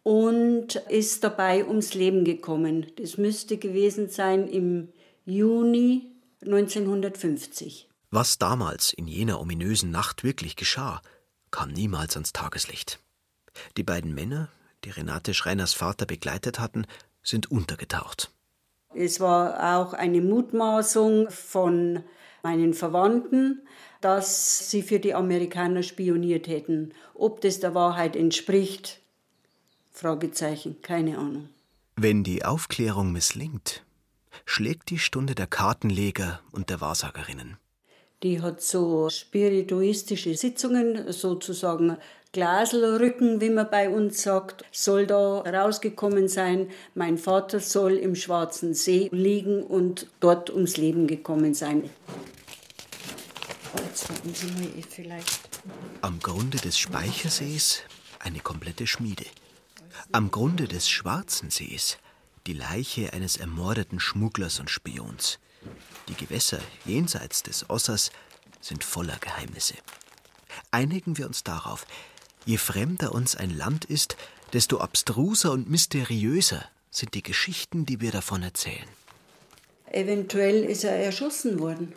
und 0.05 0.75
ist 0.75 1.23
dabei 1.23 1.65
ums 1.65 1.95
Leben 1.95 2.25
gekommen. 2.25 2.85
Das 2.97 3.17
müsste 3.17 3.57
gewesen 3.57 4.07
sein 4.07 4.47
im 4.47 4.89
Juni 5.25 6.11
1950. 6.43 7.89
Was 8.11 8.37
damals 8.37 8.93
in 8.93 9.07
jener 9.07 9.41
ominösen 9.41 9.89
Nacht 9.89 10.23
wirklich 10.23 10.55
geschah, 10.55 11.01
kam 11.49 11.71
niemals 11.71 12.15
ans 12.15 12.33
Tageslicht. 12.33 12.99
Die 13.77 13.83
beiden 13.83 14.13
Männer, 14.13 14.49
die 14.83 14.91
Renate 14.91 15.33
Schreiners 15.33 15.73
Vater 15.73 16.05
begleitet 16.05 16.59
hatten, 16.59 16.85
sind 17.23 17.49
untergetaucht. 17.49 18.31
Es 18.93 19.19
war 19.19 19.75
auch 19.75 19.93
eine 19.93 20.21
Mutmaßung 20.21 21.31
von 21.31 22.03
meinen 22.43 22.75
Verwandten, 22.75 23.67
dass 24.01 24.69
sie 24.69 24.83
für 24.83 24.99
die 24.99 25.15
Amerikaner 25.15 25.81
spioniert 25.81 26.47
hätten. 26.47 26.93
Ob 27.15 27.41
das 27.41 27.59
der 27.59 27.73
Wahrheit 27.73 28.15
entspricht, 28.15 29.01
Fragezeichen, 29.95 30.81
keine 30.81 31.17
Ahnung. 31.17 31.47
Wenn 31.95 32.25
die 32.25 32.43
Aufklärung 32.43 33.13
misslingt, 33.13 33.85
schlägt 34.45 34.89
die 34.89 34.99
Stunde 34.99 35.35
der 35.35 35.47
Kartenleger 35.47 36.41
und 36.51 36.69
der 36.69 36.81
Wahrsagerinnen. 36.81 37.57
Die 38.21 38.41
hat 38.41 38.61
so 38.61 39.09
spirituistische 39.09 40.35
Sitzungen, 40.35 41.13
sozusagen 41.13 41.95
Glaselrücken, 42.33 43.39
wie 43.39 43.49
man 43.49 43.69
bei 43.69 43.89
uns 43.89 44.21
sagt, 44.21 44.65
soll 44.73 45.07
da 45.07 45.39
rausgekommen 45.39 46.27
sein. 46.27 46.69
Mein 46.93 47.17
Vater 47.17 47.61
soll 47.61 47.93
im 47.93 48.15
Schwarzen 48.15 48.73
See 48.73 49.07
liegen 49.13 49.63
und 49.63 50.07
dort 50.19 50.49
ums 50.49 50.75
Leben 50.75 51.07
gekommen 51.07 51.53
sein. 51.53 51.89
Jetzt 53.77 54.09
warten 54.09 54.33
Sie 54.33 54.47
mal 54.47 54.83
vielleicht. 54.89 55.61
Am 56.01 56.19
Grunde 56.19 56.57
des 56.57 56.77
Speichersees 56.77 57.83
eine 58.19 58.39
komplette 58.39 58.87
Schmiede. 58.87 59.25
Am 60.11 60.31
Grunde 60.31 60.67
des 60.67 60.89
Schwarzen 60.89 61.49
Sees 61.49 61.97
die 62.47 62.53
Leiche 62.53 63.11
eines 63.13 63.37
ermordeten 63.37 63.99
Schmugglers 63.99 64.59
und 64.59 64.69
Spions. 64.69 65.39
Die 66.07 66.13
Gewässer 66.13 66.59
jenseits 66.85 67.41
des 67.41 67.69
Ossers 67.69 68.11
sind 68.61 68.83
voller 68.83 69.17
Geheimnisse. 69.19 69.73
Einigen 70.71 71.17
wir 71.17 71.25
uns 71.25 71.43
darauf, 71.43 71.87
je 72.45 72.57
fremder 72.57 73.13
uns 73.13 73.35
ein 73.35 73.49
Land 73.49 73.85
ist, 73.85 74.15
desto 74.53 74.79
abstruser 74.79 75.51
und 75.51 75.69
mysteriöser 75.69 76.63
sind 76.91 77.15
die 77.15 77.23
Geschichten, 77.23 77.85
die 77.85 77.99
wir 77.99 78.11
davon 78.11 78.43
erzählen. 78.43 78.87
Eventuell 79.91 80.63
ist 80.63 80.83
er 80.83 80.95
erschossen 80.95 81.59
worden. 81.59 81.93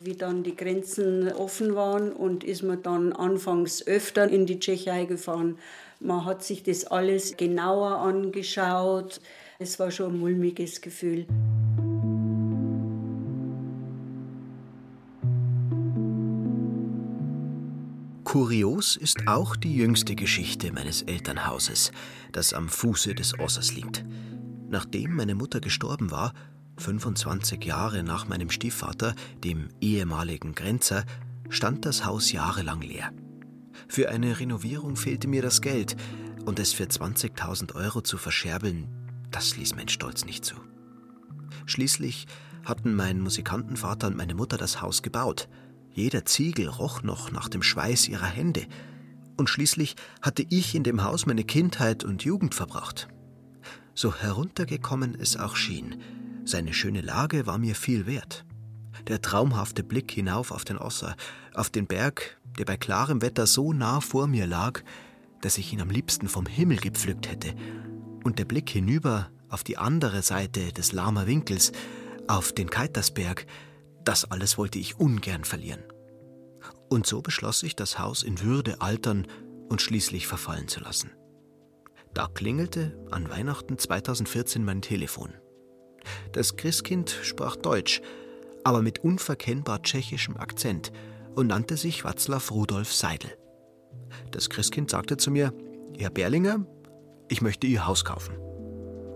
Wie 0.00 0.16
dann 0.16 0.42
die 0.42 0.56
Grenzen 0.56 1.32
offen 1.32 1.74
waren 1.76 2.12
und 2.12 2.44
ist 2.44 2.62
man 2.62 2.82
dann 2.82 3.12
anfangs 3.12 3.86
öfter 3.86 4.28
in 4.28 4.46
die 4.46 4.58
Tschechei 4.58 5.04
gefahren, 5.06 5.58
man 6.00 6.24
hat 6.24 6.44
sich 6.44 6.62
das 6.62 6.84
alles 6.84 7.36
genauer 7.36 7.98
angeschaut. 7.98 9.20
Es 9.58 9.78
war 9.78 9.90
schon 9.90 10.14
ein 10.14 10.20
mulmiges 10.20 10.80
Gefühl. 10.80 11.26
Kurios 18.34 18.96
ist 18.96 19.28
auch 19.28 19.54
die 19.54 19.76
jüngste 19.76 20.16
Geschichte 20.16 20.72
meines 20.72 21.02
Elternhauses, 21.02 21.92
das 22.32 22.52
am 22.52 22.68
Fuße 22.68 23.14
des 23.14 23.38
Ossers 23.38 23.74
liegt. 23.74 24.04
Nachdem 24.68 25.14
meine 25.14 25.36
Mutter 25.36 25.60
gestorben 25.60 26.10
war, 26.10 26.32
25 26.78 27.64
Jahre 27.64 28.02
nach 28.02 28.26
meinem 28.26 28.50
Stiefvater, 28.50 29.14
dem 29.44 29.68
ehemaligen 29.80 30.56
Grenzer, 30.56 31.04
stand 31.48 31.86
das 31.86 32.04
Haus 32.04 32.32
jahrelang 32.32 32.80
leer. 32.80 33.12
Für 33.88 34.08
eine 34.10 34.40
Renovierung 34.40 34.96
fehlte 34.96 35.28
mir 35.28 35.42
das 35.42 35.60
Geld, 35.60 35.96
und 36.44 36.58
es 36.58 36.72
für 36.72 36.84
20.000 36.84 37.74
Euro 37.74 38.02
zu 38.02 38.18
verscherbeln, 38.18 38.88
das 39.30 39.56
ließ 39.56 39.74
mein 39.74 39.88
Stolz 39.88 40.24
nicht 40.24 40.44
zu. 40.44 40.56
Schließlich 41.66 42.26
hatten 42.64 42.94
mein 42.94 43.20
Musikantenvater 43.20 44.08
und 44.08 44.16
meine 44.16 44.34
Mutter 44.34 44.56
das 44.56 44.80
Haus 44.80 45.02
gebaut. 45.02 45.48
Jeder 45.92 46.24
Ziegel 46.24 46.68
roch 46.68 47.02
noch 47.02 47.30
nach 47.30 47.48
dem 47.48 47.62
Schweiß 47.62 48.08
ihrer 48.08 48.26
Hände. 48.26 48.66
Und 49.36 49.48
schließlich 49.48 49.96
hatte 50.22 50.44
ich 50.48 50.74
in 50.74 50.84
dem 50.84 51.02
Haus 51.02 51.26
meine 51.26 51.44
Kindheit 51.44 52.04
und 52.04 52.24
Jugend 52.24 52.54
verbracht. 52.54 53.08
So 53.94 54.14
heruntergekommen 54.14 55.16
es 55.18 55.36
auch 55.36 55.56
schien, 55.56 56.00
seine 56.44 56.74
schöne 56.74 57.00
Lage 57.00 57.46
war 57.46 57.58
mir 57.58 57.74
viel 57.74 58.06
wert. 58.06 58.44
Der 59.08 59.20
traumhafte 59.20 59.82
Blick 59.82 60.10
hinauf 60.10 60.50
auf 60.50 60.64
den 60.64 60.78
Osser, 60.78 61.16
auf 61.54 61.70
den 61.70 61.86
Berg, 61.86 62.38
der 62.58 62.64
bei 62.64 62.76
klarem 62.76 63.22
Wetter 63.22 63.46
so 63.46 63.72
nah 63.72 64.00
vor 64.00 64.26
mir 64.26 64.46
lag, 64.46 64.82
dass 65.40 65.58
ich 65.58 65.72
ihn 65.72 65.80
am 65.80 65.90
liebsten 65.90 66.28
vom 66.28 66.46
Himmel 66.46 66.78
gepflückt 66.78 67.30
hätte, 67.30 67.54
und 68.24 68.38
der 68.38 68.46
Blick 68.46 68.70
hinüber 68.70 69.30
auf 69.50 69.62
die 69.62 69.76
andere 69.76 70.22
Seite 70.22 70.72
des 70.72 70.92
Lahmer 70.92 71.26
Winkels, 71.26 71.72
auf 72.26 72.52
den 72.52 72.70
Keitersberg, 72.70 73.46
das 74.04 74.30
alles 74.30 74.56
wollte 74.56 74.78
ich 74.78 74.98
ungern 74.98 75.44
verlieren. 75.44 75.82
Und 76.88 77.06
so 77.06 77.20
beschloss 77.20 77.62
ich, 77.62 77.76
das 77.76 77.98
Haus 77.98 78.22
in 78.22 78.40
Würde 78.40 78.80
altern 78.80 79.26
und 79.68 79.82
schließlich 79.82 80.26
verfallen 80.26 80.68
zu 80.68 80.80
lassen. 80.80 81.10
Da 82.14 82.28
klingelte 82.28 82.96
an 83.10 83.28
Weihnachten 83.28 83.76
2014 83.76 84.64
mein 84.64 84.82
Telefon. 84.82 85.34
Das 86.32 86.56
Christkind 86.56 87.10
sprach 87.22 87.56
Deutsch, 87.56 88.00
aber 88.64 88.82
mit 88.82 89.04
unverkennbar 89.04 89.82
tschechischem 89.82 90.36
Akzent 90.36 90.90
und 91.34 91.48
nannte 91.48 91.76
sich 91.76 92.02
Václav 92.02 92.50
Rudolf 92.50 92.92
Seidel. 92.92 93.36
Das 94.30 94.50
Christkind 94.50 94.90
sagte 94.90 95.16
zu 95.16 95.30
mir, 95.30 95.52
Herr 95.96 96.10
Berlinger, 96.10 96.66
ich 97.28 97.42
möchte 97.42 97.66
Ihr 97.66 97.86
Haus 97.86 98.04
kaufen. 98.04 98.36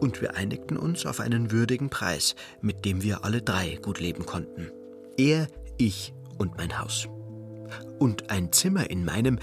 Und 0.00 0.20
wir 0.20 0.36
einigten 0.36 0.76
uns 0.76 1.06
auf 1.06 1.18
einen 1.18 1.50
würdigen 1.50 1.90
Preis, 1.90 2.36
mit 2.60 2.84
dem 2.84 3.02
wir 3.02 3.24
alle 3.24 3.42
drei 3.42 3.76
gut 3.82 3.98
leben 3.98 4.26
konnten. 4.26 4.70
Er, 5.16 5.48
ich 5.76 6.14
und 6.36 6.56
mein 6.56 6.78
Haus. 6.78 7.08
Und 7.98 8.30
ein 8.30 8.52
Zimmer 8.52 8.90
in 8.90 9.04
meinem, 9.04 9.38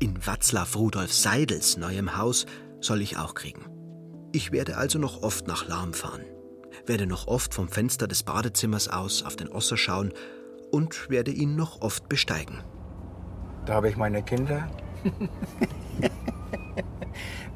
in 0.00 0.18
Václav 0.18 0.76
Rudolf 0.76 1.12
Seidels 1.12 1.76
neuem 1.76 2.16
Haus, 2.16 2.46
soll 2.80 3.02
ich 3.02 3.16
auch 3.18 3.34
kriegen. 3.34 3.66
Ich 4.32 4.50
werde 4.50 4.76
also 4.76 4.98
noch 4.98 5.22
oft 5.22 5.46
nach 5.46 5.68
Lahm 5.68 5.94
fahren 5.94 6.24
werde 6.86 7.06
noch 7.06 7.26
oft 7.26 7.54
vom 7.54 7.68
Fenster 7.68 8.06
des 8.06 8.22
Badezimmers 8.22 8.88
aus 8.88 9.22
auf 9.22 9.36
den 9.36 9.48
Osser 9.48 9.76
schauen 9.76 10.12
und 10.70 11.08
werde 11.10 11.30
ihn 11.30 11.56
noch 11.56 11.80
oft 11.82 12.08
besteigen. 12.08 12.62
Da 13.66 13.74
habe 13.74 13.88
ich 13.88 13.96
meine 13.96 14.22
Kinder. 14.22 14.68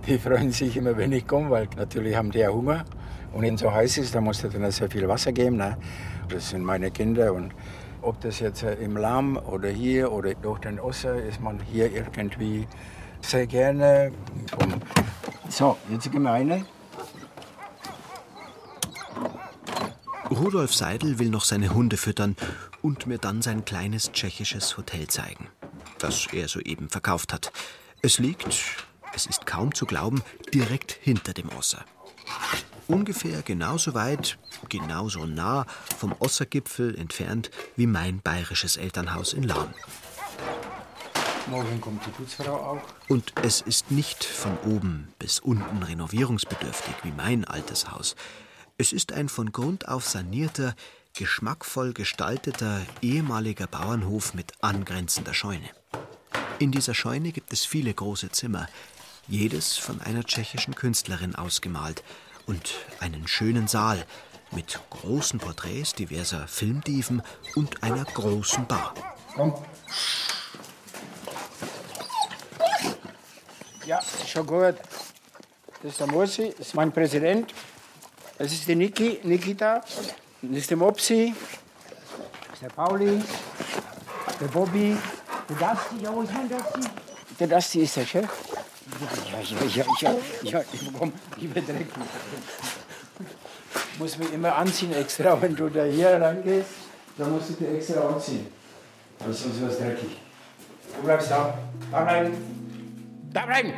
die 0.07 0.19
freuen 0.19 0.53
sich 0.53 0.77
immer, 0.77 0.97
wenn 0.97 1.12
ich 1.12 1.27
komme, 1.27 1.51
weil 1.51 1.69
natürlich 1.77 2.16
haben 2.16 2.31
die 2.31 2.39
ja 2.39 2.51
Hunger. 2.51 2.85
Und 3.33 3.43
wenn 3.43 3.55
es 3.55 3.61
so 3.61 3.73
heiß 3.73 3.99
ist, 3.99 4.14
dann 4.14 4.25
muss 4.25 4.43
es 4.43 4.53
dann 4.53 4.71
sehr 4.71 4.91
viel 4.91 5.07
Wasser 5.07 5.33
geben. 5.33 5.57
Ne? 5.57 5.77
Das 6.29 6.51
sind 6.51 6.64
meine 6.64 6.91
Kinder. 6.91 7.33
Und 7.33 7.53
ob 8.03 8.21
das 8.21 8.41
jetzt 8.41 8.62
äh, 8.62 8.75
im 8.75 8.97
Lamm 8.97 9.37
oder 9.37 9.69
hier 9.69 10.12
oder 10.12 10.35
durch 10.35 10.61
den 10.61 10.81
Osser 10.81 11.16
ist 11.23 11.41
man 11.41 11.61
hier 11.61 11.93
irgendwie 11.93 12.66
sehr 13.21 13.47
gerne. 13.47 14.12
So, 15.49 15.77
jetzt 15.91 16.11
gehen 16.11 16.23
wir 16.23 16.31
rein. 16.31 16.64
Rudolf 20.31 20.74
Seidel 20.74 21.18
will 21.18 21.31
noch 21.31 21.45
seine 21.45 21.72
Hunde 21.72 21.97
füttern 21.97 22.37
und 22.83 23.07
mir 23.07 23.18
dann 23.18 23.41
sein 23.41 23.64
kleines 23.64 24.12
tschechisches 24.12 24.76
Hotel 24.76 25.07
zeigen, 25.09 25.49
das 25.99 26.26
er 26.33 26.49
soeben 26.49 26.91
verkauft 26.91 27.33
hat. 27.33 27.51
Es 28.03 28.18
liegt, 28.18 28.85
es 29.14 29.24
ist 29.24 29.47
kaum 29.47 29.74
zu 29.74 29.87
glauben, 29.87 30.22
direkt 30.53 30.93
hinter 30.93 31.33
dem 31.33 31.49
Osser. 31.51 31.85
Ungefähr 32.89 33.43
genauso 33.43 33.95
weit, 33.95 34.39
genauso 34.68 35.24
nah 35.24 35.66
vom 35.97 36.14
Ossergipfel 36.18 36.95
entfernt 36.99 37.51
wie 37.76 37.87
mein 37.87 38.20
bayerisches 38.20 38.76
Elternhaus 38.76 39.33
in 39.33 39.45
Lahn. 39.45 39.72
Morgen 41.51 41.81
kommt 41.81 42.05
die 42.05 42.11
Putzfrau 42.11 42.55
auch. 42.55 42.83
Und 43.09 43.33
es 43.43 43.62
ist 43.62 43.91
nicht 43.91 44.24
von 44.24 44.59
oben 44.59 45.09
bis 45.18 45.41
unten 45.41 45.83
renovierungsbedürftig 45.83 46.95
wie 47.03 47.12
mein 47.12 47.47
altes 47.47 47.91
Haus. 47.91 48.14
Es 48.81 48.93
ist 48.93 49.12
ein 49.12 49.29
von 49.29 49.51
Grund 49.51 49.89
auf 49.89 50.07
sanierter, 50.07 50.76
geschmackvoll 51.12 51.93
gestalteter 51.93 52.81
ehemaliger 53.03 53.66
Bauernhof 53.66 54.35
mit 54.35 54.53
angrenzender 54.61 55.35
Scheune. 55.35 55.68
In 56.61 56.70
dieser 56.70 56.95
Scheune 56.95 57.33
gibt 57.33 57.53
es 57.53 57.64
viele 57.64 57.93
große 57.93 58.31
Zimmer, 58.31 58.68
jedes 59.26 59.76
von 59.76 60.01
einer 60.01 60.22
tschechischen 60.22 60.76
Künstlerin 60.76 61.35
ausgemalt, 61.35 62.05
und 62.47 62.76
einen 63.01 63.26
schönen 63.26 63.66
Saal 63.66 64.07
mit 64.53 64.79
großen 64.91 65.41
Porträts 65.41 65.95
diverser 65.95 66.47
Filmdiven 66.47 67.22
und 67.57 67.83
einer 67.83 68.05
großen 68.05 68.64
Bar. 68.68 68.95
Komm. 69.35 69.55
Ja, 73.85 74.01
schon 74.24 74.47
gut. 74.47 74.76
Das 75.83 75.93
ist 75.93 76.01
der 76.01 76.07
das 76.07 76.39
ist 76.39 76.74
mein 76.74 76.93
Präsident. 76.93 77.53
Das 78.39 78.53
ist 78.53 78.68
die 78.68 78.76
Niki, 78.76 79.18
Nikita, 79.24 79.80
das 80.43 80.59
ist 80.59 80.70
der 80.70 80.76
Mopsi, 80.76 81.34
das 82.45 82.55
ist 82.55 82.62
der 82.62 82.68
Pauli, 82.68 83.20
der 84.41 84.47
Bobby, 84.47 84.97
der 85.49 85.57
Dusty. 85.57 86.05
Ja, 86.05 86.14
wo 86.14 86.22
ist 86.22 86.32
mein 86.32 86.49
Dusty? 86.49 86.89
Der 87.41 87.49
Dusty 87.49 87.80
ist 87.80 87.97
der 87.97 88.07
Chef. 88.07 88.28
Ja, 89.32 89.41
ja, 89.41 89.66
ja, 89.66 89.84
ja, 90.01 90.16
ja, 90.43 90.64
ich 90.72 90.89
bekomme 90.89 91.12
lieber 91.36 91.61
Dreck. 91.61 91.89
Muss 93.99 94.16
mich 94.18 94.32
immer 94.32 94.55
anziehen 94.55 94.93
extra, 94.95 95.43
wenn 95.43 95.57
du 95.57 95.68
da 95.68 95.82
hier 95.82 96.20
reingehst, 96.20 96.70
dann 97.16 97.32
musst 97.32 97.51
du 97.51 97.55
dir 97.55 97.76
extra 97.76 98.09
anziehen. 98.09 98.47
Sonst 99.18 99.47
ist 99.47 99.66
was 99.66 99.78
dreckig. 99.78 100.16
Du 100.97 101.03
bleibst 101.03 101.28
da. 101.28 101.59
Da 101.91 102.01
bleiben. 102.03 102.32
Da 103.32 103.47
bleiben! 103.47 103.72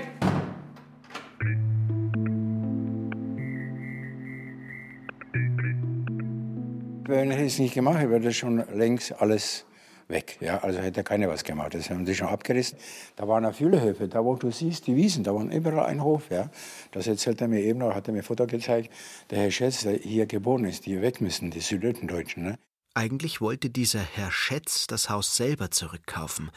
Wenn 7.11 7.31
ich 7.31 7.39
es 7.39 7.59
nicht 7.59 7.75
gemacht 7.75 7.99
hätte, 7.99 8.11
wäre 8.11 8.21
das 8.21 8.37
schon 8.37 8.65
längst 8.75 9.21
alles 9.21 9.65
weg. 10.09 10.39
Ja, 10.41 10.59
also 10.59 10.81
hätte 10.81 11.05
keiner 11.05 11.29
was 11.29 11.45
gemacht. 11.45 11.75
Das 11.75 11.91
haben 11.91 12.07
sie 12.07 12.15
schon 12.15 12.29
abgerissen. 12.29 12.79
Da 13.17 13.29
waren 13.29 13.45
auch 13.45 13.55
viele 13.55 13.81
Höfe. 13.81 14.09
Da, 14.09 14.25
wo 14.25 14.35
du 14.35 14.51
siehst, 14.51 14.87
die 14.87 14.97
Wiesen, 14.97 15.25
da 15.25 15.35
waren 15.35 15.51
überall 15.51 15.87
ein 15.87 16.03
Hof. 16.03 16.31
Ja. 16.31 16.51
Das 16.93 17.07
erzählt 17.07 17.41
er 17.41 17.49
mir 17.49 17.61
eben 17.61 17.79
noch, 17.79 17.95
hat 17.95 18.09
er 18.09 18.13
mir 18.13 18.21
ein 18.21 18.25
Foto 18.25 18.47
gezeigt. 18.47 18.91
Der 19.31 19.39
Herr 19.39 19.51
Schätz, 19.51 19.83
der 19.83 19.95
hier 19.95 20.27
geboren 20.27 20.65
ist, 20.65 20.87
die 20.87 21.01
weg 21.01 21.21
müssen, 21.21 21.51
die 21.51 21.61
Süddeutschen. 21.61 22.43
Ne? 22.43 22.59
Eigentlich 22.95 23.41
wollte 23.41 23.71
dieser 23.71 24.01
Herr 24.01 24.31
Schätz 24.31 24.87
das 24.87 25.11
Haus 25.11 25.37
selber 25.37 25.71
zurückkaufen 25.71 26.51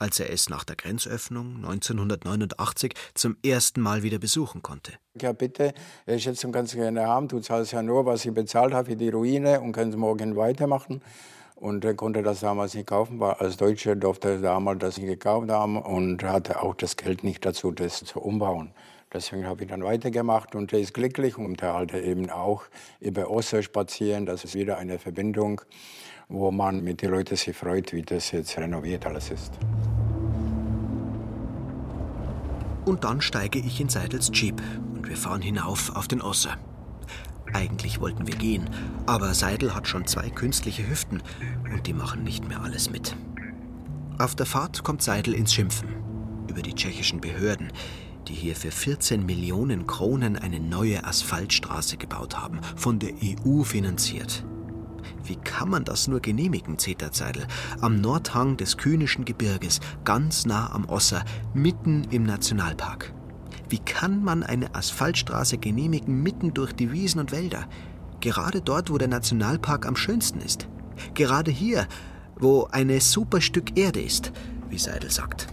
als 0.00 0.18
er 0.18 0.30
es 0.30 0.48
nach 0.48 0.64
der 0.64 0.76
Grenzöffnung 0.76 1.56
1989 1.56 2.94
zum 3.14 3.36
ersten 3.44 3.80
Mal 3.80 4.02
wieder 4.02 4.18
besuchen 4.18 4.62
konnte. 4.62 4.94
Ja, 5.20 5.32
bitte, 5.32 5.74
ich 6.06 6.24
jetzt 6.24 6.50
ganz 6.50 6.72
gerne 6.74 7.06
haben, 7.06 7.28
du 7.28 7.40
zahlst 7.40 7.72
ja 7.72 7.82
nur, 7.82 8.06
was 8.06 8.24
ich 8.24 8.32
bezahlt 8.32 8.74
habe 8.74 8.90
für 8.90 8.96
die 8.96 9.10
Ruine 9.10 9.60
und 9.60 9.72
kannst 9.72 9.96
morgen 9.96 10.36
weitermachen. 10.36 11.02
Und 11.54 11.84
er 11.84 11.94
konnte 11.94 12.22
das 12.22 12.40
damals 12.40 12.72
nicht 12.72 12.86
kaufen, 12.86 13.20
weil 13.20 13.34
als 13.34 13.58
Deutscher 13.58 13.94
durfte 13.94 14.30
er 14.30 14.38
damals 14.38 14.78
das 14.78 14.96
nicht 14.96 15.08
gekauft 15.08 15.50
haben 15.50 15.76
und 15.76 16.22
hatte 16.24 16.62
auch 16.62 16.74
das 16.74 16.96
Geld 16.96 17.22
nicht 17.22 17.44
dazu, 17.44 17.70
das 17.70 18.02
zu 18.02 18.18
umbauen. 18.20 18.72
Deswegen 19.12 19.46
habe 19.46 19.64
ich 19.64 19.68
dann 19.68 19.82
weitergemacht 19.82 20.54
und 20.54 20.72
er 20.72 20.78
ist 20.78 20.94
glücklich 20.94 21.36
und 21.36 21.60
er 21.62 21.74
halt 21.74 21.92
eben 21.92 22.30
auch 22.30 22.62
über 23.00 23.28
Osser 23.28 23.62
spazieren. 23.62 24.24
Das 24.24 24.44
ist 24.44 24.54
wieder 24.54 24.78
eine 24.78 24.98
Verbindung 24.98 25.60
wo 26.30 26.50
man 26.52 26.82
mit 26.82 27.02
den 27.02 27.10
Leuten 27.10 27.36
sich 27.36 27.56
freut, 27.56 27.92
wie 27.92 28.02
das 28.02 28.30
jetzt 28.30 28.56
renoviert 28.56 29.04
alles 29.04 29.30
ist. 29.30 29.52
Und 32.84 33.04
dann 33.04 33.20
steige 33.20 33.58
ich 33.58 33.80
in 33.80 33.88
Seidels 33.88 34.30
Jeep 34.32 34.62
und 34.94 35.08
wir 35.08 35.16
fahren 35.16 35.42
hinauf 35.42 35.94
auf 35.94 36.08
den 36.08 36.22
Osser. 36.22 36.56
Eigentlich 37.52 38.00
wollten 38.00 38.28
wir 38.28 38.36
gehen, 38.36 38.70
aber 39.06 39.34
Seidel 39.34 39.74
hat 39.74 39.88
schon 39.88 40.06
zwei 40.06 40.30
künstliche 40.30 40.88
Hüften 40.88 41.20
und 41.72 41.86
die 41.88 41.92
machen 41.92 42.22
nicht 42.22 42.48
mehr 42.48 42.62
alles 42.62 42.90
mit. 42.90 43.16
Auf 44.18 44.36
der 44.36 44.46
Fahrt 44.46 44.84
kommt 44.84 45.02
Seidel 45.02 45.34
ins 45.34 45.52
Schimpfen 45.52 45.88
über 46.48 46.62
die 46.62 46.74
tschechischen 46.74 47.20
Behörden, 47.20 47.72
die 48.28 48.34
hier 48.34 48.54
für 48.54 48.70
14 48.70 49.26
Millionen 49.26 49.86
Kronen 49.86 50.36
eine 50.36 50.60
neue 50.60 51.04
Asphaltstraße 51.04 51.96
gebaut 51.96 52.36
haben, 52.36 52.60
von 52.76 53.00
der 53.00 53.14
EU 53.22 53.62
finanziert. 53.64 54.44
Wie 55.24 55.36
kann 55.36 55.68
man 55.68 55.84
das 55.84 56.08
nur 56.08 56.20
genehmigen, 56.20 56.78
Zeterzeidel? 56.78 57.46
Am 57.80 58.00
Nordhang 58.00 58.56
des 58.56 58.76
Kühnischen 58.76 59.24
Gebirges, 59.24 59.80
ganz 60.04 60.46
nah 60.46 60.72
am 60.72 60.88
Osser, 60.88 61.24
mitten 61.54 62.04
im 62.10 62.24
Nationalpark. 62.24 63.12
Wie 63.68 63.78
kann 63.78 64.24
man 64.24 64.42
eine 64.42 64.74
Asphaltstraße 64.74 65.58
genehmigen 65.58 66.22
mitten 66.22 66.52
durch 66.54 66.72
die 66.72 66.92
Wiesen 66.92 67.20
und 67.20 67.32
Wälder? 67.32 67.66
Gerade 68.20 68.60
dort, 68.60 68.90
wo 68.90 68.98
der 68.98 69.08
Nationalpark 69.08 69.86
am 69.86 69.96
schönsten 69.96 70.40
ist. 70.40 70.68
Gerade 71.14 71.50
hier, 71.50 71.86
wo 72.38 72.64
eine 72.72 73.00
super 73.00 73.40
Stück 73.40 73.78
Erde 73.78 74.00
ist, 74.00 74.32
wie 74.68 74.78
Seidel 74.78 75.10
sagt. 75.10 75.46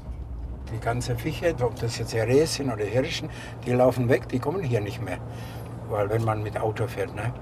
Die 0.74 0.80
ganzen 0.80 1.18
Fische, 1.18 1.56
ob 1.62 1.80
das 1.80 1.98
jetzt 1.98 2.14
Rehe 2.14 2.46
sind 2.46 2.72
oder 2.72 2.84
Hirschen, 2.84 3.30
die 3.66 3.72
laufen 3.72 4.10
weg, 4.10 4.28
die 4.30 4.40
kommen 4.40 4.64
hier 4.64 4.82
nicht 4.82 5.02
mehr. 5.02 5.20
Weil 5.90 6.10
wenn 6.10 6.26
man 6.26 6.44
mit 6.44 6.58
Auto 6.58 6.88
fährt, 6.88 7.16
ne? 7.16 7.34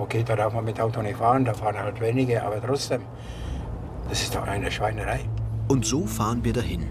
Okay, 0.00 0.24
da 0.24 0.34
darf 0.34 0.54
man 0.54 0.64
mit 0.64 0.80
Auto 0.80 1.02
nicht 1.02 1.18
fahren, 1.18 1.44
da 1.44 1.52
fahren 1.52 1.76
halt 1.78 2.00
wenige, 2.00 2.42
aber 2.42 2.58
trotzdem, 2.58 3.02
das 4.08 4.22
ist 4.22 4.34
doch 4.34 4.46
eine 4.46 4.70
Schweinerei. 4.70 5.20
Und 5.68 5.84
so 5.84 6.06
fahren 6.06 6.42
wir 6.42 6.54
dahin, 6.54 6.86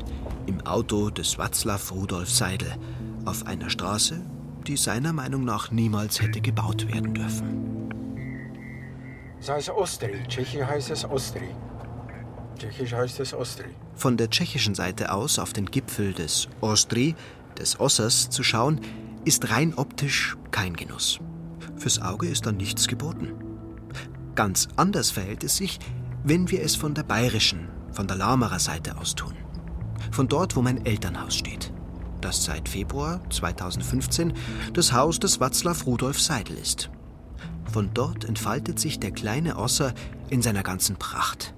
im 0.46 0.62
Auto 0.68 1.10
des 1.10 1.40
Václav 1.40 1.92
Rudolf 1.92 2.30
Seidel, 2.30 2.72
auf 3.26 3.48
einer 3.48 3.72
Straße, 3.72 4.22
die 4.68 4.78
seiner 4.78 5.12
Meinung 5.12 5.44
nach 5.44 5.72
niemals 5.72 6.22
hätte 6.22 6.40
gebaut 6.40 6.88
werden 6.94 7.16
dürfen. 7.16 7.90
Das 9.40 9.50
heißt 9.50 9.70
Ostri, 9.72 10.24
Tschechisch 10.28 10.64
heißt 10.64 10.92
es 10.92 11.04
Ostri. 11.04 11.50
Tschechisch 12.60 12.94
heißt 12.94 13.20
es 13.22 13.34
Ostri. 13.34 13.70
Von 13.96 14.18
der 14.18 14.30
tschechischen 14.30 14.76
Seite 14.76 15.12
aus 15.12 15.40
auf 15.40 15.52
den 15.52 15.66
Gipfel 15.66 16.14
des 16.14 16.48
Ostri, 16.62 17.16
des 17.58 17.80
Ossers, 17.80 18.30
zu 18.30 18.44
schauen, 18.44 18.80
ist 19.26 19.50
rein 19.50 19.74
optisch 19.76 20.38
kein 20.52 20.76
Genuss. 20.76 21.20
Fürs 21.80 22.02
Auge 22.02 22.28
ist 22.28 22.46
da 22.46 22.52
nichts 22.52 22.88
geboten. 22.88 23.34
Ganz 24.36 24.68
anders 24.76 25.12
verhält 25.12 25.44
es 25.44 25.56
sich, 25.56 25.80
wenn 26.24 26.52
wir 26.52 26.62
es 26.62 26.76
von 26.76 26.94
der 26.94 27.04
bayerischen, 27.04 27.70
von 27.92 28.06
der 28.06 28.18
Lamerer 28.18 28.60
Seite 28.60 28.98
aus 28.98 29.16
tun. 29.16 29.34
Von 30.12 30.28
dort, 30.28 30.56
wo 30.56 30.62
mein 30.62 30.86
Elternhaus 30.86 31.36
steht. 31.36 31.74
Das 32.20 32.44
seit 32.44 32.68
Februar 32.68 33.22
2015 33.30 34.34
das 34.74 34.92
Haus 34.92 35.20
des 35.20 35.40
Václav 35.40 35.86
Rudolf 35.86 36.20
Seidel 36.20 36.58
ist. 36.58 36.90
Von 37.72 37.92
dort 37.94 38.26
entfaltet 38.26 38.78
sich 38.78 39.00
der 39.00 39.12
kleine 39.12 39.58
Osser 39.58 39.94
in 40.30 40.42
seiner 40.42 40.64
ganzen 40.64 40.98
Pracht. 40.98 41.54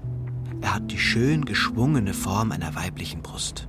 Er 0.62 0.76
hat 0.76 0.92
die 0.92 1.00
schön 1.00 1.46
geschwungene 1.46 2.14
Form 2.14 2.52
einer 2.52 2.76
weiblichen 2.76 3.24
Brust. 3.24 3.68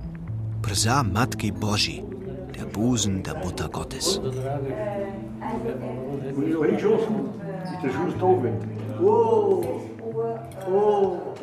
Prsa 0.61 1.01
Matki 1.01 1.51
Boži, 1.51 2.03
der 2.55 2.65
Busen 2.65 3.23
der 3.23 3.37
Mutter 3.37 3.69
Gottes. 3.69 4.21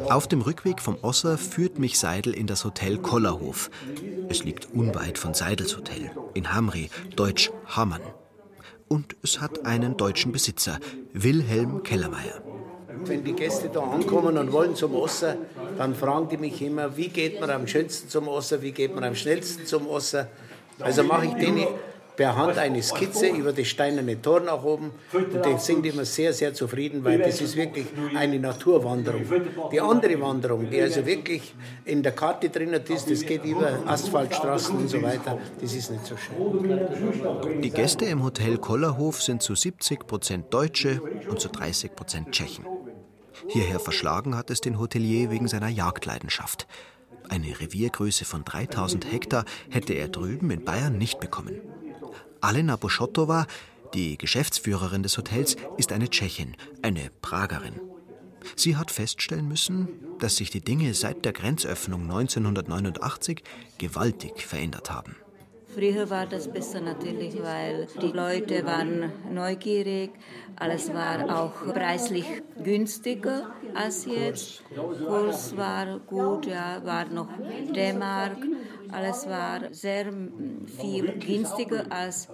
Auf 0.08 0.28
dem 0.28 0.40
Rückweg 0.42 0.80
vom 0.80 0.96
Osser 1.02 1.38
führt 1.38 1.78
mich 1.78 1.98
Seidel 1.98 2.34
in 2.34 2.46
das 2.46 2.64
Hotel 2.64 2.98
Kollerhof. 2.98 3.70
Es 4.28 4.44
liegt 4.44 4.72
unweit 4.72 5.18
von 5.18 5.34
Seidels 5.34 5.76
Hotel, 5.76 6.10
in 6.34 6.52
Hamri, 6.52 6.90
deutsch 7.16 7.50
Hammann. 7.66 8.02
Und 8.88 9.16
es 9.22 9.40
hat 9.40 9.66
einen 9.66 9.96
deutschen 9.96 10.32
Besitzer, 10.32 10.78
Wilhelm 11.12 11.82
Kellermeier. 11.82 12.42
Wenn 13.04 13.24
die 13.24 13.32
Gäste 13.32 13.68
da 13.68 13.80
ankommen 13.80 14.36
und 14.36 14.52
wollen 14.52 14.74
zum 14.74 14.94
Osser, 14.94 15.36
dann 15.78 15.94
fragen 15.94 16.28
die 16.28 16.36
mich 16.36 16.60
immer, 16.60 16.96
wie 16.96 17.08
geht 17.08 17.40
man 17.40 17.50
am 17.50 17.66
schönsten 17.66 18.08
zum 18.08 18.28
Osser, 18.28 18.62
wie 18.62 18.72
geht 18.72 18.94
man 18.94 19.04
am 19.04 19.14
schnellsten 19.14 19.64
zum 19.66 19.86
Osser. 19.86 20.28
Also 20.80 21.02
mache 21.02 21.26
ich 21.26 21.34
denen 21.34 21.66
per 22.20 22.36
Hand 22.36 22.58
eine 22.58 22.82
Skizze 22.82 23.28
über 23.28 23.50
das 23.50 23.66
steinerne 23.68 24.20
Tor 24.20 24.40
nach 24.40 24.62
oben 24.62 24.92
und 25.10 25.46
die 25.46 25.58
sind 25.58 25.86
immer 25.86 26.04
sehr, 26.04 26.34
sehr 26.34 26.52
zufrieden, 26.52 27.02
weil 27.02 27.18
das 27.18 27.40
ist 27.40 27.56
wirklich 27.56 27.86
eine 28.14 28.38
Naturwanderung. 28.38 29.24
Die 29.72 29.80
andere 29.80 30.20
Wanderung, 30.20 30.68
die 30.68 30.82
also 30.82 31.06
wirklich 31.06 31.54
in 31.86 32.02
der 32.02 32.12
Karte 32.12 32.50
drin 32.50 32.74
ist, 32.74 33.10
das 33.10 33.24
geht 33.24 33.42
über 33.46 33.70
Asphaltstraßen 33.86 34.76
und 34.76 34.88
so 34.90 35.00
weiter, 35.00 35.38
das 35.62 35.72
ist 35.72 35.90
nicht 35.92 36.04
so 36.04 36.14
schön. 36.18 37.62
Die 37.62 37.70
Gäste 37.70 38.04
im 38.04 38.22
Hotel 38.22 38.58
Kollerhof 38.58 39.22
sind 39.22 39.40
zu 39.40 39.54
70 39.54 40.06
Prozent 40.06 40.52
Deutsche 40.52 41.00
und 41.30 41.40
zu 41.40 41.48
30 41.48 41.96
Prozent 41.96 42.32
Tschechen. 42.32 42.66
Hierher 43.48 43.80
verschlagen 43.80 44.36
hat 44.36 44.50
es 44.50 44.60
den 44.60 44.78
Hotelier 44.78 45.30
wegen 45.30 45.48
seiner 45.48 45.68
Jagdleidenschaft. 45.68 46.66
Eine 47.30 47.58
Reviergröße 47.58 48.26
von 48.26 48.44
3000 48.44 49.10
Hektar 49.10 49.46
hätte 49.70 49.94
er 49.94 50.08
drüben 50.08 50.50
in 50.50 50.64
Bayern 50.64 50.98
nicht 50.98 51.18
bekommen. 51.20 51.79
Alena 52.40 52.76
Boschotova, 52.76 53.46
die 53.92 54.16
Geschäftsführerin 54.16 55.02
des 55.02 55.18
Hotels, 55.18 55.56
ist 55.76 55.92
eine 55.92 56.08
Tschechin, 56.08 56.56
eine 56.80 57.10
Pragerin. 57.20 57.80
Sie 58.56 58.76
hat 58.76 58.90
feststellen 58.90 59.46
müssen, 59.46 59.88
dass 60.18 60.36
sich 60.36 60.50
die 60.50 60.62
Dinge 60.62 60.94
seit 60.94 61.24
der 61.24 61.32
Grenzöffnung 61.32 62.02
1989 62.02 63.42
gewaltig 63.78 64.46
verändert 64.46 64.90
haben. 64.90 65.16
Früher 65.74 66.10
war 66.10 66.26
das 66.26 66.48
besser 66.48 66.80
natürlich, 66.80 67.40
weil 67.42 67.86
die 68.02 68.12
Leute 68.12 68.66
waren 68.66 69.12
neugierig. 69.32 70.10
Alles 70.56 70.92
war 70.92 71.18
auch 71.38 71.72
preislich 71.72 72.26
günstiger 72.62 73.52
als 73.74 74.04
jetzt. 74.04 74.62
Kurs 74.74 75.56
war 75.56 76.00
gut, 76.00 76.46
ja, 76.46 76.84
war 76.84 77.04
noch 77.06 77.28
D-Mark. 77.74 78.38
Alles 78.90 79.28
war 79.28 79.72
sehr 79.72 80.12
viel 80.80 81.12
günstiger 81.18 81.84
als 81.90 82.28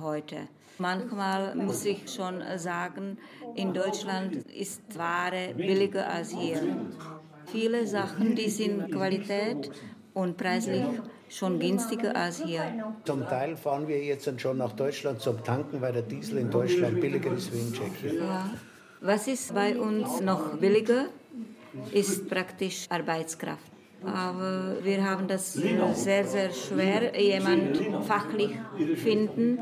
heute. 0.00 0.48
Manchmal 0.78 1.54
muss 1.54 1.84
ich 1.84 2.10
schon 2.10 2.42
sagen, 2.56 3.18
in 3.54 3.72
Deutschland 3.72 4.50
ist 4.50 4.82
Ware 4.98 5.54
billiger 5.54 6.08
als 6.08 6.30
hier. 6.30 6.60
Viele 7.46 7.86
Sachen, 7.86 8.34
die 8.34 8.48
sind 8.48 8.90
Qualität 8.90 9.70
und 10.14 10.36
preislich 10.36 10.86
schon 11.30 11.58
günstiger 11.58 12.14
als 12.16 12.42
hier. 12.42 12.62
Zum 13.04 13.26
Teil 13.26 13.56
fahren 13.56 13.86
wir 13.88 14.02
jetzt 14.02 14.28
schon 14.40 14.58
nach 14.58 14.72
Deutschland 14.72 15.20
zum 15.20 15.42
Tanken, 15.44 15.80
weil 15.80 15.92
der 15.92 16.02
Diesel 16.02 16.38
in 16.38 16.50
Deutschland 16.50 17.00
billiger 17.00 17.32
ist 17.32 17.52
wie 17.52 17.60
in 17.60 17.72
Tschechien. 17.72 18.18
Ja. 18.18 18.50
Was 19.00 19.28
ist 19.28 19.54
bei 19.54 19.78
uns 19.78 20.20
noch 20.20 20.58
billiger, 20.58 21.06
ist 21.92 22.28
praktisch 22.28 22.86
Arbeitskraft. 22.90 23.70
Aber 24.04 24.76
wir 24.82 25.04
haben 25.04 25.28
das 25.28 25.52
sehr, 25.52 26.24
sehr 26.26 26.50
schwer, 26.50 27.18
jemand 27.20 27.80
fachlich 28.06 28.52
finden, 28.96 29.58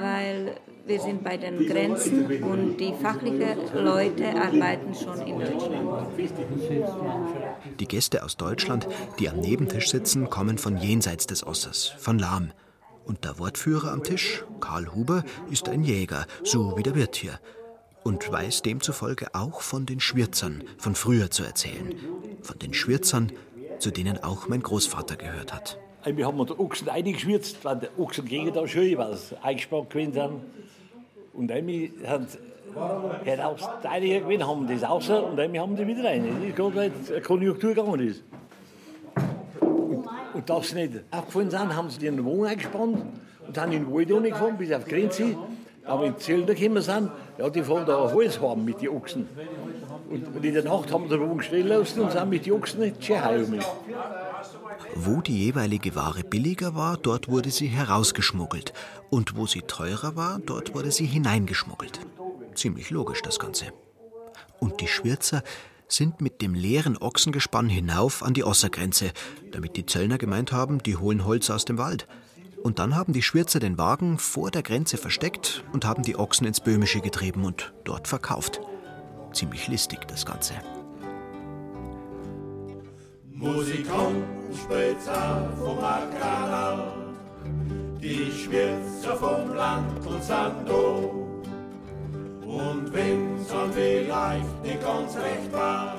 weil 0.00 0.54
wir 0.86 1.00
sind 1.00 1.22
bei 1.24 1.36
den 1.36 1.66
Grenzen 1.66 2.42
und 2.42 2.76
die 2.76 2.94
fachlichen 3.00 3.56
Leute 3.74 4.28
arbeiten 4.34 4.94
schon 4.94 5.20
in 5.26 5.38
Deutschland. 5.38 6.08
Die 7.80 7.88
Gäste 7.88 8.22
aus 8.24 8.36
Deutschland, 8.36 8.88
die 9.18 9.28
am 9.28 9.40
Nebentisch 9.40 9.90
sitzen, 9.90 10.28
kommen 10.30 10.58
von 10.58 10.76
jenseits 10.76 11.26
des 11.26 11.46
Ossers, 11.46 11.92
von 11.98 12.18
Lahm. 12.18 12.52
Und 13.04 13.24
der 13.24 13.38
Wortführer 13.38 13.92
am 13.92 14.02
Tisch, 14.02 14.44
Karl 14.60 14.94
Huber, 14.94 15.24
ist 15.50 15.68
ein 15.68 15.82
Jäger, 15.82 16.26
so 16.44 16.76
wie 16.76 16.82
der 16.82 16.94
Wirt 16.94 17.16
hier. 17.16 17.40
Und 18.04 18.30
weiß 18.30 18.62
demzufolge 18.62 19.34
auch 19.34 19.60
von 19.60 19.86
den 19.86 20.00
Schwirzern 20.00 20.64
von 20.78 20.94
früher 20.94 21.30
zu 21.30 21.44
erzählen. 21.44 21.94
Von 22.42 22.58
den 22.58 22.74
Schwirzern, 22.74 23.32
zu 23.78 23.90
denen 23.90 24.22
auch 24.22 24.48
mein 24.48 24.62
Großvater 24.62 25.16
gehört 25.16 25.52
hat. 25.52 25.78
Wir 26.04 26.26
haben 26.26 26.44
den 26.44 26.58
Ochsen 26.58 26.88
eingeschwirzt, 26.88 27.64
weil 27.64 27.76
die 27.76 28.00
Ochsen 28.00 28.24
gegen 28.24 28.52
da 28.52 28.66
schön 28.66 28.96
sie 29.14 29.36
eingespannt 29.42 29.90
gewesen 29.90 30.12
sind. 30.12 30.40
Und 31.32 31.48
dann 31.48 31.68
haben 32.06 32.26
heraus 33.24 33.60
einige 33.84 34.20
gewinnen, 34.20 34.46
haben 34.46 34.66
das 34.66 34.88
raus 34.88 35.08
und 35.10 35.36
dann 35.36 35.56
haben 35.58 35.76
die 35.76 35.86
wieder 35.86 36.04
rein. 36.04 36.26
Das 36.26 36.48
ist 36.48 36.56
gerade, 36.56 36.74
weil 36.76 36.90
die 36.90 37.20
Konjunktur 37.20 37.74
gegangen 37.74 38.08
ist. 38.08 38.22
Und, 39.60 40.08
und 40.34 40.50
dass 40.50 40.70
sie 40.70 40.74
nicht 40.74 41.04
abgefallen 41.10 41.50
sind, 41.50 41.76
haben 41.76 41.90
sie 41.90 41.98
den 42.00 42.24
Wohnung 42.24 42.46
eingespannt 42.46 43.02
und 43.46 43.58
haben 43.58 43.72
in 43.72 43.84
den 43.84 43.94
Wald 43.94 44.08
gefahren, 44.08 44.56
bis 44.58 44.72
auf 44.72 44.84
die 44.84 44.90
Grenze. 44.90 45.36
Aber 45.84 46.06
in 46.06 46.16
Zelda 46.18 46.54
gekommen 46.54 46.82
sind, 46.82 47.10
ja, 47.38 47.50
die 47.50 47.62
fahren 47.62 47.84
da 47.86 48.04
alles 48.04 48.40
haben 48.40 48.64
mit 48.64 48.80
den 48.80 48.88
Ochsen. 48.90 49.28
Und, 50.08 50.44
in 50.44 50.54
der 50.54 50.64
Nacht 50.64 50.92
haben 50.92 51.04
sie 51.04 51.16
den 51.16 51.28
Wogen 51.28 51.42
stehen 51.42 51.66
lassen 51.66 52.02
und 52.02 52.12
sind 52.12 52.30
mit 52.30 52.46
den 52.46 52.52
Ochsen 52.52 52.82
in 52.82 52.92
die 52.92 53.00
Tschechei 53.00 53.38
Wo 54.94 55.22
die 55.22 55.38
jeweilige 55.38 55.94
Ware 55.94 56.22
billiger 56.22 56.74
war, 56.74 56.96
dort 56.96 57.28
wurde 57.28 57.50
sie 57.50 57.68
herausgeschmuggelt. 57.68 58.72
Und 59.10 59.36
wo 59.36 59.46
sie 59.46 59.62
teurer 59.62 60.16
war, 60.16 60.38
dort 60.38 60.74
wurde 60.74 60.92
sie 60.92 61.06
hineingeschmuggelt. 61.06 62.00
Ziemlich 62.54 62.90
logisch 62.90 63.22
das 63.22 63.38
Ganze. 63.38 63.72
Und 64.60 64.80
die 64.80 64.86
Schwirzer 64.86 65.42
sind 65.88 66.20
mit 66.20 66.42
dem 66.42 66.54
leeren 66.54 66.96
Ochsengespann 66.96 67.68
hinauf 67.68 68.22
an 68.22 68.34
die 68.34 68.44
Ossergrenze, 68.44 69.12
damit 69.50 69.76
die 69.76 69.86
Zöllner 69.86 70.18
gemeint 70.18 70.52
haben, 70.52 70.82
die 70.82 70.96
holen 70.96 71.24
Holz 71.24 71.50
aus 71.50 71.64
dem 71.64 71.78
Wald. 71.78 72.06
Und 72.62 72.78
dann 72.78 72.94
haben 72.94 73.12
die 73.12 73.22
Schwirzer 73.22 73.60
den 73.60 73.78
Wagen 73.78 74.18
vor 74.18 74.50
der 74.50 74.62
Grenze 74.62 74.96
versteckt 74.96 75.64
und 75.72 75.84
haben 75.84 76.02
die 76.02 76.16
Ochsen 76.16 76.46
ins 76.46 76.60
Böhmische 76.60 77.00
getrieben 77.00 77.44
und 77.44 77.72
dort 77.84 78.08
verkauft. 78.08 78.60
Ziemlich 79.32 79.68
listig 79.68 80.06
das 80.06 80.24
Ganze. 80.24 80.54
Musikant 83.42 84.22
spielt's 84.54 85.08
auch 85.08 85.50
vom 85.58 85.78
Kanal, 85.80 86.92
die 88.00 88.30
Schwirzer 88.30 89.16
vom 89.16 89.52
Land 89.56 90.06
und 90.06 90.22
sind 90.22 90.62
da. 90.64 90.84
Und 92.46 92.92
wenn's 92.92 93.48
dann 93.48 93.72
vielleicht 93.72 94.62
nicht 94.62 94.80
ganz 94.80 95.16
recht 95.16 95.52
war, 95.52 95.96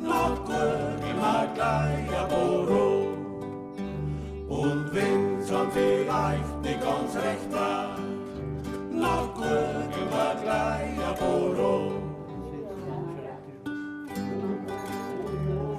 na 0.00 0.30
gut, 0.44 1.00
immer 1.08 1.46
gleich 1.54 2.08
ein 2.18 2.28
Boro. 2.28 3.14
Und 4.48 4.92
wenn's 4.92 5.46
dann 5.48 5.70
vielleicht 5.70 6.62
nicht 6.62 6.80
ganz 6.80 7.14
recht 7.14 7.52
war, 7.52 7.96
na 8.90 9.22
gut, 9.36 9.96
immer 10.02 10.34
gleich 10.42 10.98
ein 10.98 11.16
Boro. 11.16 12.09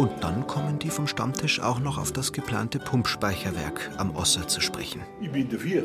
Und 0.01 0.23
dann 0.23 0.47
kommen 0.47 0.79
die 0.79 0.89
vom 0.89 1.05
Stammtisch 1.05 1.59
auch 1.59 1.79
noch 1.79 1.99
auf 1.99 2.11
das 2.11 2.33
geplante 2.33 2.79
Pumpspeicherwerk 2.79 3.91
am 3.97 4.15
Osser 4.15 4.47
zu 4.47 4.59
sprechen. 4.59 5.03
Ich 5.21 5.29
bin 5.29 5.47
dafür, 5.47 5.83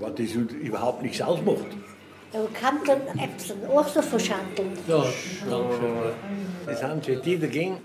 weil 0.00 0.12
das 0.12 0.30
überhaupt 0.32 1.02
nichts 1.02 1.20
ausmacht. 1.20 1.66
Du 2.32 2.48
kannst 2.58 2.88
dann 2.88 3.02
Äpfel 3.18 3.56
auch 3.68 3.86
so 3.86 4.00
verschandeln. 4.00 4.72
Ja, 4.88 5.04
danke. 5.50 6.14
Das 6.64 6.80
sind 6.80 7.04
schon 7.04 7.22
die 7.22 7.38
dagegen, 7.38 7.76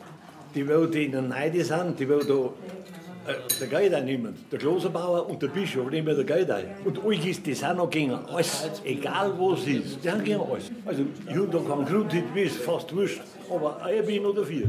die 0.56 0.66
wollen 0.70 0.94
in 0.94 1.12
der 1.12 1.22
Neide 1.24 1.66
sind, 1.66 2.00
die 2.00 2.08
wollen 2.08 2.26
da 2.26 3.30
äh, 3.30 3.36
der 3.60 3.68
Geld 3.68 3.94
einnehmen. 3.94 4.36
Der 4.50 4.60
Kloserbauer 4.60 5.30
und 5.30 5.42
der 5.42 5.50
Bischof 5.50 5.92
nehmen 5.92 6.16
der 6.16 6.24
Geld 6.24 6.50
ein. 6.50 6.68
Und 6.86 7.04
euch 7.04 7.28
ist 7.28 7.46
das 7.46 7.62
auch 7.66 7.76
noch 7.76 7.90
gegen 7.90 8.14
alles, 8.14 8.72
egal 8.86 9.34
was 9.38 9.60
es 9.64 9.68
ist. 9.68 10.02
Die 10.02 10.10
haben 10.10 10.24
gegen 10.24 10.40
alles. 10.40 10.72
Also, 10.86 11.04
ich 11.30 11.36
habe 11.36 11.48
da 11.48 11.58
keinen 11.58 11.86
Grund, 11.86 12.14
wie 12.34 12.44
es 12.44 12.56
fast 12.56 12.96
wurscht. 12.96 13.20
Aber 13.54 13.82
ich 13.94 14.06
bin 14.06 14.24
noch 14.24 14.34
dafür. 14.34 14.64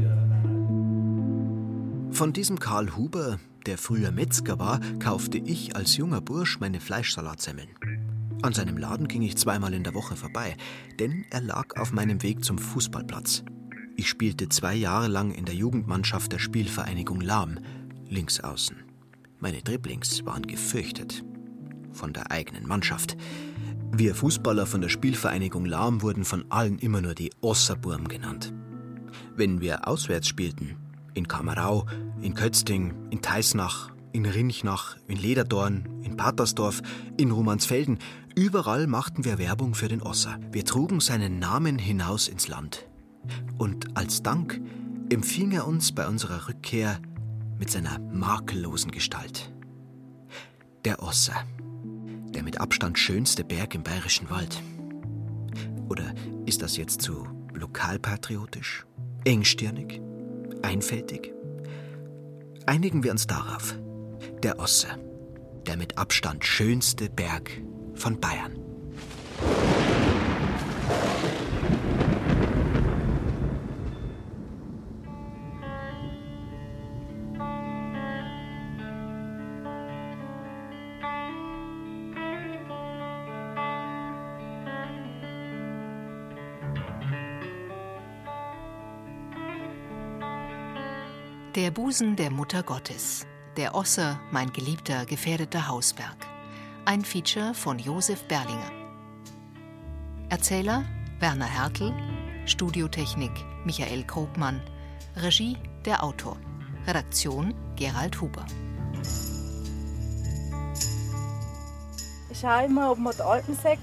Von 2.19 2.33
diesem 2.33 2.59
Karl 2.59 2.97
Huber, 2.97 3.39
der 3.65 3.77
früher 3.77 4.11
Metzger 4.11 4.59
war, 4.59 4.81
kaufte 4.99 5.37
ich 5.37 5.77
als 5.77 5.95
junger 5.95 6.19
Bursch 6.19 6.59
meine 6.59 6.81
Fleischsalatsemmeln. 6.81 7.69
An 8.41 8.51
seinem 8.51 8.75
Laden 8.75 9.07
ging 9.07 9.21
ich 9.21 9.37
zweimal 9.37 9.73
in 9.73 9.85
der 9.85 9.93
Woche 9.93 10.17
vorbei, 10.17 10.57
denn 10.99 11.23
er 11.29 11.39
lag 11.39 11.77
auf 11.79 11.93
meinem 11.93 12.21
Weg 12.21 12.43
zum 12.43 12.57
Fußballplatz. 12.57 13.45
Ich 13.95 14.09
spielte 14.09 14.49
zwei 14.49 14.75
Jahre 14.75 15.07
lang 15.07 15.31
in 15.31 15.45
der 15.45 15.55
Jugendmannschaft 15.55 16.33
der 16.33 16.39
Spielvereinigung 16.39 17.21
Lahm, 17.21 17.59
links 18.09 18.41
außen. 18.41 18.75
Meine 19.39 19.61
Dribblings 19.61 20.25
waren 20.25 20.45
gefürchtet. 20.45 21.23
Von 21.93 22.11
der 22.11 22.31
eigenen 22.31 22.67
Mannschaft. 22.67 23.15
Wir 23.93 24.13
Fußballer 24.13 24.65
von 24.65 24.81
der 24.81 24.89
Spielvereinigung 24.89 25.63
Lahm 25.63 26.01
wurden 26.01 26.25
von 26.25 26.43
allen 26.51 26.79
immer 26.79 26.99
nur 26.99 27.15
die 27.15 27.31
Osserburm 27.39 28.09
genannt. 28.09 28.53
Wenn 29.37 29.61
wir 29.61 29.87
auswärts 29.87 30.27
spielten, 30.27 30.75
in 31.13 31.27
Kamerau, 31.27 31.85
in 32.21 32.33
Kötzting, 32.33 32.93
in 33.09 33.21
Teisnach, 33.21 33.91
in 34.11 34.25
Rinchnach, 34.25 34.97
in 35.07 35.17
Lederdorn, 35.17 36.01
in 36.03 36.17
Patersdorf, 36.17 36.81
in 37.17 37.31
Romansfelden, 37.31 37.99
überall 38.35 38.87
machten 38.87 39.25
wir 39.25 39.37
Werbung 39.37 39.75
für 39.75 39.87
den 39.87 40.01
Osser. 40.01 40.39
Wir 40.51 40.65
trugen 40.65 40.99
seinen 40.99 41.39
Namen 41.39 41.77
hinaus 41.77 42.27
ins 42.27 42.47
Land. 42.47 42.87
Und 43.57 43.97
als 43.97 44.23
Dank 44.23 44.61
empfing 45.09 45.51
er 45.51 45.67
uns 45.67 45.91
bei 45.91 46.07
unserer 46.07 46.47
Rückkehr 46.47 46.99
mit 47.57 47.69
seiner 47.69 47.99
makellosen 47.99 48.91
Gestalt. 48.91 49.51
Der 50.85 51.03
Osser, 51.03 51.35
der 52.33 52.43
mit 52.43 52.61
Abstand 52.61 52.97
schönste 52.97 53.43
Berg 53.43 53.75
im 53.75 53.83
bayerischen 53.83 54.29
Wald. 54.29 54.61
Oder 55.89 56.13
ist 56.45 56.61
das 56.61 56.77
jetzt 56.77 57.01
zu 57.01 57.27
lokalpatriotisch, 57.53 58.85
engstirnig, 59.25 60.01
einfältig? 60.61 61.33
Einigen 62.65 63.03
wir 63.03 63.11
uns 63.11 63.27
darauf. 63.27 63.75
Der 64.43 64.59
Osser, 64.59 64.97
der 65.65 65.77
mit 65.77 65.97
Abstand 65.97 66.45
schönste 66.45 67.09
Berg 67.09 67.51
von 67.95 68.19
Bayern. 68.19 68.59
Der 91.59 91.71
Busen 91.71 92.15
der 92.15 92.31
Mutter 92.31 92.63
Gottes. 92.63 93.27
Der 93.57 93.75
Osser, 93.75 94.17
mein 94.31 94.53
geliebter, 94.53 95.05
gefährdeter 95.05 95.67
Hausberg. 95.67 96.15
Ein 96.85 97.03
Feature 97.03 97.53
von 97.53 97.77
Josef 97.77 98.23
Berlinger. 98.29 98.71
Erzähler 100.29 100.85
Werner 101.19 101.47
Hertel, 101.47 101.93
Studiotechnik 102.45 103.33
Michael 103.65 104.05
Krogmann, 104.05 104.61
Regie 105.17 105.57
der 105.83 106.01
Autor, 106.01 106.37
Redaktion 106.87 107.53
Gerald 107.75 108.21
Huber. 108.21 108.45
Ich 112.31 112.39
schaue 112.39 112.63
immer, 112.67 112.89
ob 112.89 112.99
man 112.99 113.13
die 113.13 113.21
Alpen 113.21 113.55
sieht. 113.55 113.79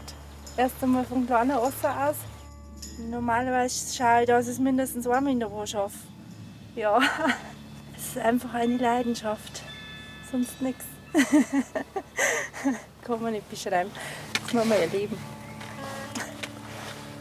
Erst 0.56 0.82
einmal 0.82 1.04
vom 1.04 1.26
kleinen 1.26 1.58
Wasser 1.58 2.08
aus. 2.08 2.16
Normalerweise 3.10 3.94
schaue 3.94 4.22
ich, 4.22 4.28
dass 4.28 4.46
ich 4.46 4.52
es 4.52 4.58
mindestens 4.58 5.06
einmal 5.06 5.34
in 5.34 5.40
der 5.40 5.50
Woche 5.50 5.66
schaffe. 5.66 5.98
Ja, 6.74 7.00
ist 8.16 8.22
einfach 8.22 8.54
eine 8.54 8.76
Leidenschaft. 8.76 9.62
Sonst 10.30 10.60
nichts. 10.62 10.84
Kann 13.02 13.22
man 13.22 13.32
nicht 13.32 13.48
beschreiben. 13.48 13.90
Das 14.42 14.52
muss 14.52 14.64
man 14.64 14.78
erleben. 14.78 15.16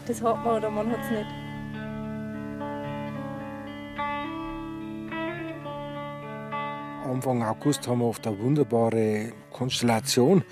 Das 0.06 0.22
hat 0.22 0.44
man 0.44 0.56
oder 0.56 0.70
man 0.70 0.90
hat 0.90 1.00
es 1.04 1.10
nicht. 1.10 1.26
Anfang 7.04 7.42
August 7.42 7.86
haben 7.86 8.00
wir 8.00 8.06
oft 8.06 8.26
eine 8.26 8.38
wunderbare 8.38 9.32
Konstellation. 9.52 10.44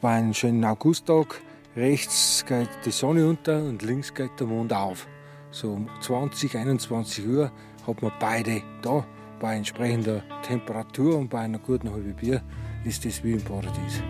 Bei 0.00 0.16
einem 0.16 0.34
schönen 0.34 0.64
Augusttag 0.64 1.40
rechts 1.74 2.44
geht 2.46 2.68
die 2.84 2.90
Sonne 2.90 3.26
unter 3.26 3.62
und 3.62 3.82
links 3.82 4.12
geht 4.12 4.38
der 4.38 4.46
Mond 4.46 4.72
auf. 4.72 5.06
So 5.50 5.72
um 5.72 5.88
20, 6.00 6.56
21 6.56 7.26
Uhr 7.26 7.50
hat 7.86 8.02
man 8.02 8.12
beide 8.20 8.62
da. 8.82 9.06
Bei 9.40 9.56
entsprechender 9.56 10.22
Temperatur 10.42 11.18
und 11.18 11.28
bei 11.28 11.40
einer 11.40 11.58
guten 11.58 11.90
halben 11.90 12.14
Bier 12.14 12.42
ist 12.84 13.04
das 13.04 13.22
wie 13.22 13.32
im 13.32 13.42
Paradies. 13.42 14.02